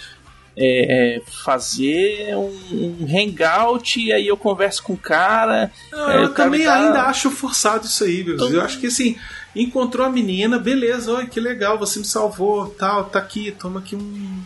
é, 0.60 1.22
fazer 1.44 2.34
um, 2.36 2.50
um 2.72 3.06
hangout, 3.08 4.00
e 4.00 4.12
aí 4.12 4.26
eu 4.26 4.36
converso 4.36 4.82
com 4.82 4.92
o 4.94 4.98
cara. 4.98 5.70
Não, 5.92 6.10
É, 6.10 6.16
eu 6.24 6.32
cara 6.32 6.50
também 6.50 6.64
tá- 6.64 6.74
ainda 6.74 7.02
acho 7.04 7.30
forçado 7.30 7.86
isso 7.86 8.04
aí, 8.04 8.24
meu. 8.24 8.36
Eu 8.36 8.62
acho 8.62 8.78
que 8.80 8.88
assim, 8.88 9.16
encontrou 9.54 10.04
a 10.06 10.10
menina, 10.10 10.58
beleza, 10.58 11.12
olha 11.12 11.26
que 11.26 11.38
legal, 11.40 11.78
você 11.78 11.98
me 12.00 12.04
salvou, 12.04 12.66
tal, 12.70 13.04
tá 13.04 13.18
aqui, 13.18 13.52
toma 13.52 13.80
aqui 13.80 13.94
um 13.96 14.42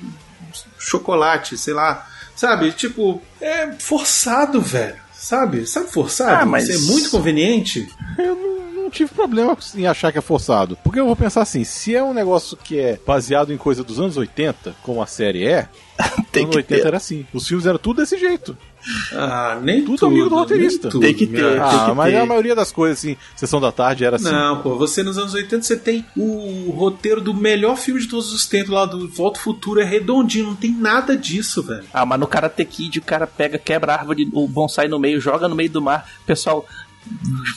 chocolate, 0.79 1.57
sei 1.57 1.75
lá. 1.75 2.07
Sabe? 2.35 2.73
Tipo, 2.73 3.23
é 3.41 3.71
forçado, 3.79 4.61
velho. 4.61 4.97
Sabe? 5.15 5.67
Sabe 5.67 5.91
forçado? 5.93 6.43
Ah, 6.43 6.47
mas- 6.47 6.69
Isso 6.69 6.89
é 6.89 6.93
muito 6.93 7.11
conveniente. 7.11 7.89
Eu 8.19 8.35
não, 8.35 8.72
não 8.83 8.91
tive 8.91 9.11
problema 9.14 9.57
em 9.74 9.87
achar 9.87 10.12
que 10.12 10.18
é 10.18 10.22
forçado. 10.22 10.76
Porque 10.85 11.01
eu 11.01 11.07
vou 11.07 11.16
pensar 11.16 11.43
assim, 11.43 11.64
se 11.64 11.95
é 11.95 12.03
um 12.03 12.12
negócio 12.14 12.57
que 12.57 12.78
é 12.78 12.99
baseado 13.07 13.53
em 13.53 13.57
coisa 13.57 13.83
dos 13.85 13.99
anos 14.01 14.16
80, 14.16 14.74
como 14.83 15.01
a 15.03 15.07
série 15.07 15.47
é, 15.47 15.68
Tem 16.33 16.43
anos 16.45 16.57
que 16.57 16.62
80 16.62 16.83
ter. 16.83 16.87
era 16.89 16.97
assim. 16.97 17.26
Os 17.33 17.47
filmes 17.47 17.66
eram 17.66 17.78
tudo 17.78 18.01
desse 18.03 18.18
jeito. 18.18 18.57
Ah, 19.12 19.61
nem 19.62 19.85
Tudo 19.85 19.97
tudo. 19.97 20.07
amigo 20.11 20.28
do 20.28 20.35
roteirista. 20.35 20.89
tudo, 20.89 21.03
Tem 21.03 21.14
que 21.14 21.24
ter. 21.26 21.61
ah, 21.61 21.87
que 21.89 21.93
mas 21.95 22.12
ter. 22.12 22.18
a 22.18 22.26
maioria 22.26 22.53
das 22.55 22.72
coisas, 22.72 22.99
assim, 22.99 23.16
Sessão 23.37 23.61
da 23.61 23.70
Tarde 23.70 24.05
era 24.05 24.16
assim. 24.16 24.24
Não, 24.24 24.61
pô, 24.61 24.76
você 24.76 25.05
nos 25.05 25.16
anos 25.18 25.35
80 25.35 25.62
você 25.62 25.76
tem 25.76 26.05
o 26.16 26.72
roteiro 26.76 27.20
do 27.20 27.33
melhor 27.33 27.76
filme 27.76 28.01
de 28.01 28.09
todos 28.09 28.33
os 28.33 28.45
tempos 28.45 28.70
lá 28.70 28.85
do 28.85 29.07
Volta 29.09 29.39
ao 29.39 29.45
Futuro, 29.45 29.80
é 29.80 29.85
redondinho, 29.85 30.47
não 30.47 30.57
tem 30.57 30.72
nada 30.72 31.16
disso, 31.16 31.62
velho. 31.62 31.85
Ah, 31.93 32.05
mas 32.05 32.18
no 32.18 32.26
Karate 32.26 32.64
Kid 32.64 32.99
o 32.99 33.03
cara 33.03 33.24
pega, 33.24 33.57
quebra 33.57 33.93
a 33.95 33.99
árvore, 34.01 34.28
o 34.33 34.49
bonsai 34.49 34.89
no 34.89 34.99
meio, 34.99 35.20
joga 35.20 35.47
no 35.47 35.55
meio 35.55 35.70
do 35.70 35.80
mar, 35.80 36.11
o 36.22 36.26
pessoal 36.26 36.66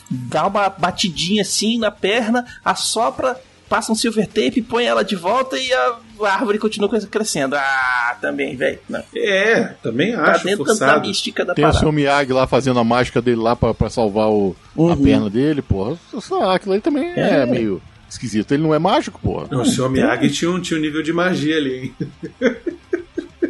dá 0.09 0.47
uma 0.47 0.69
batidinha 0.69 1.41
assim 1.41 1.77
na 1.77 1.91
perna, 1.91 2.45
assopra, 2.63 3.39
passa 3.69 3.91
um 3.91 3.95
silver 3.95 4.27
tape, 4.27 4.61
põe 4.61 4.85
ela 4.85 5.03
de 5.03 5.15
volta 5.15 5.57
e 5.57 5.71
a 5.73 5.95
árvore 6.23 6.57
continua 6.59 6.89
crescendo. 7.07 7.55
Ah, 7.55 8.17
também, 8.21 8.55
velho. 8.55 8.79
É, 9.15 9.73
também 9.83 10.13
Tá 10.13 10.23
acho 10.31 10.45
dentro 10.45 10.63
da 10.63 10.71
forçado. 10.75 11.07
mística 11.07 11.43
da 11.45 11.53
Tem 11.53 11.63
o 11.63 11.67
parada. 11.67 11.79
seu 11.79 11.91
Miyagi 11.91 12.31
lá 12.33 12.47
fazendo 12.47 12.79
a 12.79 12.83
mágica 12.83 13.21
dele 13.21 13.37
lá 13.41 13.55
pra, 13.55 13.73
pra 13.73 13.89
salvar 13.89 14.29
o, 14.29 14.55
a 14.77 14.81
Uhum. 14.81 15.01
perna 15.03 15.29
dele, 15.29 15.61
porra. 15.61 15.97
Lá, 16.31 16.55
aquilo 16.55 16.73
aí 16.73 16.81
também 16.81 17.05
é, 17.15 17.41
É. 17.41 17.45
meio 17.45 17.81
esquisito. 18.09 18.53
Ele 18.53 18.63
não 18.63 18.73
é 18.73 18.79
mágico, 18.79 19.19
porra. 19.19 19.47
Não, 19.51 19.61
o 19.61 19.65
Sr. 19.65 19.89
Miyagi 19.89 20.29
tinha 20.29 20.51
um, 20.51 20.61
tinha 20.61 20.77
um 20.79 20.81
nível 20.81 21.01
de 21.03 21.11
magia 21.11 21.57
ali, 21.57 21.75
hein? 21.75 21.95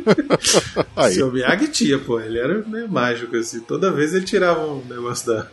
O 0.05 0.85
Aí. 1.01 1.13
Sr. 1.15 1.31
Miyagi 1.31 1.67
tinha, 1.69 1.99
pô, 1.99 2.19
ele 2.19 2.37
era 2.37 2.61
meio 2.67 2.89
mágico, 2.89 3.35
assim. 3.35 3.59
Toda 3.61 3.91
vez 3.91 4.13
ele 4.13 4.25
tirava 4.25 4.65
um 4.65 4.85
negócio 4.85 5.27
da. 5.27 5.49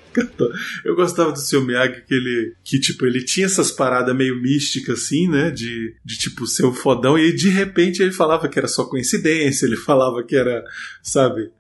Eu 0.85 0.95
gostava 0.95 1.33
do 1.33 1.39
Sr. 1.39 1.65
Miyagi 1.65 2.03
que 2.07 2.15
ele. 2.15 2.55
Que, 2.63 2.79
tipo, 2.79 3.07
ele 3.07 3.25
tinha 3.25 3.47
essas 3.47 3.71
paradas 3.71 4.15
meio 4.15 4.41
místicas, 4.41 5.01
assim, 5.01 5.29
né? 5.29 5.51
De, 5.51 5.95
de 6.05 6.19
tipo, 6.19 6.47
ser 6.47 6.67
um 6.67 6.73
fodão, 6.73 7.19
e 7.19 7.23
aí, 7.23 7.35
de 7.35 7.49
repente 7.49 8.03
ele 8.03 8.13
falava 8.13 8.49
que 8.49 8.59
era 8.59 8.69
só 8.69 8.85
coincidência, 8.85 9.67
ele 9.67 9.77
falava 9.77 10.23
que 10.23 10.37
era, 10.37 10.65
sabe? 11.03 11.51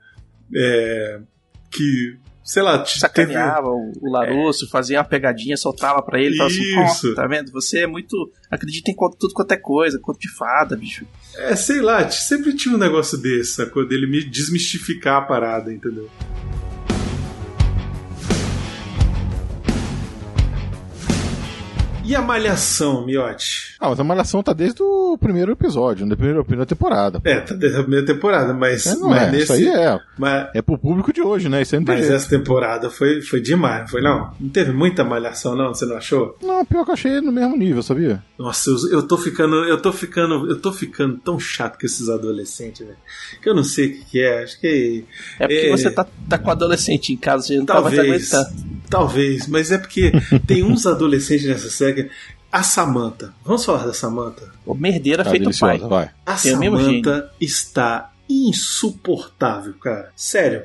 É. 0.55 1.21
Que. 1.71 2.17
Sei 2.45 2.63
lá, 2.63 2.79
t- 2.79 2.85
teve- 2.91 2.99
Sacaneava 3.01 3.69
o, 3.69 3.93
Larusso, 4.03 4.69
fazia 4.69 4.99
uma 4.99 5.05
pegadinha, 5.05 5.57
soltava 5.57 6.03
pra 6.03 6.21
ele, 6.21 6.37
falava 6.37 6.55
assim, 6.55 6.85
Isso. 6.85 7.13
"Ó, 7.13 7.15
tá 7.15 7.27
vendo? 7.27 7.53
Você 7.53 7.81
é 7.81 7.87
muito. 7.87 8.31
Acredita 8.51 8.91
em 8.91 8.97
tudo 9.19 9.33
quanto 9.33 9.53
é 9.53 9.57
coisa, 9.57 9.99
conto 10.01 10.19
de 10.19 10.29
fada, 10.29 10.77
bicho. 10.77 11.07
É, 11.37 11.55
sei 11.55 11.81
lá, 11.81 12.09
sempre 12.11 12.53
tinha 12.55 12.75
um 12.75 12.79
negócio 12.79 13.17
desse, 13.17 13.53
sacou? 13.55 13.87
Dele 13.87 14.07
me 14.07 14.25
desmistificar 14.25 15.19
a 15.19 15.23
parada, 15.23 15.73
entendeu? 15.73 16.11
E 22.05 22.17
a 22.17 22.21
malhação, 22.21 23.07
Miotti? 23.07 23.77
Ah, 23.79 23.89
mas 23.91 24.01
a 24.01 24.05
Malhação 24.05 24.43
tá 24.43 24.53
desde 24.53 24.83
o 24.83 25.17
primeiro 25.19 25.53
episódio, 25.53 26.07
da 26.09 26.17
primeira, 26.17 26.43
primeira 26.45 26.67
temporada. 26.67 27.21
É, 27.25 27.41
tá 27.41 27.55
desde 27.55 27.79
a 27.79 27.83
primeira 27.83 28.05
temporada, 28.05 28.53
mas, 28.53 28.87
É, 28.87 28.95
não 28.97 29.09
mas 29.09 29.23
é, 29.23 29.31
nesse. 29.31 29.43
isso 29.45 29.53
aí 29.53 29.67
é. 29.69 30.01
Mas, 30.19 30.49
É 30.55 30.61
pro 30.63 30.77
público 30.77 31.13
de 31.13 31.23
hoje, 31.23 31.49
né? 31.49 31.63
Isso 31.63 31.75
aí 31.75 31.81
não 31.81 31.87
tem 31.87 31.95
mas 31.97 32.05
jeito. 32.07 32.17
essa 32.17 32.29
temporada 32.29 32.91
foi, 32.91 33.23
foi 33.23 33.41
demais, 33.41 33.83
não 33.83 33.89
foi 33.89 34.03
não? 34.03 34.33
Não 34.41 34.49
teve 34.51 34.73
muita 34.73 35.05
malhação, 35.05 35.55
não? 35.57 35.69
Você 35.75 35.87
não 35.87 35.97
achou? 35.97 36.37
Não, 36.43 36.65
pior 36.65 36.85
que 36.85 36.91
eu 36.91 36.95
achei 36.95 37.21
no 37.21 37.31
mesmo 37.33 37.57
nível, 37.57 37.83
sabia? 37.83 38.23
Nossa, 38.39 38.69
eu, 38.71 38.77
eu 38.99 39.03
tô 39.07 39.17
ficando. 39.17 39.55
Eu 39.65 39.81
tô 39.81 39.93
ficando. 39.93 40.49
Eu 40.51 40.61
tô 40.61 40.73
ficando 40.73 41.17
tão 41.19 41.39
chato 41.39 41.79
com 41.79 41.87
esses 41.87 42.09
adolescentes, 42.09 42.85
velho. 42.85 42.99
Que 43.41 43.49
eu 43.49 43.55
não 43.55 43.65
sei 43.65 43.87
o 43.87 43.93
que, 43.93 44.05
que 44.07 44.21
é. 44.21 44.43
Acho 44.43 44.61
que. 44.61 45.05
É 45.39 45.47
porque 45.47 45.67
É. 45.67 45.71
você 45.71 45.91
tá, 45.91 46.07
tá 46.29 46.37
com 46.39 46.51
adolescente 46.51 47.13
em 47.13 47.17
casa, 47.17 47.47
você 47.47 47.57
não 47.59 47.65
tá 47.65 47.81
mais 47.81 47.95
Talvez. 47.97 48.31
Talvez, 48.93 49.47
mas 49.49 49.73
é 49.73 49.79
porque 49.79 50.13
tem 50.47 50.63
uns 50.63 50.87
adolescentes 50.87 51.47
nessa 51.47 51.71
série. 51.71 52.11
A 52.51 52.63
Samantha. 52.63 53.33
Vamos 53.45 53.65
falar 53.65 53.87
da 53.87 53.95
Samantha? 53.95 54.53
O 54.67 54.75
merdeira 54.75 55.25
Tá 55.25 55.31
feito 55.31 55.59
pai. 55.59 55.79
vai. 55.79 56.11
A 56.27 56.35
Tem 56.37 56.53
Samantha 56.53 57.31
está 57.41 58.13
insuportável, 58.29 59.73
cara. 59.81 60.13
Sério. 60.15 60.65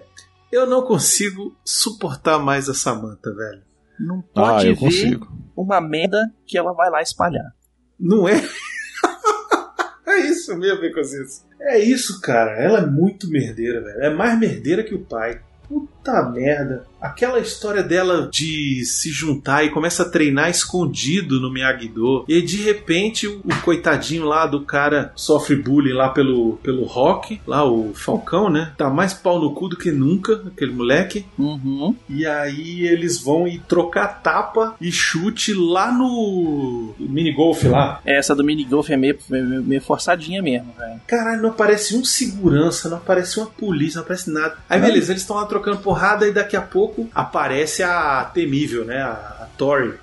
Eu 0.51 0.65
não 0.65 0.81
consigo 0.81 1.55
suportar 1.63 2.39
mais 2.39 2.67
a 2.69 2.73
Samantha, 2.73 3.33
velho. 3.33 3.61
Não 3.99 4.19
Ah, 4.35 4.41
pode 4.41 4.67
eu 4.67 4.73
ver 4.73 4.79
consigo. 4.79 5.27
uma 5.55 5.79
merda 5.81 6.31
que 6.45 6.57
ela 6.57 6.73
vai 6.73 6.89
lá 6.89 7.01
espalhar. 7.01 7.53
Não 7.99 8.27
é? 8.27 8.35
é 10.07 10.17
isso 10.19 10.55
mesmo, 10.57 10.81
Becositos. 10.81 11.43
É 11.59 11.79
isso, 11.79 12.19
cara. 12.21 12.51
Ela 12.51 12.79
é 12.79 12.85
muito 12.85 13.29
merdeira, 13.29 13.81
velho. 13.81 14.01
É 14.03 14.09
mais 14.13 14.37
merdeira 14.39 14.83
que 14.83 14.93
o 14.93 15.05
pai. 15.05 15.41
Puta 15.67 16.23
merda. 16.23 16.85
Aquela 16.99 17.39
história 17.39 17.83
dela 17.83 18.27
de 18.31 18.83
se 18.85 19.11
juntar 19.11 19.63
e 19.63 19.69
começa 19.69 20.03
a 20.03 20.09
treinar 20.09 20.49
escondido 20.49 21.39
no 21.39 21.51
Miyagi-Do. 21.51 22.25
E 22.27 22.33
aí, 22.33 22.41
de 22.41 22.57
repente, 22.57 23.27
o, 23.27 23.39
o 23.43 23.61
coitadinho 23.61 24.25
lá 24.25 24.47
do 24.47 24.61
cara 24.61 25.11
sofre 25.15 25.55
bullying 25.55 25.93
lá 25.93 26.09
pelo, 26.09 26.57
pelo 26.63 26.85
rock. 26.85 27.39
Lá, 27.45 27.63
o 27.63 27.93
Falcão, 27.93 28.49
né? 28.49 28.73
Tá 28.77 28.89
mais 28.89 29.13
pau 29.13 29.39
no 29.39 29.53
cu 29.53 29.69
do 29.69 29.77
que 29.77 29.91
nunca, 29.91 30.41
aquele 30.47 30.71
moleque. 30.71 31.25
Uhum. 31.37 31.95
E 32.09 32.25
aí 32.25 32.87
eles 32.87 33.21
vão 33.21 33.47
ir 33.47 33.61
trocar 33.67 34.21
tapa 34.23 34.75
e 34.81 34.91
chute 34.91 35.53
lá 35.53 35.91
no 35.91 36.95
minigolf 36.97 37.63
lá. 37.65 38.01
Essa 38.03 38.33
do 38.33 38.43
minigolf 38.43 38.89
é 38.89 38.97
meio, 38.97 39.19
meio, 39.29 39.63
meio 39.63 39.81
forçadinha 39.81 40.41
mesmo, 40.41 40.73
velho. 40.77 40.99
Caralho, 41.05 41.43
não 41.43 41.49
aparece 41.49 41.95
um 41.95 42.03
segurança, 42.03 42.89
não 42.89 42.97
aparece 42.97 43.37
uma 43.37 43.47
polícia, 43.47 43.97
não 43.97 44.03
aparece 44.03 44.31
nada. 44.31 44.57
Aí 44.67 44.79
beleza, 44.81 45.11
eles 45.11 45.21
estão 45.21 45.35
lá 45.35 45.45
trocando 45.45 45.56
porrada 45.59 46.27
e 46.27 46.31
daqui 46.31 46.55
a 46.55 46.61
pouco 46.61 47.09
aparece 47.13 47.83
a 47.83 48.23
temível, 48.33 48.85
né? 48.85 49.01
A, 49.01 49.11
a 49.41 49.47
Tori. 49.57 49.93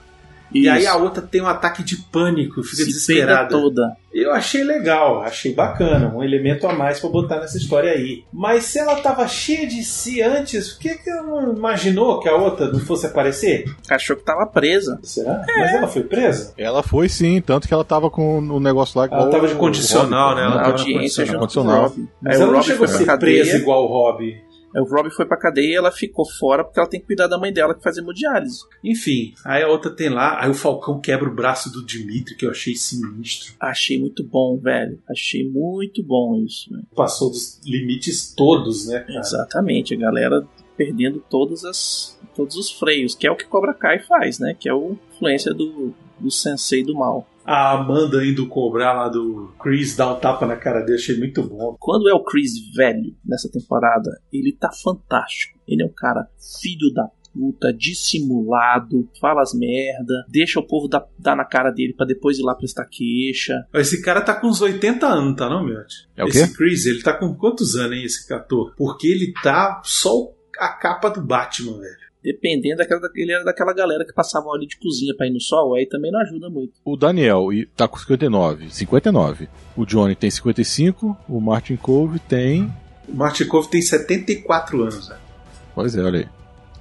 E 0.55 0.69
aí 0.69 0.87
a 0.87 0.97
outra 0.97 1.21
tem 1.21 1.43
um 1.43 1.49
ataque 1.49 1.83
de 1.83 1.97
pânico, 1.97 2.63
fica 2.63 2.77
se 2.77 2.87
desesperada. 2.87 3.49
toda. 3.49 3.97
Eu 4.13 4.33
achei 4.33 4.63
legal, 4.63 5.23
achei 5.23 5.53
bacana, 5.53 6.15
um 6.15 6.23
elemento 6.23 6.69
a 6.69 6.73
mais 6.73 7.01
pra 7.01 7.11
botar 7.11 7.41
nessa 7.41 7.59
história 7.59 7.91
aí. 7.91 8.23
Mas 8.33 8.63
se 8.63 8.79
ela 8.79 8.95
tava 9.01 9.27
cheia 9.27 9.67
de 9.67 9.83
si 9.83 10.23
antes, 10.23 10.75
por 10.75 10.83
que, 10.83 10.95
que 10.95 11.11
ela 11.11 11.23
não 11.25 11.57
imaginou 11.57 12.21
que 12.21 12.29
a 12.29 12.37
outra 12.37 12.69
não 12.71 12.79
fosse 12.79 13.07
aparecer? 13.07 13.65
Achou 13.91 14.15
que 14.15 14.23
tava 14.23 14.47
presa. 14.47 15.01
Será? 15.03 15.45
Mas 15.45 15.75
ela 15.75 15.89
foi 15.89 16.05
presa? 16.05 16.55
Ela 16.57 16.85
foi 16.85 17.09
sim, 17.09 17.41
tanto 17.41 17.67
que 17.67 17.75
ela 17.75 17.85
tava 17.85 18.09
com 18.09 18.39
o 18.39 18.61
negócio 18.61 19.01
lá. 19.01 19.09
Ela 19.11 19.29
tava 19.29 19.49
de 19.49 19.55
o 19.55 19.59
condicional, 19.59 20.29
Robin, 20.29 20.41
né? 20.41 20.47
Ela 20.47 20.55
a 20.55 20.59
tava 20.59 20.79
audiência 20.79 21.25
o 21.25 21.39
condicional. 21.39 21.83
Rob. 21.89 22.09
Mas 22.23 22.37
Aí 22.37 22.41
ela 22.41 22.49
o 22.49 22.53
não 22.53 22.59
Rob 22.61 22.69
chegou 22.69 22.85
a 22.85 22.89
ser 22.89 23.19
presa 23.19 23.57
igual 23.57 23.83
o 23.83 23.89
Rob. 23.89 24.44
Aí 24.75 24.81
o 24.81 24.85
Rob 24.85 25.11
foi 25.11 25.25
pra 25.25 25.37
cadeia 25.37 25.73
e 25.73 25.75
ela 25.75 25.93
ficou 25.93 26.27
fora 26.27 26.65
porque 26.65 26.81
ela 26.81 26.89
tem 26.89 27.01
que 27.01 27.07
cuidar 27.07 27.27
da 27.27 27.39
mãe 27.39 27.53
dela 27.53 27.75
que 27.75 27.83
faz 27.83 27.97
hemodiálise. 27.97 28.61
Enfim, 28.83 29.33
aí 29.45 29.63
a 29.63 29.69
outra 29.69 29.91
tem 29.91 30.09
lá, 30.09 30.43
aí 30.43 30.51
o 30.51 30.55
Falcão 30.55 31.01
quebra 31.01 31.29
o 31.29 31.35
braço 31.35 31.73
do 31.73 31.85
Dimitri, 31.85 32.37
que 32.37 32.45
eu 32.45 32.51
achei 32.51 32.75
sinistro. 32.75 33.55
Achei 33.61 33.99
muito 33.99 34.25
bom, 34.25 34.59
velho. 34.59 35.01
Achei 35.09 35.49
muito 35.49 36.03
bom 36.03 36.37
isso. 36.45 36.71
velho. 36.71 36.85
Passou 36.95 37.31
dos 37.31 37.61
limites 37.65 38.35
todos, 38.35 38.89
né, 38.89 39.01
cara? 39.01 39.21
Exatamente, 39.21 39.95
a 39.95 39.99
galera 39.99 40.47
perdendo 40.77 41.23
todas 41.31 41.65
as, 41.65 42.19
todos 42.35 42.57
os 42.57 42.71
freios, 42.71 43.15
que 43.15 43.27
é 43.27 43.31
o 43.31 43.37
que 43.37 43.45
Cobra 43.45 43.73
Kai 43.73 44.01
faz, 44.01 44.41
né? 44.41 44.57
Que 44.59 44.69
é 44.69 44.75
o 44.75 44.97
influência 45.15 45.55
do, 45.55 45.95
do 46.19 46.31
sensei 46.31 46.85
do 46.85 46.95
mal. 46.95 47.27
A 47.45 47.73
Amanda 47.73 48.25
indo 48.25 48.49
cobrar 48.49 48.93
lá 48.95 49.09
do 49.09 49.53
Chris, 49.61 49.95
dar 49.97 50.13
um 50.13 50.19
tapa 50.19 50.47
na 50.47 50.57
cara 50.57 50.81
dele, 50.81 50.99
achei 50.99 51.19
muito 51.19 51.43
bom. 51.43 51.77
Quando 51.79 52.09
é 52.09 52.15
o 52.15 52.25
Chris 52.25 52.53
velho 52.75 53.15
nessa 53.25 53.51
temporada, 53.51 54.11
ele 54.33 54.57
tá 54.59 54.71
fantástico. 54.73 55.59
Ele 55.69 55.83
é 55.83 55.87
um 55.87 55.93
cara 55.95 56.27
filho 56.61 56.93
da 56.93 57.09
puta, 57.35 57.73
dissimulado, 57.73 59.09
fala 59.21 59.43
as 59.43 59.53
merda, 59.53 60.25
deixa 60.29 60.61
o 60.61 60.67
povo 60.67 60.87
dar, 60.87 61.05
dar 61.19 61.37
na 61.37 61.45
cara 61.45 61.71
dele 61.71 61.93
pra 61.93 62.07
depois 62.07 62.39
ir 62.39 62.43
lá 62.43 62.55
prestar 62.55 62.87
queixa. 62.87 63.67
Esse 63.75 64.01
cara 64.01 64.23
tá 64.23 64.35
com 64.35 64.47
uns 64.47 64.61
80 64.61 65.05
anos, 65.05 65.37
tá 65.37 65.49
não, 65.49 65.65
Miotti? 65.65 66.09
É 66.17 66.25
o 66.25 66.29
esse 66.29 66.47
quê? 66.47 66.55
Chris, 66.55 66.87
ele 66.87 67.03
tá 67.03 67.13
com 67.13 67.35
quantos 67.35 67.75
anos, 67.75 67.97
hein, 67.97 68.05
esse 68.05 68.33
ator? 68.33 68.73
Porque 68.77 69.09
ele 69.09 69.33
tá 69.43 69.83
só 69.85 70.33
a 70.59 70.69
capa 70.69 71.11
do 71.11 71.21
Batman, 71.21 71.81
velho. 71.81 72.04
Dependendo 72.25 72.79
daquela, 72.79 73.03
ele 73.15 73.33
era 73.33 73.45
daquela 73.45 73.75
galera 73.75 74.03
que 74.05 74.13
passava 74.15 74.47
óleo 74.47 74.67
de 74.67 74.79
cozinha 74.79 75.15
pra 75.15 75.27
ir 75.27 75.31
no 75.31 75.41
sol, 75.41 75.75
aí 75.75 75.85
também 75.87 76.11
não 76.11 76.21
ajuda 76.21 76.49
muito. 76.49 76.73
O 76.83 76.97
Daniel 76.97 77.53
e- 77.53 77.67
tá 77.67 77.87
com 77.87 77.99
59, 77.99 78.71
59. 78.71 79.47
O 79.77 79.85
Johnny 79.85 80.15
tem 80.15 80.31
55, 80.31 81.15
o 81.29 81.39
Martin 81.41 81.77
Cove 81.77 82.19
tem. 82.19 82.73
O 83.07 83.15
Martin 83.15 83.45
Cove 83.47 83.69
tem 83.69 83.83
74 83.83 84.81
anos, 84.83 85.09
velho. 85.09 85.21
Pois 85.75 85.95
é, 85.95 86.03
olha 86.03 86.21
aí. 86.21 86.29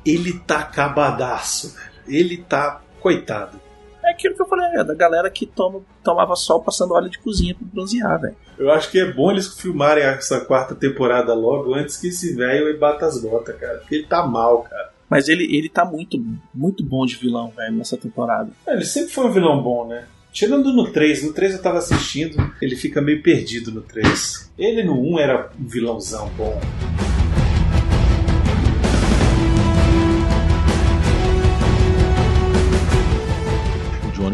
Ele 0.06 0.40
tá 0.40 0.60
acabadaço, 0.60 1.76
velho. 1.76 1.90
Ele 2.08 2.38
tá 2.38 2.82
coitado. 3.02 3.60
É 4.06 4.12
aquilo 4.12 4.36
que 4.36 4.42
eu 4.42 4.46
falei, 4.48 4.66
é 4.80 4.84
da 4.84 4.94
galera 4.94 5.30
que 5.30 5.46
toma, 5.46 5.82
tomava 6.04 6.36
sol 6.36 6.62
passando 6.62 6.94
óleo 6.94 7.10
de 7.10 7.20
cozinha 7.20 7.56
pra 7.56 7.66
bronzear, 7.74 8.20
velho. 8.22 8.36
Eu 8.58 8.70
acho 8.72 8.90
que 8.92 9.00
é 9.00 9.12
bom 9.12 9.32
eles 9.32 9.48
filmarem 9.60 10.04
essa 10.04 10.40
quarta 10.42 10.76
temporada 10.76 11.34
logo 11.34 11.74
antes 11.74 11.98
que 11.98 12.08
esse 12.08 12.34
velho 12.36 12.78
bata 12.80 13.06
as 13.06 13.22
botas, 13.22 13.56
cara. 13.58 13.80
Porque 13.80 13.96
ele 13.96 14.06
tá 14.06 14.26
mal, 14.26 14.64
cara. 14.64 14.93
Mas 15.14 15.30
ele, 15.30 15.44
ele 15.56 15.70
tá 15.70 15.86
muito, 15.86 16.18
muito 16.54 16.84
bom 16.84 17.06
de 17.06 17.16
vilão, 17.16 17.52
velho, 17.56 17.76
nessa 17.76 17.96
temporada. 17.96 18.52
É, 18.66 18.74
Ele 18.74 18.86
sempre 18.86 19.12
foi 19.12 19.28
um 19.28 19.32
vilão 19.32 19.62
bom, 19.62 19.88
né? 19.88 20.06
Tirando 20.32 20.74
no 20.74 20.92
3, 20.92 21.24
no 21.24 21.34
3 21.34 21.54
eu 21.54 21.62
tava 21.62 21.78
assistindo, 21.78 22.36
ele 22.60 22.76
fica 22.76 23.00
meio 23.00 23.22
perdido 23.22 23.72
no 23.72 23.82
3. 23.82 24.52
Ele 24.58 24.82
no 24.82 25.00
1 25.00 25.20
era 25.20 25.52
um 25.60 25.68
vilãozão 25.68 26.28
bom. 26.36 26.60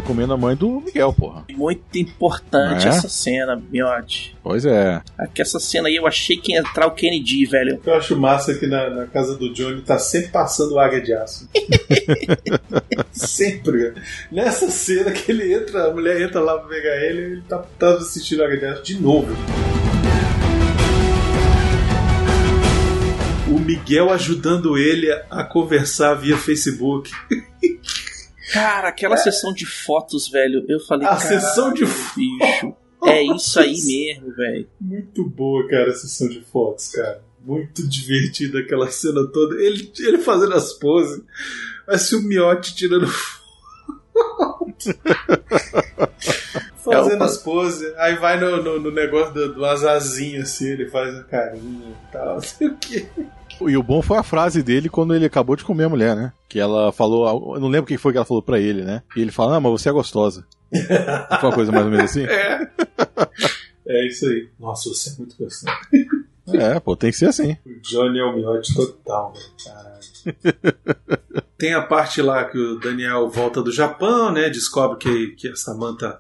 Comendo 0.10 0.34
a 0.34 0.38
mãe 0.38 0.56
do 0.56 0.82
Miguel, 0.82 1.14
porra. 1.14 1.46
Muito 1.52 1.96
importante 1.96 2.88
é? 2.88 2.90
essa 2.90 3.08
cena, 3.08 3.62
Miotti. 3.72 4.36
Pois 4.42 4.66
é. 4.66 5.00
Aqui 5.16 5.40
essa 5.40 5.60
cena 5.60 5.88
aí 5.88 5.98
eu 5.98 6.08
achei 6.08 6.36
que 6.36 6.52
ia 6.52 6.62
entrar 6.62 6.88
o 6.88 6.92
Kennedy, 6.92 7.46
velho. 7.46 7.76
O 7.76 7.78
que 7.78 7.90
eu 7.92 7.94
acho 7.94 8.16
massa 8.16 8.54
é 8.54 8.56
que 8.56 8.66
na, 8.66 8.90
na 8.90 9.06
casa 9.06 9.38
do 9.38 9.54
Johnny 9.54 9.84
tá 9.84 10.00
sempre 10.00 10.30
passando 10.30 10.80
águia 10.80 11.00
de 11.00 11.14
aço. 11.14 11.48
sempre. 13.14 13.94
Nessa 14.32 14.72
cena 14.72 15.12
que 15.12 15.32
ele 15.32 15.54
entra, 15.54 15.90
a 15.90 15.94
mulher 15.94 16.20
entra 16.20 16.40
lá 16.40 16.58
pra 16.58 16.68
pegar 16.68 16.96
ele, 16.96 17.22
ele 17.22 17.42
tá, 17.48 17.60
tá 17.78 17.94
assistindo 17.94 18.44
águia 18.44 18.58
de 18.58 18.66
aço 18.66 18.84
de 18.84 19.00
novo. 19.00 19.32
O 23.48 23.60
Miguel 23.60 24.12
ajudando 24.12 24.76
ele 24.76 25.12
a 25.30 25.44
conversar 25.44 26.16
via 26.16 26.36
Facebook. 26.36 27.12
Cara, 28.54 28.88
aquela 28.90 29.18
sessão 29.18 29.54
de 29.54 29.66
fotos, 29.66 30.28
velho, 30.28 30.66
eu 30.68 30.80
falei, 30.80 31.08
A 31.08 31.16
"Caralho, 31.16 31.28
sessão 31.42 31.74
de 31.74 31.86
bicho. 31.86 32.74
É 33.06 33.22
isso 33.24 33.60
aí 33.60 33.76
mesmo, 33.86 34.34
velho. 34.36 34.68
Muito 34.80 35.24
boa, 35.28 35.68
cara, 35.68 35.92
a 35.92 35.94
sessão 35.94 36.28
de 36.28 36.42
fotos, 36.42 36.90
cara. 36.90 37.22
Muito 37.46 37.88
divertida 37.88 38.60
aquela 38.60 38.90
cena 38.92 39.26
toda. 39.28 39.56
Ele, 39.62 39.92
ele 40.00 40.18
fazendo 40.20 40.54
as 40.56 40.74
poses. 40.74 41.24
Parece 41.86 42.16
o 42.16 42.22
Miotti 42.22 42.76
tirando 42.76 43.08
foto. 44.14 44.76
fazendo 46.84 47.24
as 47.24 47.38
poses. 47.38 47.94
Aí 47.98 48.16
vai 48.16 48.40
no, 48.40 48.62
no, 48.62 48.80
no 48.80 48.92
negócio 48.92 49.34
do, 49.34 49.54
do 49.54 49.66
azazinho, 49.66 50.42
assim, 50.42 50.68
ele 50.70 50.90
faz 50.90 51.16
a 51.16 51.24
carinha 51.24 51.90
e 51.90 52.12
tal, 52.12 52.36
não 52.36 52.42
sei 52.42 52.68
o 52.68 52.78
quê. 52.78 53.08
E 53.68 53.76
o 53.76 53.84
bom 53.84 54.02
foi 54.02 54.18
a 54.18 54.24
frase 54.24 54.64
dele 54.64 54.90
quando 54.90 55.14
ele 55.14 55.26
acabou 55.26 55.56
de 55.56 55.64
comer 55.64 55.86
a 55.86 55.90
mulher, 55.90 56.16
né? 56.16 56.32
Que 56.48 56.60
ela 56.60 56.92
falou, 56.92 57.56
eu 57.56 57.60
não 57.60 57.68
lembro 57.68 57.84
o 57.84 57.88
que 57.88 57.98
foi 57.98 58.12
que 58.12 58.18
ela 58.18 58.26
falou 58.26 58.44
pra 58.44 58.60
ele, 58.60 58.84
né? 58.84 59.04
E 59.16 59.22
ele 59.22 59.32
fala, 59.32 59.58
ah, 59.58 59.60
mas 59.60 59.72
você 59.72 59.90
é 59.90 59.92
gostosa. 59.92 60.46
Foi 61.40 61.50
uma 61.50 61.56
coisa 61.56 61.72
mais 61.72 61.86
ou 61.86 61.92
menos 61.92 62.12
assim? 62.12 62.26
É. 62.26 62.70
É 63.88 64.08
isso 64.08 64.28
aí. 64.28 64.48
Nossa, 64.60 64.88
você 64.88 65.10
é 65.10 65.14
muito 65.18 65.36
gostoso. 65.36 65.76
É, 66.54 66.80
pô, 66.80 66.96
tem 66.96 67.10
que 67.12 67.18
ser 67.18 67.28
assim. 67.28 67.58
O 67.66 67.82
Johnny 67.82 68.20
é 68.20 68.24
o 68.24 68.36
miote 68.36 68.74
total, 68.76 69.34
velho. 69.34 69.46
Caralho. 69.66 70.00
Tem 71.58 71.74
a 71.74 71.82
parte 71.82 72.22
lá 72.22 72.46
que 72.46 72.58
o 72.58 72.80
Daniel 72.80 73.28
volta 73.30 73.62
do 73.62 73.72
Japão, 73.72 74.32
né? 74.32 74.50
Descobre 74.50 74.98
que, 74.98 75.28
que 75.36 75.48
a 75.50 75.56
Samantha 75.56 76.20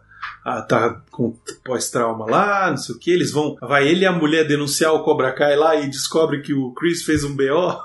ah, 0.58 0.62
tá 0.62 1.02
com 1.12 1.36
pós-trauma 1.64 2.26
lá, 2.26 2.70
não 2.70 2.78
sei 2.78 2.96
o 2.96 3.00
que. 3.00 3.12
Eles 3.12 3.32
vão. 3.32 3.56
Vai 3.62 3.88
ele 3.88 4.02
e 4.02 4.06
a 4.06 4.12
mulher 4.12 4.48
denunciar 4.48 4.94
o 4.94 5.04
Cobra 5.04 5.34
Kai 5.34 5.56
lá 5.56 5.76
e 5.76 5.88
descobre 5.88 6.42
que 6.42 6.54
o 6.54 6.72
Chris 6.74 7.04
fez 7.04 7.24
um 7.24 7.36
BO. 7.36 7.78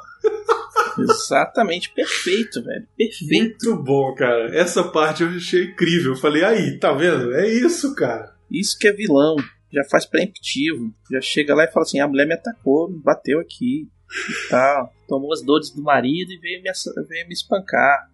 Exatamente, 0.99 1.91
perfeito, 1.91 2.63
velho. 2.63 2.87
Perfeito. 2.97 3.67
Muito 3.67 3.83
bom, 3.83 4.15
cara. 4.15 4.55
Essa 4.57 4.85
parte 4.85 5.23
eu 5.23 5.29
achei 5.29 5.65
incrível. 5.65 6.13
Eu 6.13 6.19
falei, 6.19 6.45
aí, 6.45 6.79
tá 6.79 6.93
vendo? 6.93 7.35
É 7.35 7.49
isso, 7.49 7.95
cara. 7.95 8.35
Isso 8.51 8.79
que 8.79 8.89
é 8.89 8.93
vilão. 8.93 9.37
Já 9.73 9.83
faz 9.85 10.07
preemptivo. 10.07 10.95
Já 11.11 11.21
chega 11.21 11.55
lá 11.55 11.65
e 11.65 11.73
fala 11.73 11.85
assim: 11.85 11.99
a 11.99 12.07
mulher 12.07 12.27
me 12.27 12.35
atacou, 12.35 12.89
me 12.89 12.99
bateu 12.99 13.41
aqui 13.41 13.89
e 14.29 14.49
tal. 14.49 14.93
Tomou 15.09 15.33
as 15.33 15.43
dores 15.43 15.71
do 15.71 15.83
marido 15.83 16.33
e 16.33 16.39
veio 16.39 16.63
me, 16.63 16.71
veio 17.09 17.27
me 17.27 17.35
espancar. 17.35 18.09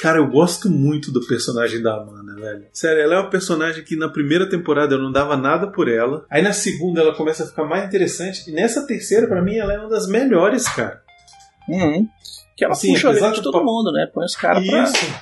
Cara, 0.00 0.18
eu 0.18 0.26
gosto 0.28 0.70
muito 0.70 1.12
do 1.12 1.20
personagem 1.26 1.82
da 1.82 1.96
Amanda, 1.96 2.34
velho. 2.34 2.66
Sério, 2.72 3.02
ela 3.02 3.14
é 3.16 3.18
uma 3.18 3.28
personagem 3.30 3.84
que 3.84 3.96
na 3.96 4.08
primeira 4.08 4.48
temporada 4.48 4.94
eu 4.94 4.98
não 4.98 5.12
dava 5.12 5.36
nada 5.36 5.66
por 5.70 5.88
ela. 5.88 6.24
Aí 6.30 6.40
na 6.42 6.52
segunda 6.52 7.00
ela 7.02 7.14
começa 7.14 7.44
a 7.44 7.46
ficar 7.46 7.64
mais 7.64 7.84
interessante. 7.86 8.48
E 8.50 8.52
nessa 8.54 8.86
terceira, 8.86 9.26
pra 9.26 9.42
mim, 9.42 9.56
ela 9.56 9.74
é 9.74 9.78
uma 9.78 9.88
das 9.90 10.08
melhores, 10.08 10.66
cara. 10.68 11.02
Uhum. 11.68 12.08
Que 12.56 12.64
ela 12.64 12.72
Assim, 12.72 12.92
puxa 12.94 13.10
a 13.10 13.12
de 13.12 13.36
do 13.36 13.42
todo 13.42 13.58
pa- 13.58 13.64
mundo, 13.64 13.92
né? 13.92 14.06
Põe 14.12 14.24
os 14.24 14.34
caras 14.36 14.66
pra. 14.66 14.82
Isso. 14.84 15.14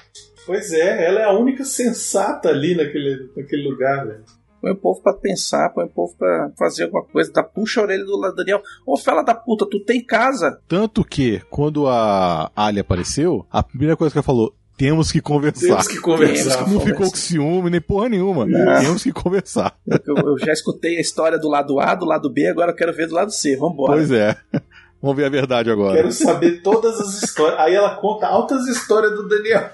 Pois 0.46 0.72
é, 0.72 1.06
ela 1.06 1.20
é 1.20 1.24
a 1.24 1.32
única 1.32 1.64
sensata 1.64 2.48
ali 2.48 2.74
naquele, 2.74 3.30
naquele 3.36 3.68
lugar, 3.68 4.06
velho. 4.06 4.24
Põe 4.60 4.72
o 4.72 4.76
povo 4.76 5.00
pra 5.02 5.12
pensar, 5.12 5.68
põe 5.70 5.84
o 5.84 5.88
povo 5.90 6.16
pra 6.18 6.50
fazer 6.58 6.84
alguma 6.84 7.04
coisa. 7.04 7.30
Dá, 7.32 7.42
puxa 7.44 7.80
a 7.80 7.84
orelha 7.84 8.04
do 8.04 8.16
lado 8.16 8.34
Daniel. 8.34 8.60
Ô, 8.86 8.96
fela 8.96 9.22
da 9.22 9.34
puta, 9.34 9.66
tu 9.70 9.78
tem 9.84 10.04
casa? 10.04 10.58
Tanto 10.66 11.04
que, 11.04 11.40
quando 11.50 11.86
a 11.86 12.50
Ali 12.56 12.80
apareceu, 12.80 13.46
a 13.52 13.62
primeira 13.62 13.96
coisa 13.96 14.10
que 14.12 14.18
ela 14.18 14.24
falou, 14.24 14.52
temos 14.78 15.10
que 15.10 15.20
conversar. 15.20 15.66
Temos 15.66 15.88
que 15.88 15.98
conversar. 15.98 16.68
Não 16.70 16.80
ficou 16.80 17.10
com 17.10 17.16
ciúme 17.16 17.68
nem 17.68 17.80
porra 17.80 18.08
nenhuma. 18.08 18.46
Não. 18.46 18.80
Temos 18.80 19.02
que 19.02 19.12
conversar. 19.12 19.76
Eu, 19.86 20.16
eu 20.16 20.38
já 20.38 20.52
escutei 20.52 20.96
a 20.96 21.00
história 21.00 21.36
do 21.36 21.48
lado 21.48 21.80
A, 21.80 21.96
do 21.96 22.06
lado 22.06 22.30
B, 22.30 22.46
agora 22.46 22.70
eu 22.70 22.76
quero 22.76 22.92
ver 22.92 23.08
do 23.08 23.14
lado 23.14 23.32
C. 23.32 23.56
Vambora. 23.56 23.94
Pois 23.94 24.12
é. 24.12 24.36
Vamos 25.02 25.16
ver 25.16 25.26
a 25.26 25.28
verdade 25.28 25.70
agora. 25.70 25.96
Quero 25.96 26.12
saber 26.12 26.62
todas 26.62 27.00
as 27.00 27.22
histórias. 27.22 27.58
Aí 27.60 27.74
ela 27.74 27.96
conta 27.96 28.26
altas 28.26 28.66
histórias 28.66 29.12
do 29.12 29.28
Daniel. 29.28 29.70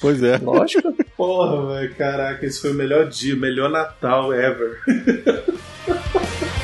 Pois 0.00 0.22
é. 0.22 0.38
Lógico. 0.38 0.92
Porra, 1.16 1.74
velho, 1.74 1.94
caraca, 1.94 2.44
esse 2.44 2.60
foi 2.60 2.72
o 2.72 2.74
melhor 2.74 3.08
dia, 3.08 3.34
o 3.34 3.38
melhor 3.38 3.70
Natal 3.70 4.32
ever. 4.32 4.78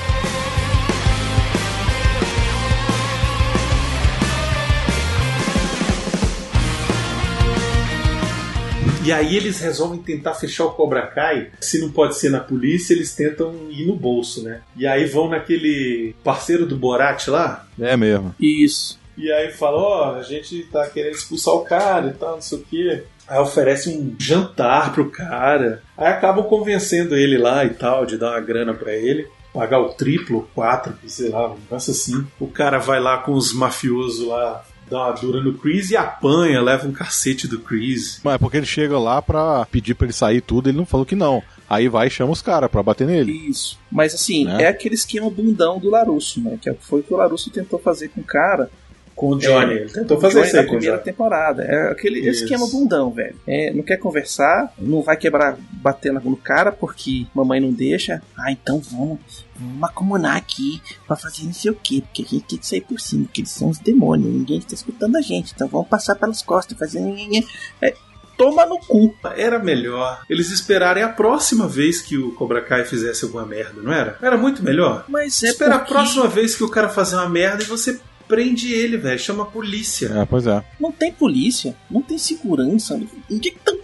E 9.05 9.11
aí 9.11 9.37
eles 9.37 9.59
resolvem 9.61 10.01
tentar 10.01 10.35
fechar 10.35 10.65
o 10.65 10.73
Cobra 10.73 11.07
Kai. 11.09 11.51
Se 11.61 11.81
não 11.81 11.91
pode 11.91 12.17
ser 12.17 12.31
na 12.31 12.39
polícia, 12.39 12.95
eles 12.95 13.15
tentam 13.15 13.53
ir 13.69 13.85
no 13.87 13.97
bolso, 13.97 14.45
né? 14.45 14.61
E 14.77 14.87
aí 14.87 15.07
vão 15.07 15.29
naquele 15.29 16.15
parceiro 16.23 16.67
do 16.67 16.77
Borat 16.77 17.27
lá. 17.27 17.67
É 17.81 17.97
mesmo. 17.97 18.33
Isso. 18.39 19.01
E 19.17 19.31
aí 19.31 19.51
fala, 19.51 19.79
ó, 19.79 20.15
a 20.17 20.23
gente 20.23 20.63
tá 20.65 20.87
querendo 20.87 21.17
expulsar 21.17 21.55
o 21.55 21.65
cara 21.65 22.09
e 22.09 22.13
tal, 22.13 22.35
não 22.35 22.41
sei 22.41 22.59
o 22.59 22.63
quê. 22.63 23.03
Aí 23.27 23.39
oferece 23.39 23.91
um 23.91 24.15
jantar 24.19 24.93
pro 24.93 25.11
cara. 25.11 25.83
Aí 25.97 26.07
acabam 26.07 26.45
convencendo 26.45 27.17
ele 27.17 27.39
lá 27.39 27.65
e 27.65 27.71
tal, 27.71 28.07
de 28.07 28.17
dar 28.17 28.31
uma 28.31 28.41
grana 28.41 28.73
pra 28.73 28.93
ele. 28.95 29.27
Pagar 29.53 29.81
o 29.81 29.91
triplo, 29.91 30.39
o 30.39 30.49
quatro, 30.55 30.95
sei 31.07 31.29
lá, 31.29 31.51
um 31.51 31.59
negócio 31.59 31.91
assim. 31.91 32.27
O 32.41 32.47
cara 32.47 32.79
vai 32.79 33.01
lá 33.01 33.19
com 33.19 33.33
os 33.33 33.53
mafiosos 33.53 34.27
lá, 34.27 34.65
dá 34.93 35.07
uma 35.07 35.12
dura 35.12 35.40
no 35.43 35.55
Chris 35.55 35.90
e 35.90 35.97
apanha, 35.97 36.61
leva 36.62 36.86
um 36.86 36.93
cacete 36.93 37.49
do 37.49 37.59
Chris. 37.59 38.20
Mas 38.22 38.34
é 38.34 38.38
porque 38.38 38.57
ele 38.59 38.66
chega 38.66 38.99
lá 38.99 39.20
pra 39.20 39.66
pedir 39.66 39.95
pra 39.95 40.07
ele 40.07 40.12
sair 40.12 40.40
tudo, 40.40 40.68
ele 40.68 40.76
não 40.78 40.86
falou 40.86 41.05
que 41.07 41.16
não. 41.16 41.43
Aí 41.68 41.88
vai 41.88 42.07
e 42.07 42.11
chama 42.11 42.32
os 42.32 42.43
caras 42.43 42.70
pra 42.70 42.82
bater 42.82 43.07
nele. 43.07 43.32
Isso. 43.49 43.78
Mas 43.90 44.14
assim, 44.14 44.45
Né? 44.45 44.64
é 44.64 44.68
aquele 44.68 44.95
esquema 44.95 45.30
bundão 45.30 45.78
do 45.78 45.90
Larusso, 45.90 46.40
né? 46.40 46.59
Que 46.61 46.72
foi 46.80 47.01
o 47.01 47.03
que 47.03 47.12
o 47.14 47.16
Larusso 47.16 47.51
tentou 47.51 47.78
fazer 47.78 48.09
com 48.09 48.20
o 48.20 48.24
cara. 48.24 48.70
Com 49.15 49.31
o 49.31 49.39
Johnny. 49.39 49.73
É, 49.75 49.77
ele 49.83 49.91
tentou 49.91 50.21
fazer 50.21 50.35
Johnny 50.35 50.47
isso 50.49 50.57
aí 50.57 50.63
na 50.63 50.69
primeira 50.71 50.99
temporada. 50.99 51.63
É 51.65 51.91
aquele 51.93 52.19
Isso. 52.21 52.45
esquema 52.45 52.67
bundão, 52.67 53.11
velho. 53.11 53.37
É, 53.47 53.73
não 53.73 53.83
quer 53.83 53.97
conversar, 53.99 54.73
não 54.79 55.03
vai 55.03 55.17
quebrar, 55.17 55.57
bater 55.73 56.13
no- 56.13 56.37
cara 56.37 56.73
porque 56.73 57.27
mamãe 57.35 57.61
não 57.61 57.71
deixa. 57.73 58.23
Ah, 58.37 58.51
então 58.51 58.81
vamos, 58.81 59.19
vamos 59.55 59.83
acumular 59.85 60.37
aqui 60.37 60.81
pra 61.07 61.15
fazer 61.17 61.45
não 61.45 61.53
sei 61.53 61.71
o 61.71 61.75
quê, 61.75 62.03
porque 62.03 62.23
a 62.23 62.25
gente 62.27 62.45
tem 62.47 62.59
que 62.59 62.67
sair 62.67 62.81
por 62.81 62.99
cima, 63.01 63.25
porque 63.25 63.43
eles 63.43 63.51
são 63.51 63.69
os 63.69 63.79
demônios, 63.79 64.33
ninguém 64.33 64.59
está 64.59 64.75
escutando 64.75 65.17
a 65.17 65.21
gente, 65.21 65.53
então 65.55 65.69
vamos 65.69 65.89
passar 65.89 66.15
pelas 66.17 66.43
costas, 66.43 66.77
fazer. 66.79 67.01
É, 67.81 67.95
toma 68.37 68.65
no 68.67 68.79
cu. 68.79 69.15
Era 69.37 69.59
melhor 69.59 70.23
eles 70.29 70.51
esperarem 70.51 71.03
a 71.03 71.09
próxima 71.09 71.69
vez 71.69 72.01
que 72.01 72.17
o 72.17 72.33
Cobra 72.33 72.61
Kai 72.63 72.85
fizesse 72.85 73.25
alguma 73.25 73.45
merda, 73.47 73.81
não 73.83 73.93
era? 73.93 74.17
Era 74.23 74.37
muito 74.37 74.65
melhor. 74.65 75.05
Mas 75.09 75.43
é 75.43 75.49
Espera 75.51 75.79
porque 75.79 75.93
a 75.93 75.95
próxima 75.97 76.27
vez 76.27 76.55
que 76.57 76.65
o 76.65 76.69
cara 76.69 76.89
fazer 76.89 77.17
uma 77.17 77.29
merda 77.29 77.63
e 77.63 77.67
você 77.67 78.01
prende 78.33 78.72
ele, 78.72 78.97
velho. 78.97 79.18
Chama 79.18 79.43
a 79.43 79.47
polícia. 79.47 80.07
É, 80.07 80.24
pois 80.24 80.47
é. 80.47 80.64
não 80.80 80.91
tem 80.91 81.12
polícia, 81.12 81.76
não 81.91 82.01
tem 82.01 82.16
segurança. 82.16 82.99
Onde 83.30 83.49
é 83.49 83.53
que 83.53 83.59
estão 83.59 83.78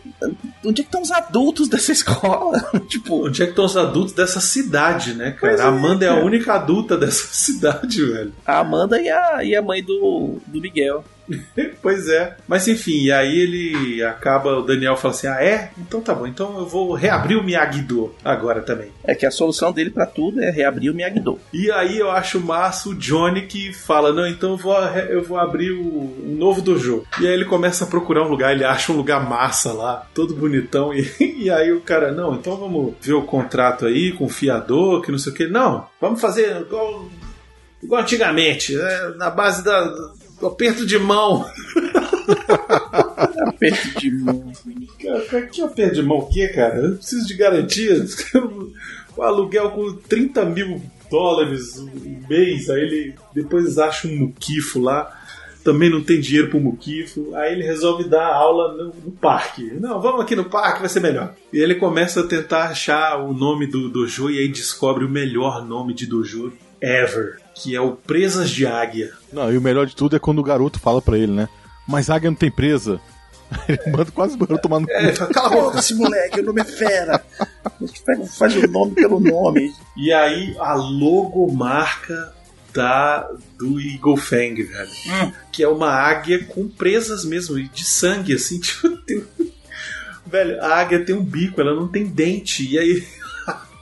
onde 0.65 0.81
é 0.81 0.85
que 0.85 0.89
estão 0.89 1.03
os 1.03 1.13
adultos 1.13 1.69
dessa 1.69 1.93
escola? 1.93 2.59
tipo, 2.89 3.27
Onde 3.27 3.43
é 3.43 3.45
que 3.45 3.53
estão 3.53 3.67
os 3.67 3.77
adultos 3.77 4.15
dessa 4.15 4.41
cidade, 4.41 5.13
né, 5.13 5.33
cara? 5.33 5.53
Pois 5.53 5.61
é, 5.61 5.63
a 5.63 5.67
Amanda 5.67 6.07
é, 6.07 6.09
a 6.09 6.15
cara. 6.15 6.25
única 6.25 6.55
adulta 6.55 6.97
dessa 6.99 7.27
cidade, 7.27 8.03
velho. 8.03 8.33
a 8.47 8.61
Amanda 8.61 8.99
e 8.99 9.11
a, 9.11 9.45
e 9.45 9.55
a 9.55 9.61
mãe 9.61 9.85
do, 9.85 10.39
do 10.47 10.61
Miguel. 10.61 11.05
Pois 11.81 12.09
é. 12.09 12.37
Mas 12.47 12.67
enfim, 12.67 13.05
e 13.05 13.13
aí 13.13 13.39
ele 13.39 14.03
acaba, 14.03 14.59
o 14.59 14.63
Daniel 14.63 14.97
fala 14.97 15.15
assim: 15.15 15.27
ah, 15.27 15.43
é? 15.43 15.71
Então 15.79 16.01
tá 16.01 16.15
bom, 16.15 16.27
então 16.27 16.59
eu 16.59 16.67
vou 16.67 16.93
reabrir 16.95 17.39
o 17.39 17.45
Miyagi-Do 17.45 18.15
agora 18.25 18.61
também. 18.61 18.91
É 19.05 19.15
que 19.15 19.27
a 19.27 19.31
solução 19.31 19.73
dele 19.73 19.91
pra 19.91 20.07
tudo 20.07 20.43
é 20.43 20.51
reabrir 20.51 20.91
o 20.91 20.95
Miyagi-Do. 20.95 21.39
E 21.53 21.71
aí 21.71 21.99
eu 21.99 22.11
acho 22.11 22.41
massa 22.41 22.89
o 22.89 22.95
Johnny 22.95 23.43
que 23.43 23.73
fala: 23.73 24.13
Não, 24.13 24.27
então 24.27 24.51
eu 24.51 24.57
vou, 24.57 24.75
eu 24.75 25.23
vou 25.23 25.39
abrir 25.39 25.73
o, 25.73 26.37
novo 26.39 26.61
dojo. 26.61 27.05
E 27.21 27.27
aí 27.27 27.33
ele 27.33 27.45
começa 27.45 27.85
a 27.85 27.89
procurar 27.89 28.25
um 28.25 28.29
lugar, 28.29 28.53
ele 28.53 28.65
acha 28.65 28.93
um 28.93 28.97
lugar 28.97 29.27
massa 29.29 29.73
lá, 29.73 30.07
todo 30.15 30.35
bonitão. 30.35 30.93
E, 30.99 31.45
e 31.45 31.51
aí 31.51 31.73
o 31.73 31.81
cara: 31.81 32.13
Não, 32.13 32.35
então 32.35 32.57
vamos 32.57 32.95
ver 33.01 33.13
o 33.13 33.23
contrato 33.23 33.87
aí 33.87 34.13
com 34.13 34.25
o 34.25 34.29
fiador, 34.29 35.03
que 35.03 35.11
não 35.11 35.19
sei 35.19 35.33
o 35.33 35.35
que. 35.35 35.47
Não, 35.47 35.87
vamos 36.01 36.21
fazer 36.21 36.61
igual, 36.61 37.09
igual 37.83 38.03
antigamente, 38.03 38.75
né, 38.75 39.15
na 39.17 39.31
base 39.31 39.63
da, 39.63 39.85
aperto 40.47 40.87
de 40.87 40.99
mão. 40.99 41.45
Aperto 43.49 44.01
de 44.01 44.11
mão. 44.11 44.53
Cara, 45.03 45.47
que 45.47 45.63
aperto 45.63 45.95
de 45.97 46.03
mão 46.03 46.19
o 46.19 46.27
quê, 46.29 46.49
cara? 46.49 46.77
Eu 46.79 46.97
preciso 46.97 47.27
de 47.27 47.35
garantias. 47.35 48.17
O 49.17 49.23
aluguel 49.23 49.71
com 49.71 49.95
30 49.95 50.45
mil 50.45 50.81
dólares 51.11 51.77
um 51.77 52.23
mês, 52.29 52.71
aí 52.71 52.83
ele 52.83 53.15
depois 53.35 53.77
acha 53.77 54.07
um 54.07 54.17
muquifo 54.17 54.81
lá. 54.81 55.13
Também 55.65 55.91
não 55.91 56.05
tem 56.05 56.21
dinheiro 56.21 56.49
pro 56.49 56.61
muquifo. 56.61 57.35
Aí 57.35 57.53
ele 57.53 57.65
resolve 57.65 58.09
dar 58.09 58.33
aula 58.33 58.77
no, 58.77 58.85
no 58.95 59.11
parque. 59.11 59.73
Não, 59.75 60.01
vamos 60.01 60.21
aqui 60.21 60.37
no 60.37 60.45
parque, 60.45 60.79
vai 60.79 60.89
ser 60.89 61.01
melhor. 61.01 61.35
E 61.53 61.59
ele 61.59 61.75
começa 61.75 62.21
a 62.21 62.27
tentar 62.29 62.69
achar 62.69 63.19
o 63.19 63.35
nome 63.35 63.67
do 63.67 63.89
dojo 63.89 64.31
e 64.31 64.39
aí 64.39 64.47
descobre 64.47 65.05
o 65.05 65.09
melhor 65.09 65.67
nome 65.67 65.95
de 65.95 66.07
dojo 66.07 66.53
ever, 66.81 67.39
que 67.55 67.75
é 67.75 67.81
o 67.81 67.93
Presas 67.93 68.51
de 68.51 68.67
Águia. 68.67 69.13
Não, 69.33 69.53
e 69.53 69.59
o 69.59 69.61
melhor 69.61 69.87
de 69.87 69.97
tudo 69.97 70.17
é 70.17 70.19
quando 70.19 70.39
o 70.39 70.43
garoto 70.45 70.79
fala 70.81 71.01
pra 71.03 71.19
ele, 71.19 71.33
né? 71.33 71.49
Mas 71.87 72.11
águia 72.11 72.31
não 72.31 72.37
tem 72.37 72.51
presa. 72.51 73.01
Ele 73.67 73.81
manda 73.91 74.11
quase 74.13 74.35
o 74.35 74.39
garoto 74.39 74.61
tomar 74.61 74.79
no 74.81 74.87
cu. 74.87 74.93
É, 74.93 75.15
fala, 75.15 75.31
cala 75.33 75.47
a 75.47 75.51
boca, 75.51 75.79
esse 75.79 75.95
moleque, 75.95 76.41
o 76.41 76.45
nome 76.45 76.61
é 76.61 76.65
fera. 76.65 77.25
A 77.65 77.73
gente 77.81 78.03
pega- 78.03 78.27
faz 78.27 78.55
o 78.55 78.67
nome 78.69 78.95
pelo 78.95 79.19
nome. 79.19 79.73
E 79.97 80.13
aí 80.13 80.55
a 80.61 80.75
logomarca 80.75 82.35
da 82.75 83.27
do 83.59 83.81
Eagle 83.81 84.19
Fang, 84.19 84.63
velho. 84.63 84.91
Hum. 85.07 85.33
Que 85.51 85.63
é 85.63 85.69
uma 85.69 85.91
águia 85.91 86.45
com 86.45 86.69
presas 86.69 87.25
mesmo, 87.25 87.59
e 87.59 87.69
de 87.69 87.85
sangue, 87.85 88.35
assim, 88.35 88.61
tipo, 88.61 88.89
tem... 88.99 89.25
Velho, 90.27 90.63
a 90.63 90.77
águia 90.77 91.03
tem 91.03 91.15
um 91.15 91.25
bico, 91.25 91.59
ela 91.59 91.75
não 91.75 91.89
tem 91.89 92.05
dente. 92.05 92.69
E 92.71 92.79
aí 92.79 93.03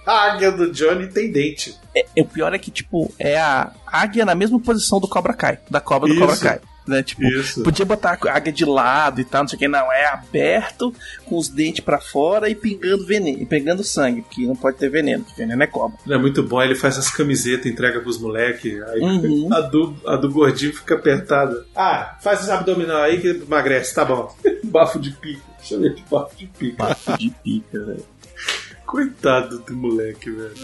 a 0.06 0.32
águia 0.32 0.52
do 0.52 0.70
Johnny 0.72 1.08
tem 1.08 1.30
dente. 1.32 1.76
É, 1.94 2.04
o 2.20 2.24
pior 2.24 2.54
é 2.54 2.58
que, 2.58 2.70
tipo, 2.70 3.12
é 3.18 3.36
a 3.38 3.72
águia 3.86 4.24
na 4.24 4.34
mesma 4.34 4.60
posição 4.60 5.00
do 5.00 5.08
Cobra 5.08 5.34
Kai, 5.34 5.58
da 5.70 5.80
cobra 5.80 6.08
do 6.08 6.14
Isso. 6.14 6.20
Cobra 6.20 6.36
Kai. 6.36 6.60
Né? 6.86 7.02
Tipo, 7.02 7.24
Isso. 7.24 7.64
podia 7.64 7.84
botar 7.84 8.16
a 8.22 8.30
águia 8.36 8.52
de 8.52 8.64
lado 8.64 9.20
e 9.20 9.24
tal, 9.24 9.42
não 9.42 9.48
sei 9.48 9.56
o 9.56 9.58
que, 9.58 9.66
não. 9.66 9.90
É 9.92 10.06
aberto, 10.06 10.94
com 11.24 11.36
os 11.36 11.48
dentes 11.48 11.80
pra 11.84 11.98
fora 11.98 12.48
e 12.48 12.54
pingando 12.54 13.04
veneno, 13.04 13.42
e 13.42 13.44
pegando 13.44 13.82
sangue, 13.82 14.22
porque 14.22 14.46
não 14.46 14.54
pode 14.54 14.76
ter 14.76 14.88
veneno, 14.88 15.24
porque 15.24 15.42
veneno 15.42 15.60
é 15.60 15.66
cobra. 15.66 15.98
É 16.08 16.16
muito 16.16 16.44
bom, 16.44 16.62
ele 16.62 16.76
faz 16.76 16.96
as 16.96 17.10
camisetas, 17.10 17.66
entrega 17.66 17.98
pros 18.00 18.20
moleques. 18.20 18.80
Aí 18.84 19.00
Uhum. 19.00 19.48
a, 19.52 19.60
do, 19.62 19.96
a 20.06 20.14
do 20.16 20.30
gordinho 20.30 20.72
fica 20.72 20.94
apertada. 20.94 21.66
Ah, 21.74 22.16
faz 22.22 22.42
os 22.42 22.50
abdominal 22.50 23.02
aí 23.02 23.20
que 23.20 23.30
emagrece, 23.30 23.92
tá 23.92 24.04
bom. 24.04 24.32
bafo 24.62 25.00
de 25.00 25.10
pica. 25.10 25.42
Chama 25.60 25.90
de 25.90 26.04
bafo 26.08 26.36
de 26.36 26.46
pica. 26.46 26.84
Bafo 26.84 27.18
de 27.18 27.30
pica, 27.42 27.84
velho. 27.84 28.04
Coitado 28.96 29.58
do 29.58 29.76
moleque, 29.76 30.30
velho. 30.30 30.54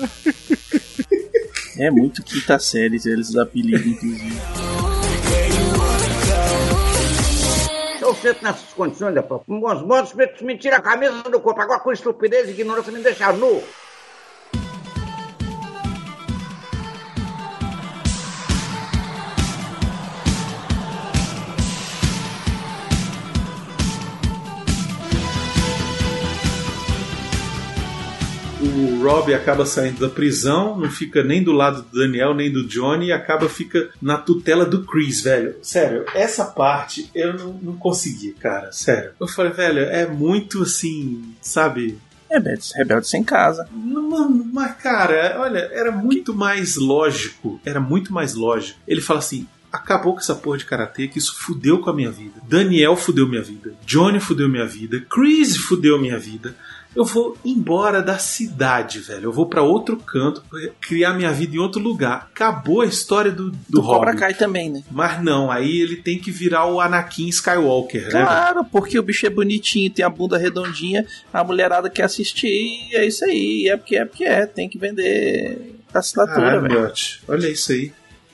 É 1.78 1.90
muito 1.90 2.22
quinta 2.22 2.58
série, 2.58 2.98
eles 3.04 3.36
apelidam, 3.36 3.86
inclusive. 3.86 4.40
Eu 8.00 8.14
sento 8.14 8.42
nessas 8.42 8.72
condições. 8.72 9.14
Com 9.46 9.60
bons 9.60 9.82
modos, 9.82 10.14
me, 10.14 10.26
me 10.40 10.56
tira 10.56 10.78
a 10.78 10.80
camisa 10.80 11.24
do 11.24 11.40
corpo. 11.40 11.60
Agora 11.60 11.80
com 11.80 11.92
estupidez 11.92 12.48
e 12.48 12.52
ignorância 12.52 12.90
me 12.90 13.02
deixa 13.02 13.30
nu. 13.34 13.62
O 28.72 29.02
Rob 29.02 29.32
acaba 29.34 29.66
saindo 29.66 30.00
da 30.00 30.08
prisão, 30.08 30.78
não 30.78 30.90
fica 30.90 31.22
nem 31.22 31.42
do 31.42 31.52
lado 31.52 31.82
do 31.82 31.98
Daniel, 31.98 32.34
nem 32.34 32.50
do 32.50 32.66
Johnny, 32.66 33.06
e 33.06 33.12
acaba 33.12 33.48
fica 33.48 33.90
na 34.00 34.16
tutela 34.16 34.64
do 34.64 34.84
Chris, 34.84 35.20
velho. 35.20 35.56
Sério, 35.62 36.04
essa 36.14 36.44
parte 36.44 37.10
eu 37.14 37.34
não, 37.34 37.52
não 37.54 37.76
consegui, 37.76 38.32
cara. 38.32 38.72
Sério. 38.72 39.12
Eu 39.20 39.28
falei, 39.28 39.52
velho, 39.52 39.80
é 39.80 40.06
muito 40.06 40.62
assim, 40.62 41.34
sabe? 41.40 41.98
Rebelde, 42.30 42.70
rebelde 42.74 43.08
sem 43.08 43.22
casa. 43.22 43.68
Não, 43.70 44.08
mano, 44.08 44.48
mas 44.50 44.74
cara, 44.76 45.36
olha, 45.38 45.58
era 45.72 45.92
muito 45.92 46.34
mais 46.34 46.76
lógico. 46.76 47.60
Era 47.64 47.78
muito 47.78 48.12
mais 48.12 48.34
lógico. 48.34 48.78
Ele 48.88 49.00
fala 49.00 49.18
assim. 49.18 49.46
Acabou 49.70 50.12
com 50.12 50.20
essa 50.20 50.34
porra 50.34 50.58
de 50.58 50.66
karatê, 50.66 51.08
que 51.08 51.18
isso 51.18 51.34
fudeu 51.34 51.78
com 51.78 51.88
a 51.88 51.94
minha 51.94 52.10
vida. 52.10 52.42
Daniel 52.46 52.94
fudeu 52.94 53.26
minha 53.26 53.40
vida. 53.40 53.72
Johnny 53.86 54.20
fudeu 54.20 54.46
minha 54.46 54.66
vida. 54.66 55.02
Chris 55.08 55.56
fudeu 55.56 55.98
minha 55.98 56.18
vida. 56.18 56.54
Eu 56.94 57.04
vou 57.06 57.36
embora 57.44 58.02
da 58.02 58.18
cidade, 58.18 58.98
velho. 59.00 59.24
Eu 59.24 59.32
vou 59.32 59.46
pra 59.46 59.62
outro 59.62 59.96
canto, 59.96 60.42
criar 60.80 61.14
minha 61.14 61.32
vida 61.32 61.56
em 61.56 61.58
outro 61.58 61.80
lugar. 61.80 62.28
Acabou 62.34 62.82
a 62.82 62.86
história 62.86 63.32
do, 63.32 63.50
do, 63.50 63.58
Do 63.68 63.82
Cobra 63.82 64.10
Hobbit. 64.10 64.18
Kai 64.20 64.34
também, 64.34 64.68
né? 64.70 64.82
Mas 64.90 65.22
não, 65.22 65.50
aí 65.50 65.80
ele 65.80 65.96
tem 65.96 66.18
que 66.18 66.30
virar 66.30 66.66
o 66.66 66.80
Anakin 66.80 67.28
Skywalker, 67.28 68.02
né? 68.04 68.10
velho? 68.10 68.26
Claro, 68.26 68.64
porque 68.66 68.98
o 68.98 69.02
bicho 69.02 69.26
é 69.26 69.30
bonitinho, 69.30 69.90
tem 69.90 70.04
a 70.04 70.10
bunda 70.10 70.36
redondinha, 70.36 71.06
a 71.32 71.42
mulherada 71.42 71.88
quer 71.88 72.02
assistir, 72.04 72.48
e 72.90 72.94
é 72.94 73.06
isso 73.06 73.24
aí, 73.24 73.68
é 73.70 73.76
porque 73.76 73.96
é 73.96 74.04
porque 74.04 74.24
é, 74.24 74.44
tem 74.44 74.68
que 74.68 74.76
vender 74.78 75.76
assinatura, 75.94 76.60
Caralho, 76.60 76.62
velho. 76.62 76.92
Olha 77.28 77.48
isso 77.48 77.72
aí. 77.72 77.88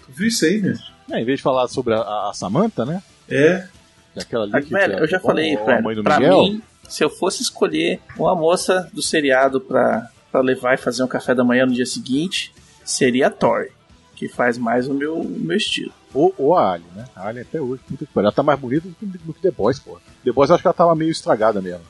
Tu 0.05 0.13
viu 0.13 0.27
isso 0.29 0.45
aí, 0.45 0.61
meu? 0.61 0.75
É, 1.13 1.21
em 1.21 1.25
vez 1.25 1.39
de 1.39 1.43
falar 1.43 1.69
sobre 1.69 1.95
a, 1.95 2.01
a 2.01 2.33
Samantha, 2.35 2.85
né? 2.85 3.03
É. 3.29 3.67
Que 4.15 4.21
Aquela 4.21 4.45
ali 4.45 4.53
Ah, 4.57 4.61
que, 4.63 4.71
velho, 4.73 4.95
que 4.95 4.99
é- 5.01 5.03
eu 5.05 5.09
já 5.09 5.21
falei, 5.21 5.57
velho, 5.57 6.03
pra 6.03 6.19
Miguel. 6.19 6.39
mim, 6.43 6.63
se 6.89 7.05
eu 7.05 7.11
fosse 7.11 7.43
escolher 7.43 8.01
uma 8.17 8.35
moça 8.35 8.91
do 8.93 9.03
seriado 9.03 9.61
pra, 9.61 10.11
levar 10.43 10.75
e 10.75 10.79
fazer 10.79 11.03
um 11.03 11.09
café 11.09 11.35
da 11.35 11.45
manhã 11.45 11.67
no 11.67 11.73
dia 11.73 11.87
seguinte, 11.87 12.53
seria 12.85 13.29
a 13.29 13.31
Tori, 13.31 13.71
que 14.17 14.29
faz 14.29 14.57
mais 14.59 14.89
o 14.89 14.95
meu, 14.95 15.21
o 15.21 15.29
meu 15.29 15.57
estilo. 15.57 15.93
Ou, 16.15 16.35
ou 16.39 16.57
a 16.57 16.73
Ali, 16.73 16.85
né? 16.97 17.05
A 17.15 17.29
Ali 17.29 17.41
até 17.41 17.61
hoje, 17.61 17.83
pariu. 17.89 18.09
Ela 18.17 18.33
tá 18.33 18.43
mais 18.43 18.59
bonita 18.59 18.89
do 18.89 18.95
que, 18.95 19.07
do 19.07 19.35
que 19.35 19.43
The 19.43 19.51
Boys, 19.51 19.79
pô. 19.79 19.99
The 20.25 20.33
Boys 20.33 20.51
acho 20.51 20.63
que 20.63 20.67
ela 20.67 20.75
tava 20.75 20.95
meio 20.95 21.11
estragada 21.11 21.61
mesmo. 21.61 21.85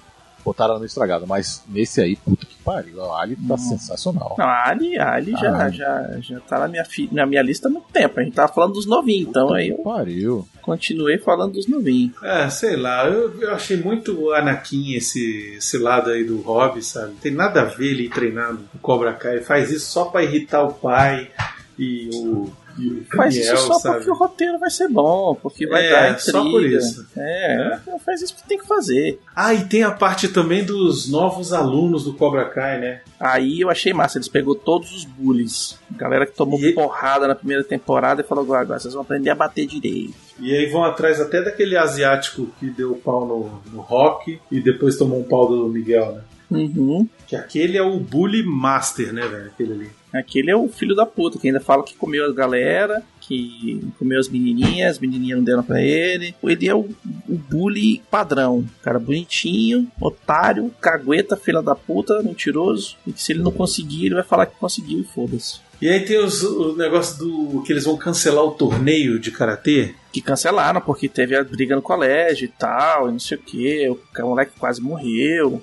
Botaram 0.49 0.71
ela 0.71 0.79
meio 0.81 0.87
estragada, 0.87 1.27
mas 1.27 1.63
nesse 1.69 2.01
aí, 2.01 2.17
puta 2.17 2.47
que 2.47 2.57
pariu. 2.65 3.03
A 3.13 3.21
Ali 3.23 3.37
tá 3.37 3.59
sensacional. 3.59 4.35
Não, 4.39 4.47
a 4.47 4.69
Ali, 4.69 4.99
a 4.99 5.13
Ali 5.13 5.33
já, 5.33 5.57
Ah. 5.67 5.69
já, 5.71 6.17
já 6.21 6.41
tá 6.41 6.59
na 6.61 6.69
minha, 6.69 6.85
fi- 6.87 7.09
na 7.13 7.27
minha 7.27 7.43
lista 7.43 7.69
há 7.69 7.71
muito 7.71 7.89
tempo. 7.93 8.19
A 8.19 8.23
gente 8.23 8.33
tava 8.35 8.51
falando 8.53 8.73
dos 8.73 8.87
novinhos, 8.87 9.29
então 9.29 9.53
aí 9.53 9.69
eu 9.69 9.79
Pariu. 9.79 10.49
continuei 10.63 11.19
falando 11.19 11.53
dos 11.53 11.67
novinhos. 11.67 12.13
É, 12.23 12.49
sei 12.49 12.77
lá, 12.77 13.07
eu, 13.07 13.39
eu 13.43 13.53
achei 13.53 13.77
muito 13.77 14.33
Anakin 14.33 14.95
esse, 14.95 15.55
esse 15.59 15.77
lado 15.77 16.09
aí 16.11 16.25
do 16.25 16.41
Hobby, 16.41 16.83
sabe? 16.83 17.09
Não 17.13 17.17
tem 17.17 17.33
nada 17.33 17.61
a 17.61 17.65
ver 17.65 17.91
ele 17.91 18.09
treinando 18.09 18.61
o 18.75 18.79
Cobra 18.79 19.13
Kai. 19.13 19.37
Ele 19.37 19.45
faz 19.45 19.71
isso 19.71 19.91
só 19.91 20.07
pra 20.07 20.23
irritar 20.23 20.63
o 20.63 20.73
pai 20.73 21.31
e 21.79 22.09
o, 22.15 22.51
Daniel, 22.79 23.31
isso 23.31 23.57
só 23.67 23.75
sabe? 23.79 23.97
porque 23.97 24.11
o 24.11 24.15
roteiro 24.15 24.59
vai 24.59 24.71
ser 24.71 24.89
bom, 24.89 25.35
porque 25.35 25.67
vai 25.67 25.87
É, 25.87 25.91
dar 25.91 26.11
intriga. 26.13 26.33
só 26.33 26.43
por 26.51 26.65
isso. 26.65 27.07
É, 27.17 27.79
faz 28.05 28.23
isso 28.23 28.35
que 28.37 28.47
tem 28.49 28.59
que 28.59 28.67
fazer. 28.67 29.21
Ah, 29.35 29.53
e 29.55 29.65
tem 29.65 29.83
a 29.83 29.91
parte 29.91 30.29
também 30.29 30.65
dos 30.65 31.11
novos 31.11 31.53
alunos 31.53 32.05
do 32.05 32.13
Cobra 32.15 32.45
Kai, 32.47 32.79
né? 32.81 33.01
Aí 33.19 33.61
eu 33.61 33.69
achei 33.71 33.93
massa, 33.93 34.19
eles 34.19 34.29
pegou 34.29 34.55
todos 34.55 34.95
os 34.95 35.05
bullies. 35.05 35.79
Galera 35.93 36.25
que 36.27 36.33
tomou 36.35 36.59
E- 36.61 36.73
porrada 36.73 37.27
na 37.27 37.35
primeira 37.35 37.65
temporada 37.65 38.21
e 38.21 38.25
falou: 38.25 38.45
agora, 38.45 38.63
agora 38.63 38.79
vocês 38.79 38.95
vão 38.95 39.03
aprender 39.03 39.31
a 39.31 39.35
bater 39.35 39.67
direito. 39.67 40.15
E 40.41 40.55
aí 40.55 40.67
vão 40.67 40.85
atrás 40.85 41.21
até 41.21 41.43
daquele 41.43 41.77
asiático 41.77 42.49
que 42.61 42.71
deu 42.71 42.95
pau 43.05 43.27
no, 43.27 43.73
no 43.73 43.81
Rock 43.81 44.39
e 44.53 44.61
depois 44.61 44.97
tomou 44.97 45.19
um 45.19 45.25
pau 45.25 45.49
do 45.49 45.69
Miguel, 45.69 46.13
né? 46.13 46.21
Uhum. 46.51 47.09
Que 47.27 47.37
aquele 47.37 47.77
é 47.77 47.83
o 47.83 47.99
Bully 47.99 48.43
Master, 48.43 49.13
né, 49.13 49.27
velho? 49.27 49.47
Aquele 49.47 49.73
ali. 49.73 49.91
Aquele 50.13 50.51
é 50.51 50.57
o 50.57 50.69
filho 50.69 50.95
da 50.95 51.05
puta, 51.05 51.39
que 51.39 51.47
ainda 51.47 51.61
fala 51.61 51.83
que 51.83 51.95
comeu 51.95 52.25
a 52.25 52.33
galera, 52.33 53.03
que 53.21 53.87
comeu 53.99 54.19
as 54.19 54.29
menininhas, 54.29 54.93
as 54.93 54.99
menininhas 54.99 55.39
não 55.39 55.45
deram 55.45 55.63
pra 55.63 55.83
ele. 55.83 56.35
Ele 56.43 56.69
é 56.69 56.75
o, 56.75 56.89
o 57.29 57.37
bully 57.37 58.03
padrão. 58.11 58.65
Cara 58.83 58.99
bonitinho, 58.99 59.87
otário, 60.01 60.73
cagueta, 60.81 61.37
filha 61.37 61.61
da 61.61 61.75
puta, 61.75 62.23
mentiroso. 62.23 62.97
E 63.07 63.13
que 63.13 63.23
se 63.23 63.33
ele 63.33 63.43
não 63.43 63.53
conseguir, 63.53 64.07
ele 64.07 64.15
vai 64.15 64.25
falar 64.25 64.47
que 64.47 64.59
conseguiu 64.59 65.01
e 65.01 65.05
foda-se. 65.05 65.61
E 65.81 65.89
aí 65.89 66.01
tem 66.01 66.19
os, 66.19 66.43
o 66.43 66.75
negócio 66.75 67.19
do 67.19 67.63
que 67.63 67.73
eles 67.73 67.85
vão 67.85 67.97
cancelar 67.97 68.43
o 68.43 68.51
torneio 68.51 69.19
de 69.19 69.31
karatê. 69.31 69.95
Que 70.13 70.21
cancelaram, 70.21 70.81
porque 70.81 71.09
teve 71.09 71.37
a 71.37 71.45
briga 71.45 71.77
no 71.77 71.83
colégio 71.83 72.47
e 72.47 72.49
tal, 72.49 73.09
e 73.09 73.13
não 73.13 73.19
sei 73.19 73.37
o 73.37 73.41
que. 73.41 73.89
O 73.89 73.99
moleque 74.23 74.59
quase 74.59 74.81
morreu. 74.81 75.63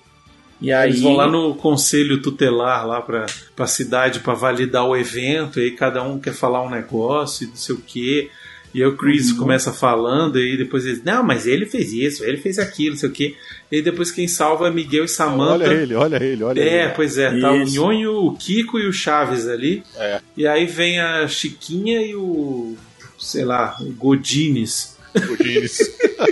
E 0.62 0.72
aí. 0.72 0.90
Eles 0.90 1.02
vão 1.02 1.16
lá 1.16 1.28
no 1.28 1.54
conselho 1.56 2.22
tutelar 2.22 2.88
lá 2.88 3.02
pra, 3.02 3.26
pra 3.56 3.68
cidade 3.68 4.20
pra 4.22 4.34
validar 4.34 4.86
o 4.86 4.96
evento, 4.96 5.60
e 5.60 5.64
aí 5.64 5.72
cada 5.72 6.02
um 6.04 6.20
quer 6.20 6.34
falar 6.34 6.62
um 6.64 6.70
negócio 6.70 7.44
e 7.46 7.48
não 7.48 7.56
sei 7.56 7.76
o 7.76 7.82
quê. 7.82 8.30
E 8.74 8.82
aí 8.84 8.88
o 8.90 8.98
Chris 8.98 9.32
Uhum. 9.32 9.38
começa 9.38 9.72
falando, 9.72 10.38
e 10.38 10.52
aí 10.52 10.58
depois 10.58 10.86
eles, 10.86 11.02
não, 11.02 11.24
mas 11.24 11.48
ele 11.48 11.66
fez 11.66 11.94
isso, 11.94 12.26
ele 12.26 12.36
fez 12.36 12.60
aquilo, 12.60 12.92
não 12.92 13.00
sei 13.00 13.08
o 13.10 13.12
quê. 13.12 13.36
E 13.72 13.78
aí 13.78 13.82
depois 13.82 14.12
quem 14.12 14.28
salva 14.28 14.68
é 14.68 14.72
Miguel 14.72 15.06
e 15.06 15.08
Samantha. 15.08 15.64
Olha 15.66 15.74
ele, 15.74 15.96
olha 15.96 16.22
ele, 16.24 16.44
olha 16.44 16.60
É, 16.62 16.84
ele. 16.86 16.92
pois 16.94 17.18
é, 17.18 17.40
tá 17.40 17.52
o 17.54 17.62
Isso. 17.62 17.74
Nhonho, 17.74 18.12
o 18.26 18.36
Kiko 18.36 18.78
e 18.78 18.86
o 18.88 18.92
Chaves 18.92 19.48
ali. 19.48 19.82
É. 19.96 20.20
E 20.36 20.46
aí 20.46 20.66
vem 20.66 21.00
a 21.00 21.26
Chiquinha 21.26 22.02
e 22.02 22.16
o, 22.16 22.76
sei 23.18 23.46
lá, 23.46 23.78
o 23.80 23.92
Godines 23.94 24.98
O 25.16 25.42
Diniz. 25.42 25.80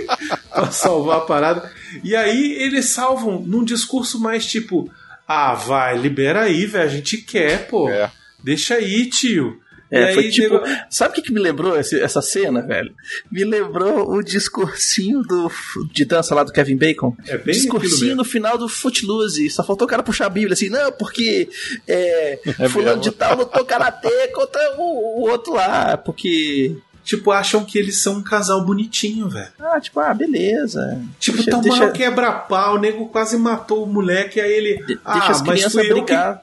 pra 0.52 0.70
salvar 0.70 1.18
a 1.18 1.20
parada. 1.22 1.72
E 2.02 2.16
aí 2.16 2.52
eles 2.60 2.86
salvam 2.86 3.40
num 3.40 3.64
discurso 3.64 4.18
mais 4.20 4.46
tipo: 4.46 4.90
Ah, 5.28 5.54
vai, 5.54 5.96
libera 5.98 6.42
aí, 6.42 6.66
velho, 6.66 6.84
a 6.84 6.88
gente 6.88 7.18
quer, 7.18 7.68
pô. 7.68 7.88
É. 7.88 8.10
Deixa 8.42 8.74
aí, 8.74 9.06
tio. 9.08 9.60
É, 9.90 10.06
aí, 10.06 10.14
foi 10.14 10.28
tipo. 10.28 10.54
nego- 10.54 10.66
Sabe 10.90 11.12
o 11.12 11.14
que, 11.14 11.22
que 11.22 11.32
me 11.32 11.38
lembrou 11.38 11.78
esse- 11.78 12.00
essa 12.00 12.20
cena, 12.20 12.62
velho? 12.62 12.92
Me 13.30 13.44
lembrou 13.44 14.10
o 14.12 14.22
discursinho 14.22 15.22
do, 15.22 15.50
de 15.92 16.04
dança 16.04 16.34
lá 16.34 16.42
do 16.42 16.52
Kevin 16.52 16.76
Bacon. 16.76 17.14
É 17.28 17.38
bem 17.38 17.54
discursinho 17.54 18.16
no 18.16 18.24
final 18.24 18.58
do 18.58 18.68
Footloose. 18.68 19.48
Só 19.50 19.62
faltou 19.62 19.86
o 19.86 19.88
cara 19.90 20.02
puxar 20.02 20.26
a 20.26 20.30
Bíblia 20.30 20.54
assim, 20.54 20.68
não, 20.68 20.90
porque 20.92 21.48
é, 21.86 22.38
fulano 22.70 22.96
mesmo. 22.96 23.02
de 23.02 23.10
tal 23.12 23.36
lutou 23.36 23.64
karatê 23.64 24.28
contra 24.28 24.74
o, 24.78 24.82
o 25.22 25.30
outro 25.30 25.52
lá. 25.54 25.96
Porque. 25.96 26.76
Tipo, 27.04 27.30
acham 27.32 27.64
que 27.64 27.78
eles 27.78 27.98
são 27.98 28.14
um 28.14 28.22
casal 28.22 28.64
bonitinho, 28.64 29.28
velho. 29.28 29.48
Ah, 29.60 29.78
tipo, 29.78 30.00
ah, 30.00 30.14
beleza. 30.14 31.00
Tipo, 31.20 31.36
Deixa- 31.36 31.50
tomar 31.50 31.62
deixa- 31.62 31.84
o 31.86 31.92
quebra-pau, 31.92 32.76
o 32.76 32.78
nego 32.78 33.06
quase 33.08 33.36
matou 33.36 33.84
o 33.84 33.86
moleque, 33.86 34.40
aí 34.40 34.50
ele. 34.52 34.82
De- 34.84 34.98
ah, 35.04 35.12
deixa 35.12 35.30
as 35.32 35.42
mas 35.42 35.54
crianças 35.60 35.72
fui 35.72 35.82
eu 35.90 35.94
que, 35.96 36.00
brigar 36.02 36.42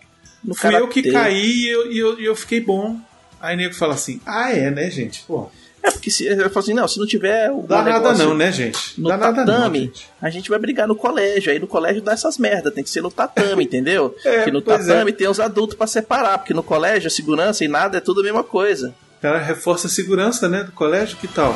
fui 0.53 0.76
eu 0.76 0.88
que 0.88 1.12
caí 1.12 1.51
e 1.64 1.68
eu, 1.70 1.91
eu, 1.91 2.20
eu 2.20 2.36
fiquei 2.36 2.62
bom. 2.62 2.97
Aí 3.41 3.55
o 3.55 3.57
nego 3.57 3.74
fala 3.74 3.95
assim: 3.95 4.22
ah, 4.26 4.51
é, 4.51 4.70
né, 4.70 4.89
gente? 4.91 5.24
Pô, 5.28 5.49
É, 5.82 5.89
porque 5.89 6.12
se, 6.12 6.26
eu 6.28 6.38
falo 6.51 6.59
assim, 6.59 6.74
não, 6.76 6.88
se 6.88 6.99
não 6.99 7.07
tiver 7.07 7.49
o 7.49 7.64
dá 7.64 7.82
nada 7.82 8.14
não, 8.14 8.36
né, 8.36 8.51
gente? 8.51 9.01
No 9.01 9.09
dá 9.09 9.18
nada 9.18 9.43
não. 9.43 9.53
tatame, 9.53 9.80
gente. 9.86 10.07
a 10.22 10.30
gente 10.30 10.47
vai 10.47 10.59
brigar 10.59 10.88
no 10.88 10.95
colégio. 10.95 11.51
Aí 11.51 11.57
no 11.57 11.66
colégio 11.66 12.03
dá 12.03 12.12
essas 12.12 12.38
merda, 12.38 12.70
tem 12.70 12.84
que 12.84 12.89
ser 12.91 13.01
no 13.01 13.09
tatame, 13.09 13.64
entendeu? 13.66 14.16
É, 14.24 14.36
porque 14.38 14.51
no 14.51 14.62
pois 14.62 14.86
tatame 14.86 15.12
tem 15.12 15.28
os 15.28 15.39
adultos 15.39 15.76
pra 15.76 15.88
separar, 15.88 16.38
porque 16.38 16.53
no 16.53 16.62
colégio 16.62 17.07
a 17.07 17.09
segurança 17.09 17.66
e 17.66 17.68
nada 17.68 17.97
é 17.97 18.01
tudo 18.01 18.22
a 18.22 18.24
mesma 18.24 18.43
coisa. 18.43 18.93
Cara 19.22 19.38
reforça 19.38 19.86
a 19.86 19.89
segurança, 19.89 20.49
né, 20.49 20.63
do 20.63 20.72
colégio, 20.72 21.15
que 21.15 21.28
tal? 21.28 21.53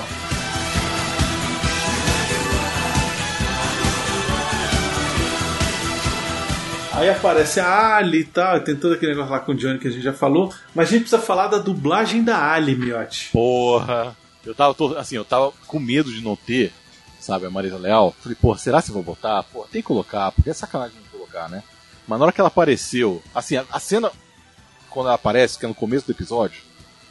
Aí 6.94 7.10
aparece 7.10 7.60
a 7.60 7.98
Ali 7.98 8.20
e 8.20 8.24
tal, 8.26 8.60
tem 8.62 8.76
todo 8.76 8.94
aquele 8.94 9.14
negócio 9.14 9.32
lá 9.32 9.40
com 9.40 9.52
o 9.52 9.56
Johnny 9.56 9.80
que 9.80 9.88
a 9.88 9.92
gente 9.92 10.04
já 10.04 10.14
falou, 10.14 10.54
mas 10.76 10.90
a 10.90 10.92
gente 10.92 11.02
precisa 11.02 11.22
falar 11.22 11.48
da 11.48 11.58
dublagem 11.58 12.24
da 12.24 12.54
Ali, 12.54 12.76
miote. 12.76 13.32
Porra. 13.34 14.16
Eu 14.46 14.54
tava, 14.54 15.00
assim, 15.00 15.16
eu 15.16 15.26
tava 15.26 15.52
com 15.66 15.80
medo 15.80 16.14
de 16.14 16.24
não 16.24 16.36
ter, 16.36 16.72
sabe, 17.20 17.48
a 17.48 17.50
Marisa 17.50 17.80
Leal. 17.80 18.16
Falei, 18.22 18.38
pô, 18.40 18.56
será 18.56 18.80
que 18.80 18.92
eu 18.92 18.94
vou 18.94 19.02
botar? 19.02 19.42
Pô, 19.42 19.64
tem 19.64 19.82
que 19.82 19.88
colocar, 19.88 20.32
porque 20.32 20.52
é 20.52 20.54
sacanagem 20.54 20.96
não 21.02 21.20
colocar, 21.20 21.50
né? 21.50 21.64
Mas 22.08 22.20
na 22.20 22.26
hora 22.26 22.32
que 22.32 22.40
ela 22.40 22.48
apareceu, 22.48 23.24
assim, 23.34 23.58
a, 23.58 23.66
a 23.72 23.80
cena, 23.80 24.12
quando 24.88 25.08
ela 25.08 25.16
aparece, 25.16 25.58
que 25.58 25.66
é 25.66 25.68
no 25.68 25.74
começo 25.74 26.06
do 26.06 26.12
episódio, 26.12 26.62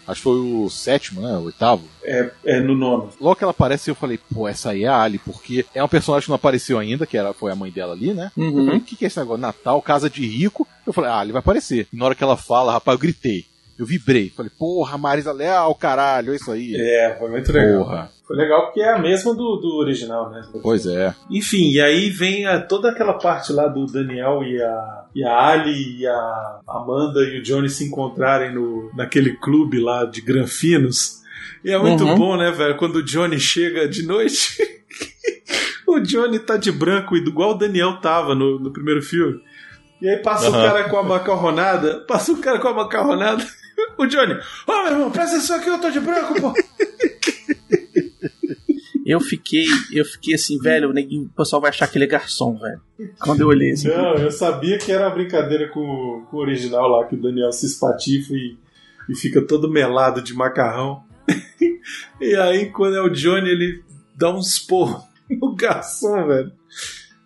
acho 0.07 0.21
que 0.21 0.25
foi 0.25 0.39
o 0.39 0.69
sétimo, 0.71 1.21
né? 1.21 1.37
O 1.37 1.45
oitavo. 1.45 1.85
É, 2.03 2.31
é 2.45 2.61
no 2.61 2.75
nono. 2.75 3.11
Logo 3.21 3.37
que 3.37 3.45
ela 3.45 3.51
aparece, 3.53 3.91
eu 3.91 3.95
falei, 3.95 4.19
pô, 4.33 4.47
essa 4.49 4.71
aí 4.71 4.85
é 4.85 4.89
a 4.89 5.01
Ali, 5.03 5.19
porque 5.19 5.65
é 5.75 5.83
um 5.83 5.89
personagem 5.89 6.25
que 6.25 6.31
não 6.31 6.37
apareceu 6.37 6.79
ainda, 6.79 7.07
que 7.07 7.17
era, 7.17 7.33
foi 7.33 7.51
a 7.53 7.57
mãe 7.57 7.71
dela 7.71 7.93
ali, 7.93 8.13
né? 8.13 8.31
Eu 8.37 8.65
falei, 8.65 8.79
o 8.79 8.81
que, 8.81 8.97
que 8.97 9.05
é 9.05 9.09
esse 9.09 9.19
negócio? 9.19 9.41
Natal, 9.41 9.81
casa 9.83 10.09
de 10.09 10.27
rico. 10.27 10.67
Eu 10.87 10.93
falei, 10.93 11.11
ah, 11.11 11.23
ele 11.23 11.33
vai 11.33 11.41
aparecer. 11.41 11.89
E 11.93 11.97
na 11.97 12.05
hora 12.05 12.15
que 12.15 12.23
ela 12.25 12.37
fala, 12.37 12.73
rapaz, 12.73 12.95
eu 12.95 13.01
gritei. 13.01 13.47
Eu 13.79 13.85
vibrei. 13.87 14.31
Falei, 14.31 14.51
porra, 14.59 14.97
Marisa 14.97 15.33
Leal, 15.33 15.75
caralho, 15.75 16.33
é 16.33 16.37
isso 16.37 16.51
aí. 16.53 16.75
É, 16.77 17.17
foi 17.19 17.29
muito 17.31 17.53
legal. 17.53 17.85
Porra. 17.85 18.11
Foi 18.27 18.37
legal 18.37 18.67
porque 18.67 18.81
é 18.81 18.93
a 18.95 18.99
mesma 18.99 19.35
do, 19.35 19.57
do 19.57 19.77
original, 19.77 20.31
né? 20.31 20.43
Pois 20.63 20.87
é. 20.87 21.15
Enfim, 21.31 21.71
e 21.73 21.81
aí 21.81 22.09
vem 22.09 22.47
a- 22.47 22.61
toda 22.61 22.91
aquela 22.91 23.15
parte 23.15 23.53
lá 23.53 23.67
do 23.69 23.85
Daniel 23.87 24.43
e 24.43 24.63
a, 24.63 25.05
e 25.15 25.25
a 25.25 25.47
Ali 25.49 25.99
e 26.01 26.07
a 26.07 26.59
Amanda 26.67 27.21
e 27.21 27.41
o 27.41 27.43
Johnny 27.43 27.69
se 27.69 27.85
encontrarem 27.85 28.55
no, 28.55 28.91
naquele 28.95 29.37
clube 29.37 29.79
lá 29.79 30.05
de 30.07 30.21
Granfinos. 30.23 31.23
E 31.63 31.71
é 31.71 31.79
muito 31.79 32.05
Uhum. 32.05 32.15
bom, 32.17 32.37
né, 32.37 32.51
velho? 32.51 32.77
Quando 32.79 32.97
o 32.97 33.03
Johnny 33.03 33.39
chega 33.39 33.87
de 33.89 34.07
noite, 34.07 34.57
o 35.87 35.99
Johnny 36.01 36.39
tá 36.39 36.57
de 36.57 36.73
branco, 36.73 37.17
igual 37.17 37.51
o 37.51 37.59
Daniel 37.59 38.01
tava 38.01 38.35
no, 38.35 38.59
no 38.59 38.73
primeiro 38.73 39.03
filme. 39.03 39.41
E 40.01 40.09
aí 40.09 40.17
passa 40.19 40.51
o 40.51 40.55
Aham. 40.55 40.67
cara 40.67 40.89
com 40.89 40.97
a 40.99 41.03
macarronada, 41.03 42.01
passa 42.07 42.33
o 42.33 42.39
cara 42.39 42.59
com 42.59 42.69
a 42.69 42.75
macarronada. 42.75 43.45
O 43.99 44.07
Johnny, 44.07 44.35
ô 44.67 44.73
meu 44.83 44.93
irmão, 44.93 45.11
presta 45.11 45.37
atenção 45.37 45.57
aqui, 45.57 45.69
eu 45.69 45.81
tô 45.81 45.91
de 45.91 46.01
branco, 46.01 46.35
pô. 46.41 46.53
Eu 49.07 49.21
fiquei, 49.21 49.67
eu 49.93 50.03
fiquei 50.03 50.35
assim, 50.35 50.59
velho, 50.59 50.89
o 50.89 50.93
neguinho- 50.95 51.25
o 51.27 51.37
pessoal 51.37 51.61
vai 51.61 51.69
achar 51.69 51.87
que 51.87 51.99
ele 51.99 52.05
é 52.07 52.09
garçom, 52.09 52.59
velho. 52.59 52.81
Quando 53.21 53.43
eu 53.43 53.49
olhei 53.49 53.73
assim. 53.73 53.89
Não, 53.89 54.15
eu 54.15 54.31
sabia 54.31 54.79
que 54.79 54.91
era 54.91 55.07
uma 55.07 55.15
brincadeira 55.15 55.69
com, 55.69 56.25
com 56.31 56.37
o 56.39 56.41
original 56.41 56.89
lá, 56.89 57.07
que 57.07 57.15
o 57.15 57.21
Daniel 57.21 57.53
se 57.53 57.67
espatifa 57.67 58.33
e, 58.33 58.57
e 59.11 59.15
fica 59.15 59.43
todo 59.43 59.71
melado 59.71 60.23
de 60.23 60.33
macarrão. 60.33 61.05
e 62.19 62.35
aí, 62.35 62.71
quando 62.71 62.97
é 62.97 63.03
o 63.03 63.11
Johnny, 63.11 63.51
ele 63.51 63.85
dá 64.17 64.35
um 64.35 64.39
esporro 64.39 65.03
no 65.29 65.55
garçom, 65.55 66.27
velho. 66.27 66.51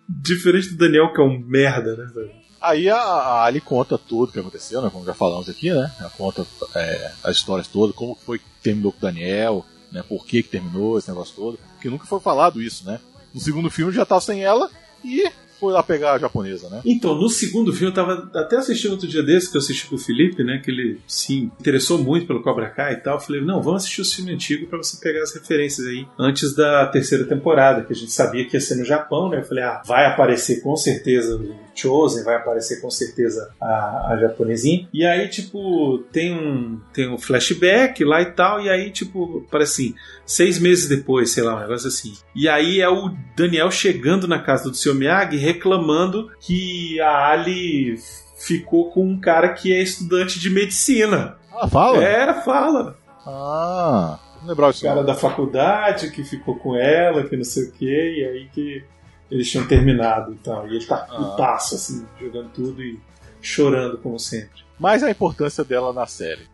Diferente 0.07 0.71
do 0.71 0.77
Daniel, 0.77 1.13
que 1.13 1.21
é 1.21 1.23
um 1.23 1.39
merda, 1.39 1.95
né, 1.95 2.11
velho? 2.13 2.31
Aí 2.61 2.89
a, 2.89 2.97
a 2.97 3.45
Ali 3.45 3.61
conta 3.61 3.97
tudo 3.97 4.29
o 4.29 4.31
que 4.33 4.39
aconteceu, 4.39 4.81
né? 4.81 4.89
Como 4.91 5.05
já 5.05 5.13
falamos 5.13 5.49
aqui, 5.49 5.71
né? 5.71 5.91
Ela 5.99 6.09
conta 6.09 6.45
é, 6.75 7.11
as 7.23 7.37
histórias 7.37 7.67
todas, 7.67 7.95
como 7.95 8.15
foi 8.15 8.39
que 8.39 8.45
terminou 8.61 8.91
com 8.91 8.97
o 8.97 9.01
Daniel, 9.01 9.65
né? 9.91 10.03
Por 10.07 10.25
que, 10.25 10.43
que 10.43 10.49
terminou 10.49 10.97
esse 10.97 11.09
negócio 11.09 11.35
todo. 11.35 11.59
Porque 11.73 11.89
nunca 11.89 12.05
foi 12.05 12.19
falado 12.19 12.61
isso, 12.61 12.85
né? 12.85 12.99
No 13.33 13.39
segundo 13.39 13.69
filme 13.69 13.93
já 13.93 14.05
tava 14.05 14.21
sem 14.21 14.43
ela 14.43 14.69
e 15.03 15.31
foi 15.59 15.73
lá 15.73 15.83
pegar 15.83 16.13
a 16.13 16.17
japonesa, 16.17 16.69
né? 16.69 16.81
Então, 16.85 17.15
no 17.15 17.27
segundo 17.29 17.73
filme, 17.73 17.87
eu 17.87 17.93
tava 17.93 18.31
até 18.33 18.57
assistindo 18.57 18.91
outro 18.91 19.07
dia 19.07 19.21
desse, 19.21 19.51
que 19.51 19.57
eu 19.57 19.59
assisti 19.59 19.85
com 19.87 19.95
o 19.95 19.99
Felipe, 19.99 20.43
né? 20.43 20.61
Que 20.63 20.71
ele 20.71 21.01
se 21.05 21.51
interessou 21.59 21.97
muito 21.97 22.25
pelo 22.25 22.41
Cobra 22.41 22.69
Kai 22.69 22.93
e 22.93 22.97
tal. 22.97 23.15
Eu 23.15 23.19
falei, 23.19 23.41
não, 23.41 23.61
vamos 23.61 23.83
assistir 23.83 24.01
os 24.01 24.13
filmes 24.13 24.35
antigos 24.35 24.69
pra 24.69 24.77
você 24.77 24.97
pegar 25.01 25.21
as 25.21 25.33
referências 25.33 25.85
aí 25.85 26.07
antes 26.17 26.55
da 26.55 26.87
terceira 26.87 27.25
temporada, 27.25 27.83
que 27.83 27.91
a 27.91 27.95
gente 27.95 28.11
sabia 28.11 28.45
que 28.45 28.55
ia 28.55 28.61
ser 28.61 28.75
no 28.75 28.85
Japão, 28.85 29.29
né? 29.29 29.39
Eu 29.39 29.45
falei, 29.45 29.63
ah, 29.63 29.81
vai 29.85 30.05
aparecer 30.05 30.61
com 30.61 30.75
certeza 30.77 31.35
o 31.35 31.53
Chosen, 31.79 32.23
vai 32.23 32.35
aparecer 32.35 32.81
com 32.81 32.89
certeza 32.89 33.51
a, 33.59 34.13
a 34.13 34.17
japonesinha. 34.19 34.87
E 34.93 35.05
aí, 35.05 35.27
tipo, 35.27 35.99
tem 36.11 36.33
um, 36.33 36.79
tem 36.93 37.09
um 37.09 37.17
flashback 37.17 38.03
lá 38.03 38.21
e 38.21 38.31
tal, 38.31 38.61
e 38.61 38.69
aí, 38.69 38.91
tipo, 38.91 39.45
parece 39.49 39.69
assim, 39.69 39.95
seis 40.25 40.59
meses 40.59 40.87
depois, 40.87 41.31
sei 41.31 41.43
lá, 41.43 41.55
um 41.55 41.59
negócio 41.59 41.87
assim. 41.87 42.13
E 42.35 42.47
aí 42.47 42.81
é 42.81 42.89
o 42.89 43.11
Daniel 43.35 43.71
chegando 43.71 44.27
na 44.27 44.39
casa 44.39 44.69
do 44.69 44.75
seu 44.75 44.93
Miyagi 44.95 45.37
reclamando 45.37 46.29
que 46.39 46.99
a 47.01 47.31
Ali 47.31 47.97
ficou 48.37 48.89
com 48.91 49.05
um 49.05 49.19
cara 49.19 49.49
que 49.49 49.73
é 49.73 49.81
estudante 49.81 50.39
de 50.39 50.49
medicina. 50.49 51.37
Ah, 51.53 51.67
fala? 51.67 52.03
É, 52.03 52.33
fala. 52.41 52.97
Ah, 53.25 54.17
não 54.41 54.49
lembrava 54.49 54.73
O 54.75 54.81
cara 54.81 55.03
da 55.03 55.13
faculdade 55.13 56.09
que 56.11 56.23
ficou 56.23 56.55
com 56.55 56.75
ela, 56.75 57.23
que 57.27 57.35
não 57.35 57.43
sei 57.43 57.65
o 57.65 57.71
que, 57.71 57.85
e 57.85 58.23
aí 58.25 58.49
que 58.53 58.83
eles 59.31 59.49
tinham 59.49 59.65
terminado 59.67 60.33
e 60.33 60.37
tal. 60.37 60.67
E 60.67 60.75
ele 60.75 60.85
tá 60.85 61.07
Ah. 61.09 61.15
putaço, 61.15 61.75
assim, 61.75 62.05
jogando 62.19 62.49
tudo 62.49 62.81
e 62.83 62.99
chorando 63.41 63.97
como 63.97 64.19
sempre. 64.19 64.63
Mas 64.79 65.03
a 65.03 65.11
importância 65.11 65.63
dela 65.63 65.91
na 65.93 66.05
série, 66.05 66.47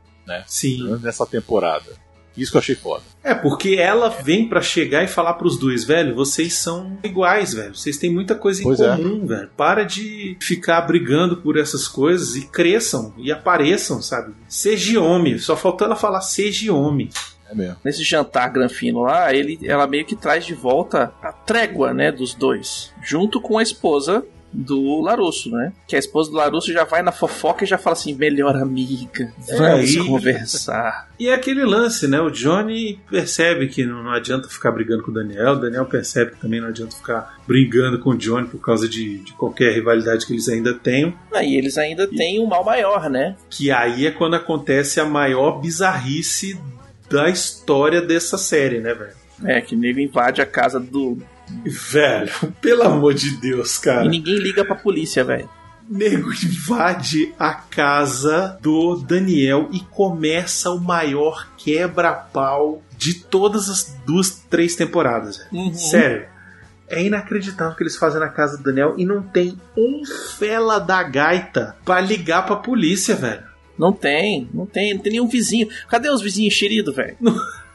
Sim. 0.48 0.98
nessa 1.02 1.26
temporada. 1.26 1.86
Isso 2.38 2.52
que 2.52 2.58
eu 2.58 2.60
achei 2.60 2.76
foda. 2.76 3.02
É, 3.24 3.34
porque 3.34 3.76
ela 3.80 4.10
vem 4.10 4.50
pra 4.50 4.62
chegar 4.62 5.02
e 5.04 5.08
falar 5.08 5.36
pros 5.36 5.58
dois, 5.58 5.86
velho, 5.86 6.14
vocês 6.14 6.54
são 6.56 6.98
iguais, 7.02 7.54
velho. 7.54 7.74
Vocês 7.74 7.98
têm 7.98 8.12
muita 8.12 8.36
coisa 8.36 8.60
em 8.60 8.64
Pois 8.66 8.82
é. 8.82 8.94
comum, 8.98 9.26
velho. 9.26 9.50
Para 9.56 9.84
de 9.86 10.36
ficar 10.42 10.82
brigando 10.82 11.38
por 11.38 11.58
essas 11.58 11.88
coisas 11.88 12.36
e 12.36 12.46
cresçam 12.48 13.14
e 13.18 13.32
apareçam, 13.32 14.02
sabe? 14.02 14.34
Seja 14.50 15.00
homem. 15.00 15.38
Só 15.38 15.56
faltou 15.56 15.88
ela 15.88 15.96
falar 15.96 16.20
seja 16.20 16.74
homem. 16.74 17.10
É 17.50 17.56
mesmo. 17.56 17.78
Nesse 17.84 18.04
jantar 18.04 18.50
granfino 18.50 19.02
lá, 19.02 19.34
ele, 19.34 19.60
ela 19.64 19.86
meio 19.88 20.06
que 20.06 20.16
traz 20.16 20.46
de 20.46 20.54
volta 20.54 21.14
a 21.22 21.32
trégua, 21.32 21.94
né, 21.94 22.12
dos 22.12 22.34
dois. 22.34 22.92
Junto 23.04 23.40
com 23.42 23.58
a 23.58 23.64
esposa 23.64 24.26
do 24.58 25.02
Larusso, 25.02 25.52
né? 25.52 25.74
Que 25.86 25.98
a 25.98 26.00
esposa 26.00 26.32
do 26.32 26.38
Larusso 26.38 26.72
já 26.72 26.86
vai 26.86 27.02
na 27.02 27.12
fofoca 27.12 27.66
e 27.66 27.68
já 27.68 27.78
fala 27.78 27.94
assim, 27.94 28.14
melhor 28.16 28.56
amiga, 28.56 29.34
vamos 29.50 29.90
É, 29.98 30.00
e- 30.02 30.08
conversar. 30.08 31.10
E 31.20 31.28
é 31.30 31.34
aquele 31.34 31.64
lance, 31.66 32.08
né? 32.08 32.20
O 32.22 32.30
Johnny 32.30 33.00
percebe 33.10 33.68
que 33.68 33.86
não, 33.86 34.04
não 34.04 34.12
adianta 34.12 34.50
ficar 34.50 34.72
brigando 34.72 35.02
com 35.04 35.12
o 35.12 35.14
Daniel, 35.14 35.54
o 35.54 35.56
Daniel 35.60 35.86
percebe 35.86 36.32
que 36.32 36.38
também 36.42 36.60
não 36.62 36.68
adianta 36.70 36.94
ficar 36.96 37.38
brigando 37.48 38.00
com 38.00 38.10
o 38.12 38.18
Johnny 38.18 38.48
por 38.48 38.60
causa 38.60 38.88
de, 38.88 39.20
de 39.20 39.32
qualquer 39.34 39.74
rivalidade 39.74 40.26
que 40.26 40.34
eles 40.34 40.48
ainda 40.50 40.74
tenham. 40.74 41.14
Aí 41.34 41.56
eles 41.56 41.78
ainda 41.78 42.06
têm 42.08 42.40
um 42.42 42.46
mal 42.46 42.64
maior, 42.66 43.10
né? 43.10 43.36
Que 43.50 43.72
aí 43.72 44.06
é 44.08 44.12
quando 44.12 44.36
acontece 44.36 45.00
a 45.00 45.06
maior 45.06 45.60
bizarrice 45.62 46.60
da 47.10 47.30
história 47.30 48.02
dessa 48.02 48.38
série, 48.38 48.80
né, 48.80 48.94
velho? 48.94 49.14
É, 49.44 49.62
que 49.62 49.76
nego 49.76 50.00
invade 50.00 50.42
a 50.42 50.46
casa 50.46 50.80
do. 50.80 51.18
Velho, 51.66 52.32
pelo 52.62 52.84
amor 52.84 53.14
de 53.14 53.38
Deus, 53.38 53.78
cara. 53.78 54.06
E 54.06 54.10
ninguém 54.10 54.38
liga 54.38 54.66
pra 54.66 54.76
polícia, 54.76 55.24
velho. 55.24 55.50
nego 55.88 56.32
invade 56.32 57.34
a 57.38 57.54
casa 57.54 58.58
do 58.62 58.96
Daniel 58.96 59.70
e 59.72 59.80
começa 59.82 60.72
o 60.72 60.80
maior 60.80 61.48
quebra-pau 61.58 62.82
de 62.98 63.14
todas 63.14 63.70
as 63.70 63.96
duas, 64.06 64.32
três 64.50 64.76
temporadas. 64.76 65.38
velho. 65.38 65.50
Uhum. 65.52 65.74
Sério. 65.74 66.28
É 66.88 67.04
inacreditável 67.04 67.74
o 67.74 67.76
que 67.76 67.84
eles 67.84 67.98
fazem 67.98 68.20
na 68.20 68.30
casa 68.30 68.58
do 68.58 68.64
Daniel 68.64 68.94
e 68.98 69.06
não 69.06 69.22
tem 69.22 69.60
um 69.76 70.04
fela 70.38 70.80
da 70.80 71.02
gaita 71.04 71.76
pra 71.84 72.00
ligar 72.00 72.46
pra 72.46 72.56
polícia, 72.56 73.16
velho. 73.16 73.44
Não 73.78 73.92
tem, 73.92 74.50
não 74.54 74.66
tem, 74.66 74.94
não 74.94 75.02
tem 75.02 75.12
nenhum 75.14 75.28
vizinho. 75.28 75.68
Cadê 75.90 76.10
os 76.10 76.22
vizinhos 76.22 76.54
enxeridos, 76.54 76.96
velho? 76.96 77.18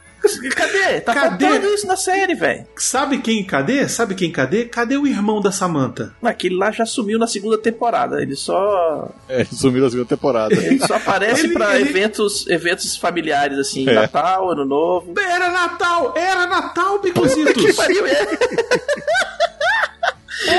Cadê? 0.55 1.01
Tá 1.01 1.15
Cadê? 1.15 1.45
faltando 1.47 1.73
isso 1.73 1.87
na 1.87 1.95
série, 1.95 2.35
velho. 2.35 2.67
Sabe 2.77 3.17
quem 3.17 3.43
cadê? 3.43 3.89
Sabe 3.89 4.13
quem 4.13 4.31
cadê? 4.31 4.65
Cadê 4.65 4.95
o 4.95 5.07
irmão 5.07 5.41
da 5.41 5.51
Samantha? 5.51 6.13
Aquele 6.21 6.55
lá 6.55 6.69
já 6.71 6.85
sumiu 6.85 7.17
na 7.17 7.25
segunda 7.25 7.57
temporada. 7.57 8.21
Ele 8.21 8.35
só. 8.35 9.09
É, 9.27 9.43
sumiu 9.45 9.81
na 9.83 9.89
segunda 9.89 10.07
temporada. 10.07 10.53
Ele 10.53 10.77
só 10.85 10.93
aparece 10.97 11.45
Ele- 11.47 11.53
pra 11.53 11.75
ele- 11.79 11.89
eventos, 11.89 12.45
eventos 12.47 12.95
familiares, 12.95 13.57
assim, 13.57 13.89
É. 13.89 13.93
Natal, 13.95 14.51
Ano 14.51 14.63
Novo. 14.63 15.11
Era 15.19 15.49
Natal! 15.51 16.13
Era 16.15 16.45
Natal, 16.45 16.99
Bicositos! 17.01 17.53
Que 17.53 17.73
pariu 17.73 18.05
é? 18.05 18.27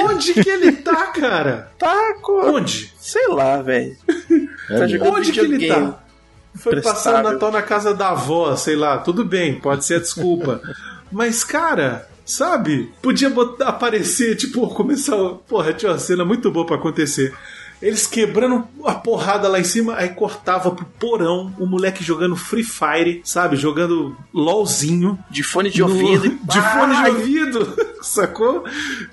Onde 0.08 0.34
que 0.34 0.48
ele 0.48 0.72
tá, 0.72 1.06
cara? 1.08 1.70
Tá, 1.78 2.14
co- 2.20 2.50
Onde? 2.52 2.92
sei 2.98 3.28
lá, 3.28 3.62
velho. 3.62 3.96
É 4.70 4.78
tá 4.78 4.86
jogando 4.86 5.14
Onde 5.16 5.32
que 5.32 5.40
ele 5.40 5.68
tá? 5.68 5.98
Foi 6.54 6.80
passar 6.82 7.20
o. 7.24 7.30
Natal 7.32 7.50
na 7.50 7.62
casa 7.62 7.94
da 7.94 8.10
avó, 8.10 8.54
sei 8.56 8.76
lá. 8.76 8.98
Tudo 8.98 9.24
bem, 9.24 9.58
pode 9.58 9.84
ser 9.84 9.94
a 9.94 9.98
desculpa. 10.00 10.60
Mas, 11.10 11.44
cara, 11.44 12.08
sabe? 12.24 12.92
Podia 13.02 13.28
botar, 13.30 13.68
aparecer, 13.68 14.36
tipo, 14.36 14.66
começar. 14.68 15.16
Porra, 15.48 15.72
tinha 15.72 15.92
uma 15.92 15.98
cena 15.98 16.24
muito 16.24 16.50
boa 16.50 16.66
pra 16.66 16.76
acontecer. 16.76 17.34
Eles 17.80 18.06
quebrando 18.06 18.64
a 18.84 18.94
porrada 18.94 19.48
lá 19.48 19.58
em 19.58 19.64
cima, 19.64 19.96
aí 19.96 20.10
cortava 20.10 20.70
pro 20.70 20.84
porão 21.00 21.52
o 21.58 21.66
moleque 21.66 22.04
jogando 22.04 22.36
Free 22.36 22.62
Fire, 22.62 23.20
sabe? 23.24 23.56
Jogando 23.56 24.16
LOLzinho. 24.32 25.18
De 25.28 25.42
fone 25.42 25.68
de 25.68 25.80
no- 25.80 25.88
ouvido. 25.88 26.38
De 26.44 26.60
fone 26.60 26.94
de 27.02 27.10
ouvido, 27.10 27.76
sacou? 28.00 28.62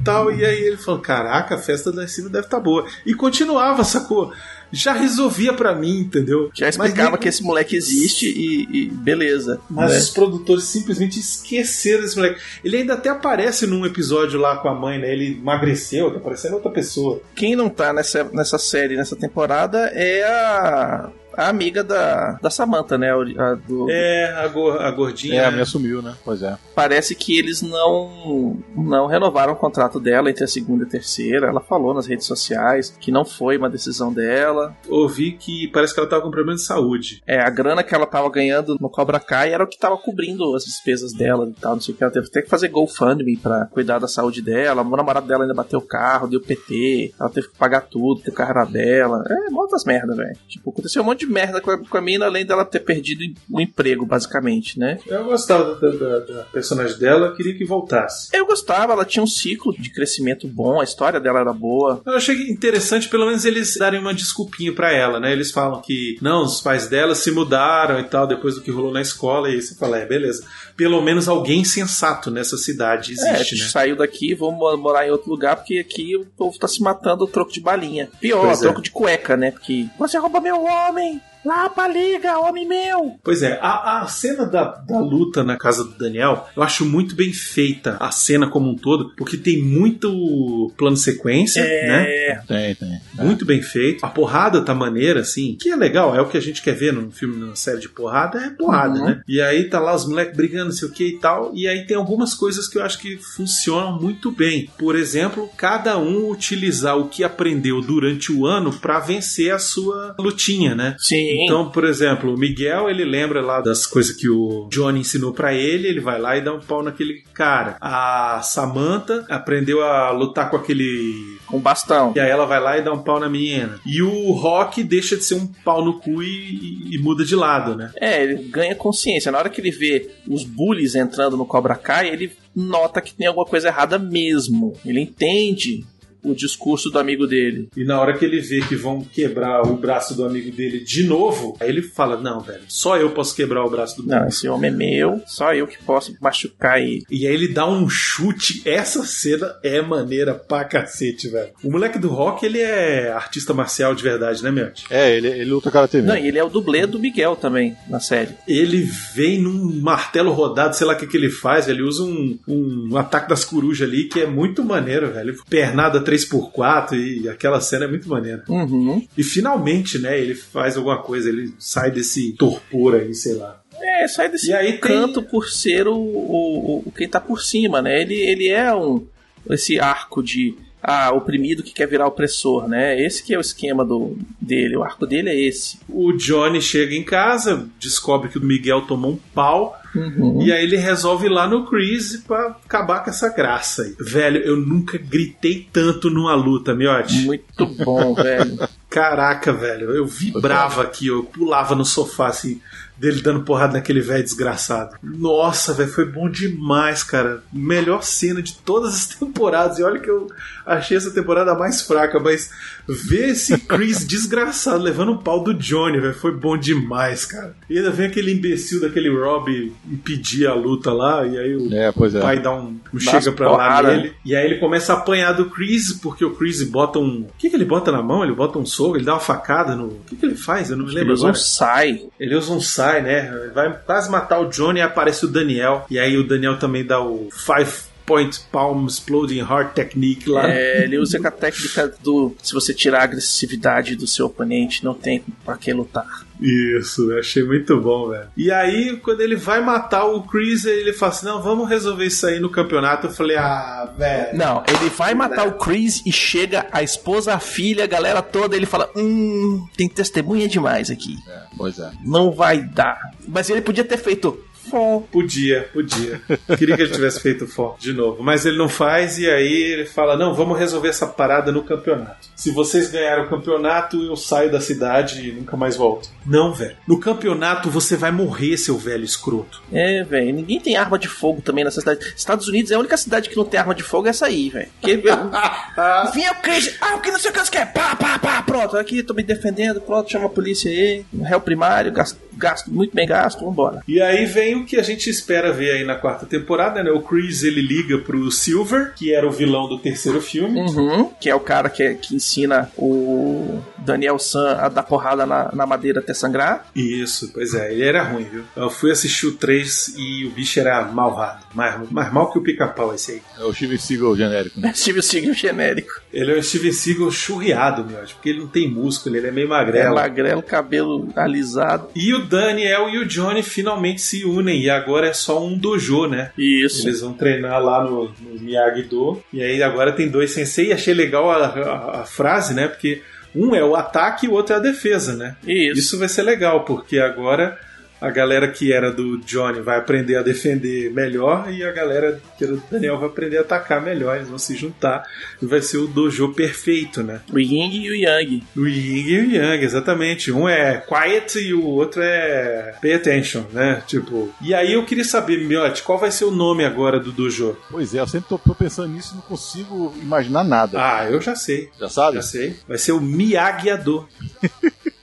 Tal, 0.04 0.32
e 0.32 0.46
aí 0.46 0.60
ele 0.60 0.78
falou: 0.78 1.00
Caraca, 1.00 1.56
a 1.56 1.58
festa 1.58 1.92
lá 1.94 2.04
em 2.04 2.08
cima 2.08 2.30
deve 2.30 2.46
estar 2.46 2.60
boa. 2.60 2.86
E 3.06 3.14
continuava, 3.16 3.84
sacou? 3.84 4.32
Já 4.72 4.94
resolvia 4.94 5.54
pra 5.54 5.74
mim, 5.74 6.00
entendeu? 6.02 6.50
Já 6.54 6.70
explicava 6.70 7.12
Mas- 7.12 7.20
que 7.22 7.28
esse 7.30 7.44
moleque 7.44 7.76
existe 7.76 8.28
e, 8.28 8.68
e 8.72 8.90
beleza. 8.90 9.60
Mas 9.70 9.92
né? 9.92 9.98
os 9.98 10.10
produtores 10.10 10.66
simplesmente 10.66 11.20
esqueceram 11.20 12.02
desse 12.04 12.16
moleque. 12.16 12.40
Ele 12.64 12.78
ainda 12.78 12.94
até 12.94 13.10
aparece 13.10 13.66
num 13.66 13.86
episódio 13.86 14.40
lá 14.40 14.58
com 14.58 14.68
a 14.70 14.76
mãe, 14.76 15.00
né? 15.00 15.12
Ele 15.12 15.38
emagreceu, 15.40 16.12
tá 16.14 16.20
parecendo 16.20 16.56
outra 16.56 16.72
pessoa. 16.72 17.22
Quem 17.36 17.56
não 17.56 17.70
tá 17.70 17.92
nessa, 17.94 18.24
nessa 18.32 18.58
série, 18.58 18.96
nessa 18.96 19.16
temporada, 19.16 19.92
é 19.94 20.24
a, 20.24 21.10
a 21.46 21.50
amiga 21.50 21.84
da, 21.84 22.34
da 22.42 22.50
Samantha, 22.50 22.98
né? 22.98 23.12
A 23.12 23.54
do- 23.56 23.90
É, 23.90 24.34
a, 24.44 24.48
gor- 24.48 24.82
a 24.82 24.92
gordinha. 24.92 25.42
É, 25.42 25.46
a 25.46 25.50
né? 25.50 25.54
minha 25.58 25.66
sumiu, 25.66 26.02
né? 26.02 26.16
Pois 26.24 26.42
é. 26.44 26.58
Parece 26.76 27.16
que 27.16 27.38
eles 27.38 27.62
não, 27.62 28.58
não 28.76 29.08
renovaram 29.08 29.54
o 29.54 29.56
contrato 29.56 30.00
dela 30.00 30.30
entre 30.30 30.44
a 30.44 30.48
segunda 30.48 30.84
e 30.84 30.88
a 30.88 30.90
terceira. 30.90 31.48
Ela 31.48 31.62
falou 31.62 31.94
nas 31.94 32.06
redes 32.08 32.26
sociais 32.26 32.96
que 33.00 33.12
não 33.12 33.26
foi 33.26 33.58
uma 33.58 33.70
decisão 33.70 34.12
dela. 34.14 34.76
Ouvi 34.88 35.34
que 35.34 35.68
parece 35.70 35.94
que 35.94 36.00
ela 36.00 36.10
tava 36.10 36.22
com 36.24 36.32
problema 36.32 36.56
de 36.56 36.64
saúde. 36.64 37.22
É, 37.28 37.40
a 37.42 37.50
grana 37.50 37.84
que 37.84 37.94
ela 37.94 38.06
tava 38.06 38.30
ganhando 38.30 38.78
no 38.80 38.90
Cobra 38.90 39.20
Kai 39.20 39.54
era 39.54 39.64
o 39.64 39.68
que 39.68 39.78
tava 39.78 39.98
cobrindo 39.98 40.56
as 40.56 40.64
despesas 40.64 41.14
dela 41.14 41.48
e 41.50 41.60
tal, 41.60 41.74
não 41.76 41.82
sei 41.82 41.94
o 41.94 41.98
que. 41.98 42.04
Ela 42.04 42.14
teve 42.14 42.28
até 42.28 42.42
que 42.42 42.50
fazer 42.50 42.68
GoFundMe 42.70 43.38
pra 43.38 43.66
cuidar 43.68 44.00
da 44.00 44.08
saúde 44.08 44.42
dela. 44.42 44.82
O 44.82 44.96
namorado 44.96 45.28
dela 45.28 45.44
ainda 45.44 45.54
bateu 45.54 45.80
o 45.80 45.86
carro, 45.88 46.28
deu 46.28 46.42
PT. 46.42 47.14
Ela 47.20 47.30
teve 47.30 47.48
que 47.50 47.58
pagar 47.58 47.82
tudo, 47.82 48.22
ter 48.22 48.32
o 48.32 48.34
carro 48.34 48.52
era 48.52 48.66
dela. 48.66 49.24
É, 49.30 49.50
muitas 49.52 49.84
merda, 49.86 50.16
velho. 50.16 50.36
Tipo, 50.48 50.70
aconteceu 50.72 51.02
um 51.02 51.06
monte 51.06 51.26
de 51.26 51.29
merda 51.30 51.62
com 51.62 51.72
a, 51.72 51.78
com 51.78 51.98
a 51.98 52.02
mina, 52.02 52.26
além 52.26 52.46
dela 52.46 52.66
ter 52.66 52.80
perdido 52.80 53.24
o 53.50 53.62
emprego, 53.62 54.06
basicamente, 54.06 54.78
né? 54.80 55.00
Eu 55.08 55.26
gostava 55.26 55.76
da, 55.76 55.90
da- 55.92 56.20
da 56.20 56.44
personagem 56.46 56.98
dela, 56.98 57.36
queria 57.36 57.56
que 57.58 57.66
voltasse. 57.66 58.30
Eu 58.34 58.46
gostava, 58.46 58.94
ela 58.94 59.06
tinha 59.06 59.24
um 59.24 59.28
ciclo 59.28 59.74
de 59.78 59.90
crescimento 59.92 60.48
bom, 60.48 60.80
a 60.80 60.84
história 60.84 61.20
dela 61.20 61.40
era 61.40 61.54
boa. 61.54 62.02
Eu 62.06 62.14
achei 62.14 62.50
interessante, 62.50 63.08
pelo 63.10 63.26
menos, 63.26 63.46
eles 63.46 63.76
darem 63.78 64.00
uma 64.00 64.14
desculpinha 64.14 64.74
pra 64.74 64.92
ela, 64.92 65.20
né? 65.20 65.32
Eles 65.32 65.52
falam 65.52 65.82
que, 65.82 66.18
não, 66.22 66.44
os 66.44 66.62
pais 66.62 66.88
dela 66.88 67.16
se 67.16 67.32
mudaram 67.32 68.00
e 68.00 68.04
tal, 68.04 68.26
depois 68.28 68.56
do 68.56 68.62
que 68.62 68.72
rolou 68.72 68.92
na 68.92 69.02
escola, 69.02 69.50
e 69.50 69.62
você 69.62 69.76
fala, 69.76 69.98
é, 70.00 70.06
beleza. 70.06 70.46
Pelo 70.76 71.02
menos 71.02 71.28
alguém 71.28 71.64
sensato 71.64 72.32
nessa 72.32 72.58
cidade 72.58 73.14
é, 73.20 73.34
existe, 73.36 73.58
né? 73.60 73.70
saiu 73.70 73.96
daqui, 73.96 74.34
vamos 74.34 74.58
mo- 74.60 74.78
morar 74.78 75.08
em 75.08 75.12
outro 75.12 75.30
lugar, 75.30 75.56
porque 75.58 75.78
aqui 75.80 76.16
o 76.16 76.26
povo 76.26 76.58
tá 76.58 76.68
se 76.68 76.82
matando 76.82 77.24
ao 77.24 77.30
troco 77.30 77.52
de 77.52 77.60
balinha. 77.60 78.10
Pior, 78.20 78.46
Pois 78.46 78.60
é. 78.60 78.62
troco 78.64 78.82
de 78.82 78.92
cueca, 78.92 79.36
né? 79.38 79.52
Porque 79.52 79.88
você 79.98 80.18
rouba 80.18 80.40
meu 80.40 80.64
homem! 80.64 81.19
Lá 81.46 81.70
pra 81.70 81.88
liga, 81.88 82.38
homem 82.40 82.68
meu! 82.68 83.18
Pois 83.24 83.42
é, 83.42 83.58
a, 83.62 84.02
a 84.02 84.08
cena 84.08 84.46
da, 84.46 84.64
da 84.66 85.00
luta 85.00 85.44
na 85.44 85.58
casa 85.58 85.84
do 85.84 85.92
Daniel, 85.98 86.48
eu 86.56 86.62
acho 86.62 86.86
muito 86.86 87.16
bem 87.16 87.32
feita, 87.32 87.96
a 88.00 88.12
cena 88.12 88.48
como 88.50 88.70
um 88.70 88.76
todo, 88.76 89.14
porque 89.16 89.38
tem 89.38 89.62
muito 89.62 90.72
plano 90.78 90.98
sequência, 90.98 91.64
né? 91.64 92.06
É, 92.08 92.42
Tem, 92.48 92.76
tem. 92.76 93.00
Muito 93.16 93.46
bem 93.46 93.62
feito. 93.62 94.06
A 94.06 94.10
porrada 94.10 94.62
tá 94.62 94.74
maneira, 94.76 95.22
assim. 95.22 95.56
Que 95.60 95.70
é 95.70 95.76
legal, 95.76 96.16
é 96.16 96.22
o 96.22 96.28
que 96.28 96.38
a 96.38 96.42
gente 96.42 96.62
quer 96.62 96.76
ver 96.76 96.92
num 96.94 97.10
filme, 97.12 97.38
numa 97.38 97.56
série 97.56 97.80
de 97.80 97.90
porrada, 97.90 98.40
é 98.40 98.50
porrada, 98.50 99.00
Uhum. 99.00 99.06
né? 99.06 99.22
E 99.28 99.42
aí 99.42 99.66
tá 99.70 99.80
lá 99.80 99.96
os 99.96 100.06
moleques 100.08 100.36
brigando, 100.36 100.66
não 100.66 100.72
sei 100.72 100.88
o 100.88 100.92
que 100.92 101.06
e 101.06 101.20
tal. 101.20 101.52
E 101.54 101.68
aí 101.68 101.86
tem 101.86 101.96
algumas 101.96 102.34
coisas 102.34 102.68
que 102.68 102.78
eu 102.78 102.84
acho 102.84 103.00
que 103.00 103.18
funcionam 103.18 104.00
muito 104.00 104.32
bem. 104.32 104.70
Por 104.78 104.96
exemplo, 104.96 105.50
cada 105.58 105.98
um 105.98 106.30
utilizar 106.30 106.98
o 106.98 107.08
que 107.08 107.24
aprendeu 107.24 107.82
durante 107.82 108.32
o 108.32 108.46
ano 108.46 108.74
pra 108.74 109.00
vencer 109.00 109.54
a 109.54 109.60
sua 109.60 110.16
lutinha, 110.20 110.76
né? 110.76 110.96
sim. 111.00 111.29
Então, 111.30 111.70
por 111.70 111.84
exemplo, 111.84 112.34
o 112.34 112.38
Miguel, 112.38 112.90
ele 112.90 113.04
lembra 113.04 113.42
lá 113.42 113.62
das 113.62 113.86
coisas 113.86 114.16
que 114.16 114.30
o 114.30 114.68
Johnny 114.72 115.00
ensinou 115.00 115.34
pra 115.34 115.54
ele, 115.54 115.88
ele 115.88 116.00
vai 116.00 116.20
lá 116.20 116.38
e 116.38 116.42
dá 116.42 116.54
um 116.54 116.60
pau 116.60 116.84
naquele 116.84 117.24
cara. 117.34 117.78
A 117.80 118.42
Samantha 118.44 119.26
aprendeu 119.30 119.84
a 119.84 120.12
lutar 120.12 120.50
com 120.50 120.58
aquele 120.58 121.38
com 121.46 121.60
bastão. 121.60 122.14
e 122.16 122.20
aí 122.20 122.30
ela 122.30 122.46
vai 122.46 122.60
lá 122.60 122.78
e 122.78 122.84
dá 122.84 122.94
um 122.94 123.02
pau 123.02 123.20
na 123.20 123.30
menina. 123.30 123.80
E 123.86 124.02
o 124.02 124.32
Rock 124.32 124.84
deixa 124.84 125.18
de 125.18 125.24
ser 125.24 125.36
um 125.36 125.48
pau 125.48 125.84
no 125.84 126.00
cu 126.00 126.22
e, 126.22 126.96
e 126.96 126.98
muda 127.00 127.26
de 127.26 127.36
lado, 127.36 127.76
né? 127.76 127.92
É, 128.00 128.24
ele 128.24 128.44
ganha 128.50 128.76
consciência. 128.76 129.32
Na 129.32 129.40
hora 129.40 129.50
que 129.50 129.60
ele 129.60 129.72
vê 129.72 130.10
os 130.28 130.44
bullies 130.44 130.96
entrando 130.96 131.36
no 131.36 131.46
Cobra 131.46 131.76
Kai, 131.76 132.10
ele 132.10 132.32
nota 132.56 133.02
que 133.02 133.14
tem 133.14 133.28
alguma 133.28 133.46
coisa 133.46 133.68
errada 133.68 133.98
mesmo. 133.98 134.74
Ele 134.86 135.02
entende 135.02 135.86
o 136.24 136.34
discurso 136.34 136.90
do 136.90 137.00
amigo 137.00 137.26
dele. 137.28 137.70
E 137.76 137.84
na 137.84 138.00
hora 138.00 138.18
que 138.18 138.26
ele 138.26 138.40
vê 138.40 138.62
que 138.62 138.76
vão 138.76 139.02
quebrar 139.02 139.62
o 139.64 139.76
braço 139.76 140.16
do 140.16 140.26
amigo 140.26 140.52
dele 140.52 140.80
de 140.80 141.04
novo, 141.04 141.58
aí 141.60 141.70
ele 141.70 141.82
fala: 141.82 142.20
Não, 142.20 142.40
velho, 142.40 142.62
só 142.68 142.98
eu 142.98 143.12
posso 143.12 143.36
quebrar 143.36 143.66
o 143.66 143.70
braço 143.70 143.98
do 143.98 144.08
meu 144.08 144.20
Não, 144.20 144.28
esse 144.28 144.48
homem 144.48 144.72
é 144.72 144.74
meu, 144.74 145.22
só 145.26 145.54
eu 145.54 145.68
que 145.68 145.78
posso 145.84 146.16
machucar 146.22 146.80
ele. 146.82 147.04
E 147.10 147.28
aí 147.28 147.34
ele 147.34 147.48
dá 147.48 147.68
um 147.68 147.90
chute. 147.90 148.62
Essa 148.66 149.04
cena 149.04 149.56
é 149.64 149.82
maneira 149.82 150.34
pra 150.34 150.64
cacete, 150.64 151.28
velho. 151.28 151.52
O 151.64 151.72
moleque 151.72 152.00
do 152.00 152.10
rock, 152.10 152.46
ele 152.46 152.60
é 152.60 153.12
artista 153.12 153.54
marcial 153.54 153.94
de 153.96 154.04
verdade, 154.04 154.44
né, 154.44 154.52
Miotti? 154.52 154.86
É, 154.90 155.16
ele, 155.16 155.28
ele 155.28 155.46
luta 155.46 155.72
karatê 155.72 156.02
Não, 156.02 156.14
mesmo. 156.14 156.26
e 156.26 156.28
ele 156.30 156.38
é 156.40 156.44
o 156.44 156.50
dublê 156.50 156.86
do 156.86 157.00
Miguel 157.00 157.36
também, 157.36 157.76
na 157.88 158.00
série. 158.00 158.36
Ele 158.48 158.88
vem 159.14 159.40
num 159.40 159.80
martelo 159.82 160.32
rodado, 160.32 160.76
sei 160.76 160.86
lá 160.88 160.94
o 160.94 160.98
que, 160.98 161.08
que 161.08 161.18
ele 161.18 161.30
faz, 161.30 161.66
velho. 161.66 161.80
Ele 161.80 161.88
usa 161.88 162.04
um, 162.04 162.38
um 162.48 162.98
ataque 162.98 163.30
das 163.30 163.46
corujas 163.46 163.88
ali 163.88 164.06
que 164.06 164.20
é 164.20 164.26
muito 164.28 164.64
maneiro, 164.64 165.12
velho. 165.12 165.36
Pernada 165.50 166.02
3x4 166.10 166.94
e 166.94 167.30
aquela 167.30 167.62
cena 167.62 167.86
é 167.86 167.88
muito 167.88 168.10
maneira. 168.10 168.44
Uhum. 168.48 169.06
E 169.18 169.24
finalmente, 169.24 170.00
né, 170.00 170.20
ele 170.20 170.36
faz 170.36 170.78
alguma 170.78 171.02
coisa, 171.02 171.30
ele 171.30 171.54
sai 171.60 171.92
desse 171.92 172.34
torpor 172.34 172.96
aí, 172.96 173.14
sei 173.14 173.36
lá. 173.36 173.62
É, 173.82 174.08
sai 174.08 174.30
desse 174.30 174.50
E 174.50 174.54
aí 174.54 174.72
tem- 174.74 174.80
canto 174.80 175.22
por 175.24 175.50
ser 175.50 175.88
o, 175.88 175.96
o, 175.96 176.84
o- 176.88 176.92
quem 176.92 177.08
tá 177.08 177.20
por 177.20 177.42
cima, 177.42 177.82
né? 177.82 178.02
Ele, 178.02 178.16
ele 178.16 178.48
é 178.50 178.74
um 178.76 179.06
esse 179.50 179.80
arco 179.80 180.22
de 180.22 180.54
ah, 180.82 181.12
oprimido 181.14 181.64
que 181.64 181.74
quer 181.74 181.88
virar 181.88 182.08
opressor, 182.08 182.68
né? 182.68 183.00
Esse 183.02 183.24
que 183.24 183.34
é 183.34 183.38
o 183.38 183.42
esquema 183.42 183.84
do 183.84 184.18
dele, 184.40 184.78
o 184.78 184.84
arco 184.84 185.06
dele 185.06 185.30
é 185.30 185.40
esse. 185.40 185.80
O 185.90 186.14
Johnny 186.14 186.62
chega 186.62 186.96
em 186.96 187.04
casa, 187.04 187.68
descobre 187.80 188.30
que 188.30 188.38
o 188.38 188.44
Miguel 188.44 188.82
tomou 188.84 189.12
um 189.12 189.20
pau, 189.34 189.76
Uhum. 189.96 190.40
e 190.44 190.52
aí 190.52 190.64
ele 190.64 190.78
resolve 190.78 191.26
ir 191.26 191.30
lá 191.30 191.48
no 191.48 191.66
Chris 191.66 192.18
pra 192.18 192.56
acabar 192.64 193.04
com 193.04 193.10
essa 193.10 193.28
graça 193.30 193.82
aí. 193.82 193.96
Velho, 194.00 194.40
eu 194.42 194.56
nunca 194.56 195.00
gritei 195.00 195.68
tanto 195.74 196.12
numa 196.12 196.36
luta, 196.36 196.76
miote. 196.76 197.26
Muito 197.26 197.66
bom, 197.84 198.14
velho. 198.14 198.60
Caraca, 198.88 199.52
velho, 199.52 199.90
eu 199.90 200.06
vibrava 200.06 200.84
aqui, 200.84 201.08
eu 201.08 201.24
pulava 201.24 201.74
no 201.74 201.84
sofá 201.84 202.28
assim, 202.28 202.62
dele 203.00 203.22
dando 203.22 203.42
porrada 203.42 203.74
naquele 203.74 204.02
velho 204.02 204.24
desgraçado. 204.24 204.96
Nossa, 205.02 205.74
velho, 205.74 205.90
foi 205.92 206.06
bom 206.06 206.30
demais, 206.30 207.04
cara. 207.04 207.42
Melhor 207.52 208.04
cena 208.04 208.42
de 208.42 208.54
todas 208.56 208.94
as 208.94 209.06
temporadas. 209.16 209.80
E 209.80 209.84
olha 209.84 210.00
que 210.00 210.10
eu 210.10 210.28
achei 210.66 210.98
essa 210.98 211.12
temporada 211.12 211.56
mais 211.56 211.82
fraca, 211.82 212.20
mas 212.20 212.50
ver 212.88 213.30
esse 213.30 213.58
Chris 213.60 214.06
desgraçado 214.08 214.84
levando 214.84 215.14
um 215.14 215.18
pau 215.18 215.44
do 215.44 215.54
Johnny, 215.54 216.00
velho, 216.00 216.14
foi 216.14 216.32
bom 216.36 216.58
demais, 216.58 217.26
cara. 217.26 217.56
E 217.70 217.78
ainda 217.78 217.92
vem 217.92 218.08
aquele 218.08 218.32
imbecil 218.34 218.82
daquele 218.82 219.10
Rob 219.10 219.72
impedir 219.90 220.48
a 220.48 220.54
luta 220.54 220.92
lá, 220.92 221.26
e 221.26 221.38
aí 221.38 221.56
o 221.56 221.74
É, 221.74 221.88
é. 221.88 222.20
pai 222.22 222.40
dá 222.40 222.54
um, 222.54 222.78
um 222.94 223.00
chega 223.00 223.32
pra 223.32 223.52
lá 223.52 223.82
nele. 223.82 224.14
E 224.26 224.36
aí 224.36 224.46
ele 224.46 224.60
começa 224.60 224.94
a 224.94 224.98
apanhar 224.98 225.34
do 225.34 225.46
Chris, 225.50 225.94
porque 225.94 226.24
o 226.26 226.32
Chris 226.36 226.62
bota 226.64 227.00
um. 227.00 227.22
O 227.22 227.28
que, 227.38 227.50
que 227.50 227.56
ele 227.56 227.66
bota 227.66 227.92
na 227.92 228.02
mão? 228.02 228.24
Ele 228.24 228.34
bota 228.34 228.60
um 228.60 228.66
soco, 228.66 228.96
ele 228.98 229.06
dá 229.06 229.14
uma 229.14 229.20
facada 229.20 229.76
no. 229.76 229.86
O 229.88 230.00
que, 230.08 230.16
que 230.16 230.26
ele 230.26 230.36
faz? 230.36 230.70
Eu 230.70 230.78
não 230.78 230.86
me 230.86 230.92
Ele 230.92 231.00
lembro 231.00 231.14
usa 231.14 231.24
um 231.26 231.30
agora. 231.30 231.40
sai. 231.44 232.02
Ele 232.20 232.36
usa 232.36 232.52
um 232.54 232.62
sai, 232.62 232.89
né? 233.02 233.52
Vai 233.54 233.78
quase 233.86 234.10
matar 234.10 234.40
o 234.40 234.50
Johnny 234.50 234.80
e 234.80 234.84
aparece 234.84 235.26
o 235.26 235.28
Daniel. 235.28 235.86
E 235.90 236.00
aí 236.00 236.18
o 236.18 236.28
Daniel 236.28 236.58
também 236.58 236.86
dá 236.86 237.02
o 237.02 237.30
Five 237.32 237.72
Point 238.06 238.42
Palm 238.52 238.88
Exploding 238.88 239.40
Heart 239.40 239.74
Technique 239.74 240.28
lá. 240.28 240.50
É, 240.50 240.84
ele 240.84 240.98
usa 240.98 241.20
a 241.26 241.32
técnica 241.32 241.94
do 242.02 242.36
se 242.42 242.54
você 242.54 242.74
tirar 242.74 243.02
a 243.02 243.04
agressividade 243.04 243.96
do 243.96 244.08
seu 244.08 244.26
oponente, 244.26 244.84
não 244.84 244.96
tem 244.96 245.24
pra 245.46 245.56
que 245.56 245.72
lutar. 245.72 246.26
Isso, 246.40 247.12
eu 247.12 247.20
achei 247.20 247.44
muito 247.44 247.80
bom, 247.82 248.10
velho. 248.10 248.28
E 248.36 248.50
aí, 248.52 248.98
quando 248.98 249.22
ele 249.22 249.36
vai 249.36 249.62
matar 249.62 250.06
o 250.06 250.24
Chris, 250.24 250.66
ele 250.66 250.94
fala 250.94 251.12
assim: 251.12 251.26
não, 251.26 251.42
vamos 251.42 251.68
resolver 251.68 252.06
isso 252.06 252.26
aí 252.26 252.40
no 252.40 252.50
campeonato. 252.50 253.08
Eu 253.08 253.12
falei, 253.12 253.38
ah, 253.38 253.92
velho. 253.98 254.38
Não, 254.38 254.64
ele 254.68 254.90
vai 254.90 255.14
matar 255.14 255.48
o 255.48 255.54
Chris 255.54 256.02
e 256.06 256.12
chega 256.12 256.68
a 256.72 256.82
esposa, 256.82 257.34
a 257.34 257.40
filha, 257.40 257.84
a 257.84 257.88
galera 257.88 258.22
toda. 258.22 258.56
Ele 258.56 258.66
fala: 258.66 258.90
Hum, 258.96 259.68
tem 259.76 259.90
testemunha 259.90 260.48
demais 260.48 260.90
aqui. 260.90 261.18
Pois 261.58 261.78
é. 261.78 261.92
Não 262.06 262.32
vai 262.32 262.62
dar. 262.62 263.12
Mas 263.28 263.50
ele 263.50 263.62
podia 263.62 263.84
ter 263.84 263.98
feito. 263.98 264.40
Fó. 264.70 265.04
Podia, 265.12 265.70
podia. 265.74 266.22
Queria 266.58 266.76
que 266.76 266.82
ele 266.84 266.92
tivesse 266.92 267.20
feito 267.22 267.48
foco 267.48 267.80
de 267.80 267.94
novo. 267.94 268.22
Mas 268.24 268.46
ele 268.46 268.58
não 268.58 268.70
faz 268.70 269.18
e 269.18 269.30
aí 269.30 269.54
ele 269.74 269.86
fala: 269.86 270.16
não, 270.18 270.34
vamos 270.34 270.58
resolver 270.58 270.90
essa 270.90 271.08
parada 271.08 271.52
no 271.52 271.64
campeonato. 271.64 272.28
Se 272.36 272.52
vocês 272.52 272.90
ganharem 272.90 273.26
o 273.26 273.30
campeonato, 273.30 274.02
eu 274.04 274.16
saio 274.16 274.52
da 274.52 274.62
cidade 274.62 275.28
e 275.28 275.32
nunca 275.32 275.58
mais 275.58 275.76
volto. 275.76 276.10
Não, 276.26 276.54
velho. 276.54 276.76
No 276.88 277.00
campeonato 277.00 277.70
você 277.70 277.96
vai 277.96 278.12
morrer, 278.12 278.58
seu 278.58 278.78
velho 278.78 279.04
escroto. 279.04 279.62
É, 279.72 280.04
velho. 280.04 280.34
Ninguém 280.34 280.60
tem 280.60 280.76
arma 280.78 280.98
de 281.00 281.08
fogo 281.08 281.42
também 281.42 281.64
nessa 281.64 281.80
cidade. 281.80 282.14
Estados 282.16 282.48
Unidos 282.48 282.72
é 282.72 282.76
a 282.76 282.80
única 282.80 282.98
cidade 282.98 283.30
que 283.30 283.36
não 283.38 283.46
tem 283.46 283.60
arma 283.60 283.76
de 283.76 283.84
fogo, 283.84 284.08
é 284.08 284.10
essa 284.12 284.26
aí, 284.28 284.50
velho. 284.50 284.70
Que- 284.82 284.98
Vinha 286.14 286.32
o 286.32 286.36
Chris, 286.42 286.76
ah, 286.82 286.96
o 286.96 287.02
que 287.02 287.12
não 287.12 287.20
sei 287.20 287.32
o 287.32 287.34
que 287.34 287.40
você 287.40 287.52
quer? 287.52 287.72
Pá, 287.74 287.96
pá, 287.96 288.20
pá, 288.20 288.42
pronto. 288.42 288.78
Aqui, 288.78 289.04
tô 289.04 289.14
me 289.14 289.24
defendendo, 289.24 289.82
pronto, 289.82 290.12
chama 290.12 290.26
a 290.26 290.30
polícia 290.30 290.70
aí. 290.72 291.06
Réu 291.24 291.40
primário, 291.42 291.92
gasto, 291.92 292.18
gasto 292.38 292.72
muito 292.72 292.94
bem 292.96 293.08
gasto, 293.08 293.44
vambora. 293.44 293.82
E 293.88 294.02
aí 294.02 294.26
vem 294.26 294.59
o 294.62 294.66
que 294.66 294.78
a 294.78 294.84
gente 294.84 295.10
espera 295.10 295.52
ver 295.52 295.72
aí 295.72 295.84
na 295.84 295.96
quarta 295.96 296.26
temporada, 296.26 296.84
né? 296.84 296.92
O 296.92 297.02
Chris 297.02 297.44
ele 297.44 297.62
liga 297.62 297.98
pro 298.00 298.30
Silver, 298.32 298.94
que 298.96 299.14
era 299.14 299.28
o 299.28 299.32
vilão 299.32 299.68
do 299.68 299.78
terceiro 299.80 300.22
filme. 300.22 300.60
Uhum, 300.60 301.10
que 301.20 301.30
é 301.30 301.36
o 301.36 301.40
cara 301.40 301.70
que, 301.70 301.96
que 301.96 302.16
ensina 302.16 302.70
o 302.78 303.60
Daniel 303.78 304.18
San 304.20 304.56
a 304.58 304.70
dar 304.70 304.84
porrada 304.84 305.26
na, 305.26 305.50
na 305.54 305.66
madeira 305.66 306.00
até 306.00 306.14
sangrar. 306.14 306.68
Isso, 306.76 307.32
pois 307.34 307.54
é, 307.54 307.72
ele 307.74 307.84
era 307.84 308.04
ruim, 308.04 308.24
viu? 308.24 308.44
Eu 308.56 308.70
fui 308.70 308.92
assistir 308.92 309.28
o 309.28 309.34
3 309.34 309.94
e 309.98 310.26
o 310.26 310.32
bicho 310.32 310.60
era 310.60 310.82
malvado. 310.84 311.46
Mais, 311.54 311.90
mais 311.92 312.12
mal 312.14 312.32
que 312.32 312.38
o 312.38 312.44
pica-pau 312.44 312.94
esse 312.94 313.14
aí. 313.14 313.22
É 313.40 313.44
o 313.44 313.54
Steven 313.54 313.78
Seagal 313.78 314.16
genérico. 314.16 314.60
Né? 314.60 314.72
Steve 314.76 315.02
Seagal 315.02 315.34
genérico. 315.34 316.02
Ele 316.14 316.32
é 316.32 316.36
o 316.38 316.44
Steven 316.44 316.72
Seagal 316.72 317.12
churriado, 317.12 317.86
meu, 317.86 318.00
porque 318.00 318.30
ele 318.30 318.40
não 318.40 318.48
tem 318.48 318.70
músculo, 318.70 319.16
ele 319.16 319.28
é 319.28 319.32
meio 319.32 319.48
É 319.48 319.50
magrelo. 319.50 319.96
magrelo, 319.96 320.42
cabelo 320.44 321.08
alisado. 321.16 321.90
E 321.96 322.14
o 322.14 322.26
Daniel 322.26 322.90
e 322.90 322.98
o 323.00 323.06
Johnny 323.08 323.42
finalmente 323.44 324.02
se 324.02 324.26
unem, 324.26 324.49
e 324.58 324.70
agora 324.70 325.08
é 325.08 325.14
só 325.14 325.44
um 325.44 325.58
dojo, 325.58 326.08
né? 326.08 326.32
Isso. 326.38 326.88
Eles 326.88 327.02
vão 327.02 327.14
treinar 327.14 327.64
lá 327.64 327.84
no, 327.84 328.06
no 328.22 328.40
Miyagi-Do. 328.40 329.22
E 329.34 329.42
aí 329.44 329.62
agora 329.64 329.92
tem 329.92 330.10
dois 330.10 330.32
sensei. 330.32 330.68
E 330.70 330.74
achei 330.74 330.94
legal 330.94 331.30
a, 331.30 331.46
a- 331.48 332.02
a 332.02 332.06
frase, 332.06 332.54
né? 332.54 332.68
Porque 332.68 333.02
um 333.36 333.54
é 333.54 333.64
o 333.64 333.76
ataque 333.76 334.26
e 334.26 334.30
o 334.30 334.34
outro 334.34 334.54
é 334.54 334.58
a 334.58 334.62
defesa, 334.62 335.16
né? 335.16 335.36
Isso. 335.46 335.80
Isso 335.80 336.00
vai 336.00 336.08
ser 336.10 336.24
legal, 336.24 336.64
porque 336.66 336.98
agora 337.00 337.58
a 338.02 338.10
galera 338.10 338.48
que 338.48 338.72
era 338.72 338.92
do 338.92 339.18
Johnny 339.20 339.62
vai 339.62 339.78
aprender 339.78 340.16
a 340.16 340.24
defender 340.24 340.92
melhor 340.92 341.52
e 341.52 341.64
a 341.64 341.72
galera 341.72 342.22
que 342.38 342.44
era 342.44 342.54
do 342.54 342.64
Daniel 342.70 342.98
vai 342.98 343.10
aprender 343.10 343.38
a 343.38 343.42
atacar 343.42 343.82
melhor. 343.82 344.16
Eles 344.16 344.30
vão 344.30 344.38
se 344.38 344.56
juntar 344.56 345.04
e 345.42 345.46
vai 345.46 345.62
ser 345.62 345.78
o 345.78 345.88
dojo 345.88 346.34
perfeito, 346.34 347.04
né? 347.04 347.22
O 347.32 347.40
Ying 347.40 347.84
e 347.84 347.90
o 347.90 347.96
Yang. 347.96 348.44
O 348.56 348.68
Yin 348.68 349.08
e 349.08 349.20
o 349.20 349.32
Yang, 349.32 349.66
exatamente. 349.66 350.32
Um 350.32 350.48
é 350.48 350.78
quiet 350.78 351.40
e 351.40 351.54
o 351.54 351.66
outro 351.66 352.02
é 352.02 352.76
pay 352.82 352.94
attention, 352.94 353.44
né? 353.52 353.84
Tipo. 353.86 354.34
E 354.42 354.54
aí 354.54 354.74
eu 354.74 354.86
queria 354.86 355.04
saber, 355.04 355.46
Miotti, 355.46 355.84
qual 355.84 355.98
vai 355.98 356.12
ser 356.12 356.26
o 356.26 356.32
nome 356.32 356.64
agora 356.64 357.00
do 357.00 357.12
dojo? 357.12 357.58
Pois 357.70 357.94
é, 357.94 358.00
eu 358.00 358.08
sempre 358.08 358.30
tô, 358.30 358.38
tô 358.38 358.56
pensando 358.56 358.94
nisso 358.94 359.14
e 359.14 359.16
não 359.16 359.22
consigo 359.24 359.94
imaginar 360.02 360.44
nada. 360.44 360.78
Ah, 360.80 361.10
eu 361.10 361.20
já 361.22 361.36
sei. 361.36 361.70
Já 361.80 361.90
sabe? 361.90 362.16
Já 362.18 362.22
sei. 362.22 362.56
Vai 362.68 362.78
ser 362.78 362.94
o 362.94 363.02
Miyagi-Do. 363.02 364.08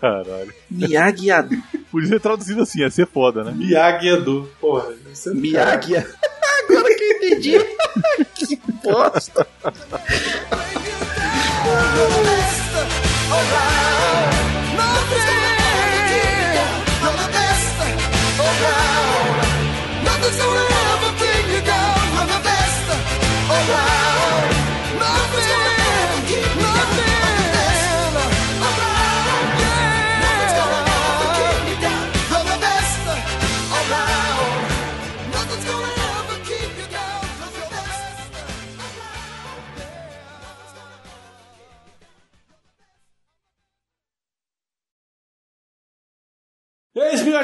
Caralho. 0.00 0.52
Miyagi-Do. 0.70 1.62
Podia 1.90 2.08
ser 2.08 2.20
traduzido 2.20 2.62
assim, 2.62 2.80
ia 2.80 2.90
ser 2.90 3.06
foda, 3.06 3.44
né? 3.44 3.52
Miyagi-Do. 3.52 4.48
Porra, 4.60 4.92
é. 4.92 5.30
Miyagi. 5.30 5.96
Agora 6.68 6.94
que 6.94 7.04
eu 7.04 7.16
entendi. 7.16 7.58
que 8.34 8.60
bosta. 8.82 9.46
Eis, 11.64 12.68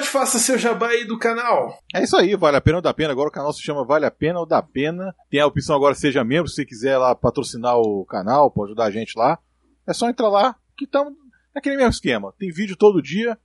Faça 0.08 0.38
seu 0.38 0.58
jabá 0.58 0.88
aí 0.88 1.04
do 1.04 1.18
canal. 1.18 1.78
É 1.94 2.02
isso 2.02 2.16
aí, 2.16 2.36
vale 2.36 2.56
a 2.56 2.60
pena 2.60 2.78
ou 2.78 2.82
dá 2.82 2.94
pena. 2.94 3.12
Agora 3.12 3.28
o 3.28 3.32
canal 3.32 3.52
se 3.52 3.62
chama 3.62 3.84
Vale 3.84 4.06
a 4.06 4.10
Pena 4.10 4.38
ou 4.38 4.46
Dá 4.46 4.62
Pena. 4.62 5.14
Tem 5.30 5.40
a 5.40 5.46
opção 5.46 5.74
agora 5.74 5.94
seja 5.94 6.24
membro, 6.24 6.48
se 6.48 6.56
você 6.56 6.64
quiser 6.64 6.98
lá 6.98 7.14
patrocinar 7.14 7.76
o 7.76 8.04
canal, 8.04 8.50
pode 8.50 8.70
ajudar 8.70 8.84
a 8.84 8.90
gente 8.90 9.16
lá. 9.16 9.38
É 9.86 9.92
só 9.92 10.08
entrar 10.08 10.28
lá, 10.28 10.56
que 10.76 10.84
estamos 10.84 11.12
naquele 11.54 11.76
mesmo 11.76 11.90
esquema. 11.90 12.32
Tem 12.38 12.50
vídeo 12.50 12.76
todo 12.76 13.02
dia, 13.02 13.38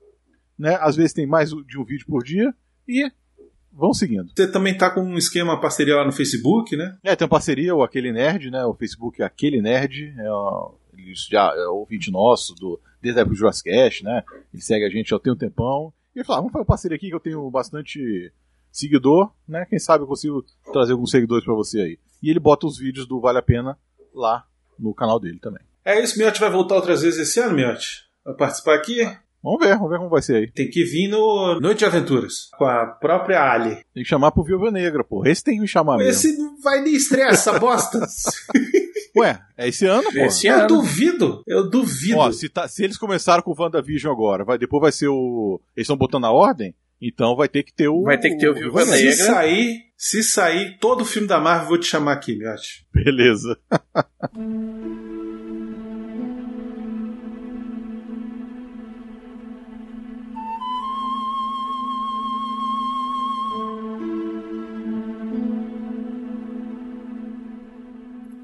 né? 0.57 0.77
Às 0.81 0.95
vezes 0.95 1.13
tem 1.13 1.27
mais 1.27 1.49
de 1.49 1.77
um 1.77 1.83
vídeo 1.83 2.05
por 2.07 2.23
dia 2.23 2.53
e 2.87 3.11
vão 3.71 3.93
seguindo. 3.93 4.31
Você 4.35 4.51
também 4.51 4.75
tá 4.75 4.89
com 4.89 5.01
um 5.01 5.17
esquema 5.17 5.59
parceria 5.59 5.95
lá 5.95 6.05
no 6.05 6.11
Facebook, 6.11 6.75
né? 6.75 6.97
É, 7.03 7.15
tem 7.15 7.25
uma 7.25 7.29
parceria, 7.29 7.75
o 7.75 7.83
Aquele 7.83 8.11
Nerd, 8.11 8.49
né? 8.49 8.65
O 8.65 8.73
Facebook 8.73 9.21
é 9.21 9.25
Aquele 9.25 9.61
Nerd. 9.61 10.13
É, 10.17 10.99
ele 10.99 11.13
já 11.13 11.53
é 11.55 11.67
ouvinte 11.67 12.11
nosso, 12.11 12.53
do, 12.55 12.79
desde 13.01 13.19
a 13.19 13.21
época 13.21 13.35
do 13.35 13.39
Jurassic 13.39 13.69
né? 14.03 14.23
Ele 14.53 14.61
segue 14.61 14.85
a 14.85 14.89
gente 14.89 15.09
já 15.09 15.19
tem 15.19 15.31
um 15.31 15.37
tempão. 15.37 15.93
E 16.19 16.21
ah, 16.21 16.35
vamos 16.35 16.51
fazer 16.51 16.59
uma 16.59 16.65
parceria 16.65 16.97
aqui 16.97 17.07
que 17.07 17.15
eu 17.15 17.19
tenho 17.19 17.49
bastante 17.49 18.33
seguidor, 18.69 19.31
né? 19.47 19.65
Quem 19.69 19.79
sabe 19.79 20.03
eu 20.03 20.07
consigo 20.07 20.43
trazer 20.73 20.91
alguns 20.91 21.11
seguidores 21.11 21.45
pra 21.45 21.53
você 21.53 21.79
aí. 21.79 21.99
E 22.21 22.29
ele 22.29 22.41
bota 22.41 22.67
os 22.67 22.77
vídeos 22.77 23.07
do 23.07 23.21
Vale 23.21 23.37
a 23.37 23.41
Pena 23.41 23.77
lá 24.13 24.45
no 24.77 24.93
canal 24.93 25.17
dele 25.17 25.39
também. 25.39 25.63
É 25.85 26.03
isso, 26.03 26.17
Miotti 26.19 26.41
vai 26.41 26.51
voltar 26.51 26.75
outras 26.75 27.03
vezes 27.03 27.21
esse 27.21 27.39
ano, 27.39 27.55
Miotti? 27.55 28.03
Vai 28.25 28.35
participar 28.35 28.75
aqui? 28.75 29.01
Vamos 29.41 29.65
ver, 29.65 29.75
vamos 29.75 29.89
ver 29.89 29.97
como 29.97 30.09
vai 30.09 30.21
ser 30.21 30.35
aí. 30.35 30.51
Tem 30.51 30.69
que 30.69 30.83
vir 30.83 31.07
no 31.07 31.57
Noite 31.61 31.79
de 31.79 31.85
Aventuras, 31.85 32.49
com 32.57 32.65
a 32.65 32.85
própria 32.85 33.41
Ali. 33.41 33.75
Tem 33.93 34.03
que 34.03 34.09
chamar 34.09 34.33
pro 34.33 34.43
Viúva 34.43 34.69
Negra, 34.69 35.05
pô. 35.05 35.25
Esse 35.25 35.41
tem 35.41 35.55
que 35.55 35.61
me 35.61 35.67
chamar 35.69 35.95
mesmo. 35.95 36.11
Esse 36.11 36.37
não 36.37 36.59
vai 36.61 36.81
nem 36.81 36.95
estrear 36.95 37.29
essa 37.29 37.57
bosta. 37.57 37.99
Ué, 39.17 39.39
é 39.57 39.67
esse 39.67 39.85
ano, 39.85 40.03
pô. 40.11 40.19
Esse 40.19 40.47
eu 40.47 40.55
ano. 40.55 40.67
duvido, 40.67 41.43
eu 41.47 41.69
duvido. 41.69 42.17
Ó, 42.17 42.31
se, 42.31 42.47
tá- 42.49 42.67
se 42.67 42.83
eles 42.83 42.97
começaram 42.97 43.41
com 43.43 43.51
o 43.51 43.55
WandaVision 43.57 44.11
agora, 44.13 44.43
vai, 44.43 44.57
depois 44.57 44.81
vai 44.81 44.91
ser 44.91 45.07
o. 45.07 45.59
Eles 45.75 45.85
estão 45.85 45.97
botando 45.97 46.25
a 46.25 46.31
ordem, 46.31 46.73
então 47.01 47.35
vai 47.35 47.47
ter 47.47 47.63
que 47.63 47.73
ter 47.73 47.87
o. 47.87 48.03
Vai 48.03 48.19
ter 48.19 48.29
que 48.31 48.37
ter 48.37 48.49
o 48.49 48.53
Viúva 48.53 48.85
se 48.85 48.91
Negra. 48.91 49.11
sair, 49.13 49.77
se 49.97 50.23
sair 50.23 50.77
todo 50.79 51.03
filme 51.05 51.27
da 51.27 51.39
Marvel, 51.39 51.63
eu 51.63 51.69
vou 51.69 51.77
te 51.77 51.87
chamar 51.87 52.13
aqui, 52.13 52.35
Miotti. 52.37 52.85
Beleza. 52.93 53.57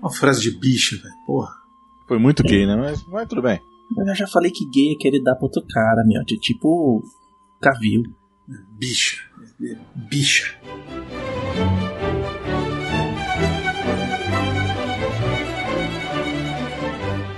Uma 0.06 0.14
frase 0.14 0.40
de 0.40 0.52
bicho, 0.52 1.02
velho. 1.02 1.16
Porra. 1.26 1.50
Foi 2.08 2.20
muito 2.20 2.44
gay, 2.44 2.68
né? 2.68 2.76
Mas, 2.76 3.04
mas 3.08 3.28
tudo 3.28 3.42
bem. 3.42 3.60
Eu 3.98 4.16
já 4.16 4.28
falei 4.28 4.52
que 4.52 4.70
gay 4.70 4.92
é 4.94 4.96
querer 4.96 5.20
dar 5.24 5.34
pra 5.34 5.46
outro 5.46 5.66
cara, 5.68 6.04
meu. 6.06 6.24
De 6.24 6.38
tipo. 6.38 7.04
Cavil. 7.60 8.04
Bicha. 8.78 9.24
Bicha. 9.96 10.54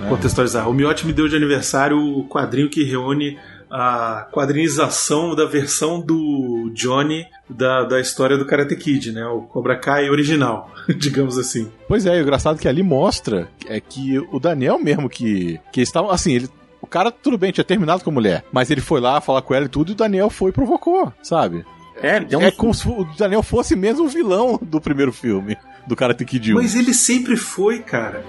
Contextualizar. 0.09 0.69
O 0.69 0.73
Miotti 0.73 1.07
me 1.07 1.13
deu 1.13 1.29
de 1.29 1.37
aniversário 1.37 1.97
o 1.97 2.27
quadrinho 2.27 2.69
que 2.69 2.83
reúne 2.83 3.39
a 3.69 4.27
quadrinização 4.31 5.35
da 5.35 5.45
versão 5.45 5.99
do 5.99 6.71
Johnny 6.73 7.25
da, 7.49 7.83
da 7.83 7.99
história 7.99 8.37
do 8.37 8.45
Karate 8.45 8.75
Kid, 8.75 9.11
né? 9.11 9.25
O 9.27 9.41
Cobra 9.41 9.75
Kai 9.77 10.09
original, 10.09 10.71
digamos 10.97 11.37
assim. 11.37 11.71
Pois 11.87 12.05
é, 12.05 12.17
e 12.17 12.19
o 12.19 12.23
engraçado 12.23 12.57
é 12.57 12.59
que 12.59 12.67
ali 12.67 12.83
mostra 12.83 13.49
é 13.67 13.79
que 13.79 14.19
o 14.31 14.39
Daniel 14.39 14.79
mesmo 14.79 15.09
que. 15.09 15.59
que 15.71 15.79
eles 15.79 15.89
estavam. 15.89 16.11
Assim, 16.11 16.33
ele. 16.33 16.49
O 16.81 16.87
cara, 16.87 17.11
tudo 17.11 17.37
bem, 17.37 17.51
tinha 17.51 17.63
terminado 17.63 18.03
com 18.03 18.09
a 18.09 18.13
mulher. 18.13 18.45
Mas 18.51 18.69
ele 18.69 18.81
foi 18.81 19.01
lá 19.01 19.19
falar 19.19 19.41
com 19.41 19.53
ela 19.53 19.65
e 19.65 19.69
tudo, 19.69 19.91
e 19.91 19.93
o 19.93 19.95
Daniel 19.95 20.29
foi 20.29 20.51
e 20.51 20.53
provocou, 20.53 21.11
sabe? 21.21 21.65
É, 22.01 22.19
um. 22.37 22.41
É 22.41 22.51
como 22.51 22.73
se 22.73 22.87
o 22.87 23.03
Daniel 23.17 23.43
fosse 23.43 23.75
mesmo 23.75 24.05
o 24.05 24.09
vilão 24.09 24.59
do 24.61 24.79
primeiro 24.79 25.11
filme, 25.11 25.57
do 25.87 25.95
Karate 25.95 26.23
Kid 26.23 26.53
1. 26.53 26.55
Mas 26.55 26.75
ele 26.75 26.93
sempre 26.93 27.35
foi, 27.35 27.79
cara. 27.79 28.23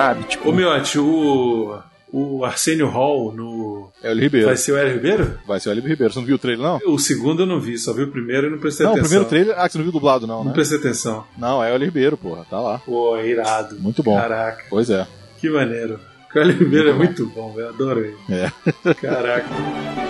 Sabe? 0.00 0.24
Tipo, 0.24 0.48
Ô, 0.48 0.52
Miotti, 0.52 0.98
o. 0.98 1.78
O 2.12 2.44
Arsenio 2.44 2.88
Hall 2.88 3.32
no. 3.32 3.92
É 4.02 4.08
o 4.08 4.10
Hélio 4.10 4.22
Ribeiro. 4.24 4.46
Vai 4.48 4.56
ser 4.56 4.72
o 4.72 4.76
Hélio 4.78 4.94
Ribeiro? 4.94 5.38
Vai 5.46 5.60
ser 5.60 5.68
o 5.68 5.72
Hélio 5.72 5.84
Ribeiro. 5.86 6.12
Você 6.12 6.18
não 6.18 6.26
viu 6.26 6.34
o 6.34 6.38
trailer, 6.40 6.66
não? 6.66 6.80
O 6.92 6.98
segundo 6.98 7.42
eu 7.42 7.46
não 7.46 7.60
vi, 7.60 7.78
só 7.78 7.92
vi 7.92 8.02
o 8.02 8.10
primeiro 8.10 8.48
e 8.48 8.50
não 8.50 8.58
prestei 8.58 8.84
não, 8.84 8.94
o 8.94 8.96
atenção. 8.96 9.08
primeiro 9.24 9.28
trailer. 9.28 9.54
Ah, 9.56 9.68
você 9.68 9.78
não 9.78 9.84
viu 9.84 9.92
dublado, 9.92 10.26
não, 10.26 10.38
Não 10.38 10.46
né? 10.46 10.52
prestei 10.52 10.78
atenção. 10.78 11.24
Não, 11.38 11.62
é 11.62 11.70
o 11.70 11.74
Hélio 11.74 11.84
Ribeiro, 11.86 12.16
porra. 12.16 12.44
Tá 12.50 12.58
lá. 12.58 12.78
Pô, 12.84 13.16
é 13.16 13.28
irado. 13.28 13.76
Muito 13.78 14.02
bom. 14.02 14.16
Caraca, 14.18 14.64
Pois 14.68 14.90
é. 14.90 15.06
que 15.38 15.48
maneiro. 15.48 16.00
O 16.34 16.38
Hélio 16.40 16.56
Ribeiro 16.58 16.88
é 16.88 16.92
muito 16.94 17.26
bom, 17.26 17.54
eu 17.56 17.68
adoro 17.68 18.00
ele. 18.00 18.16
É. 18.28 18.50
Caraca. 18.94 19.46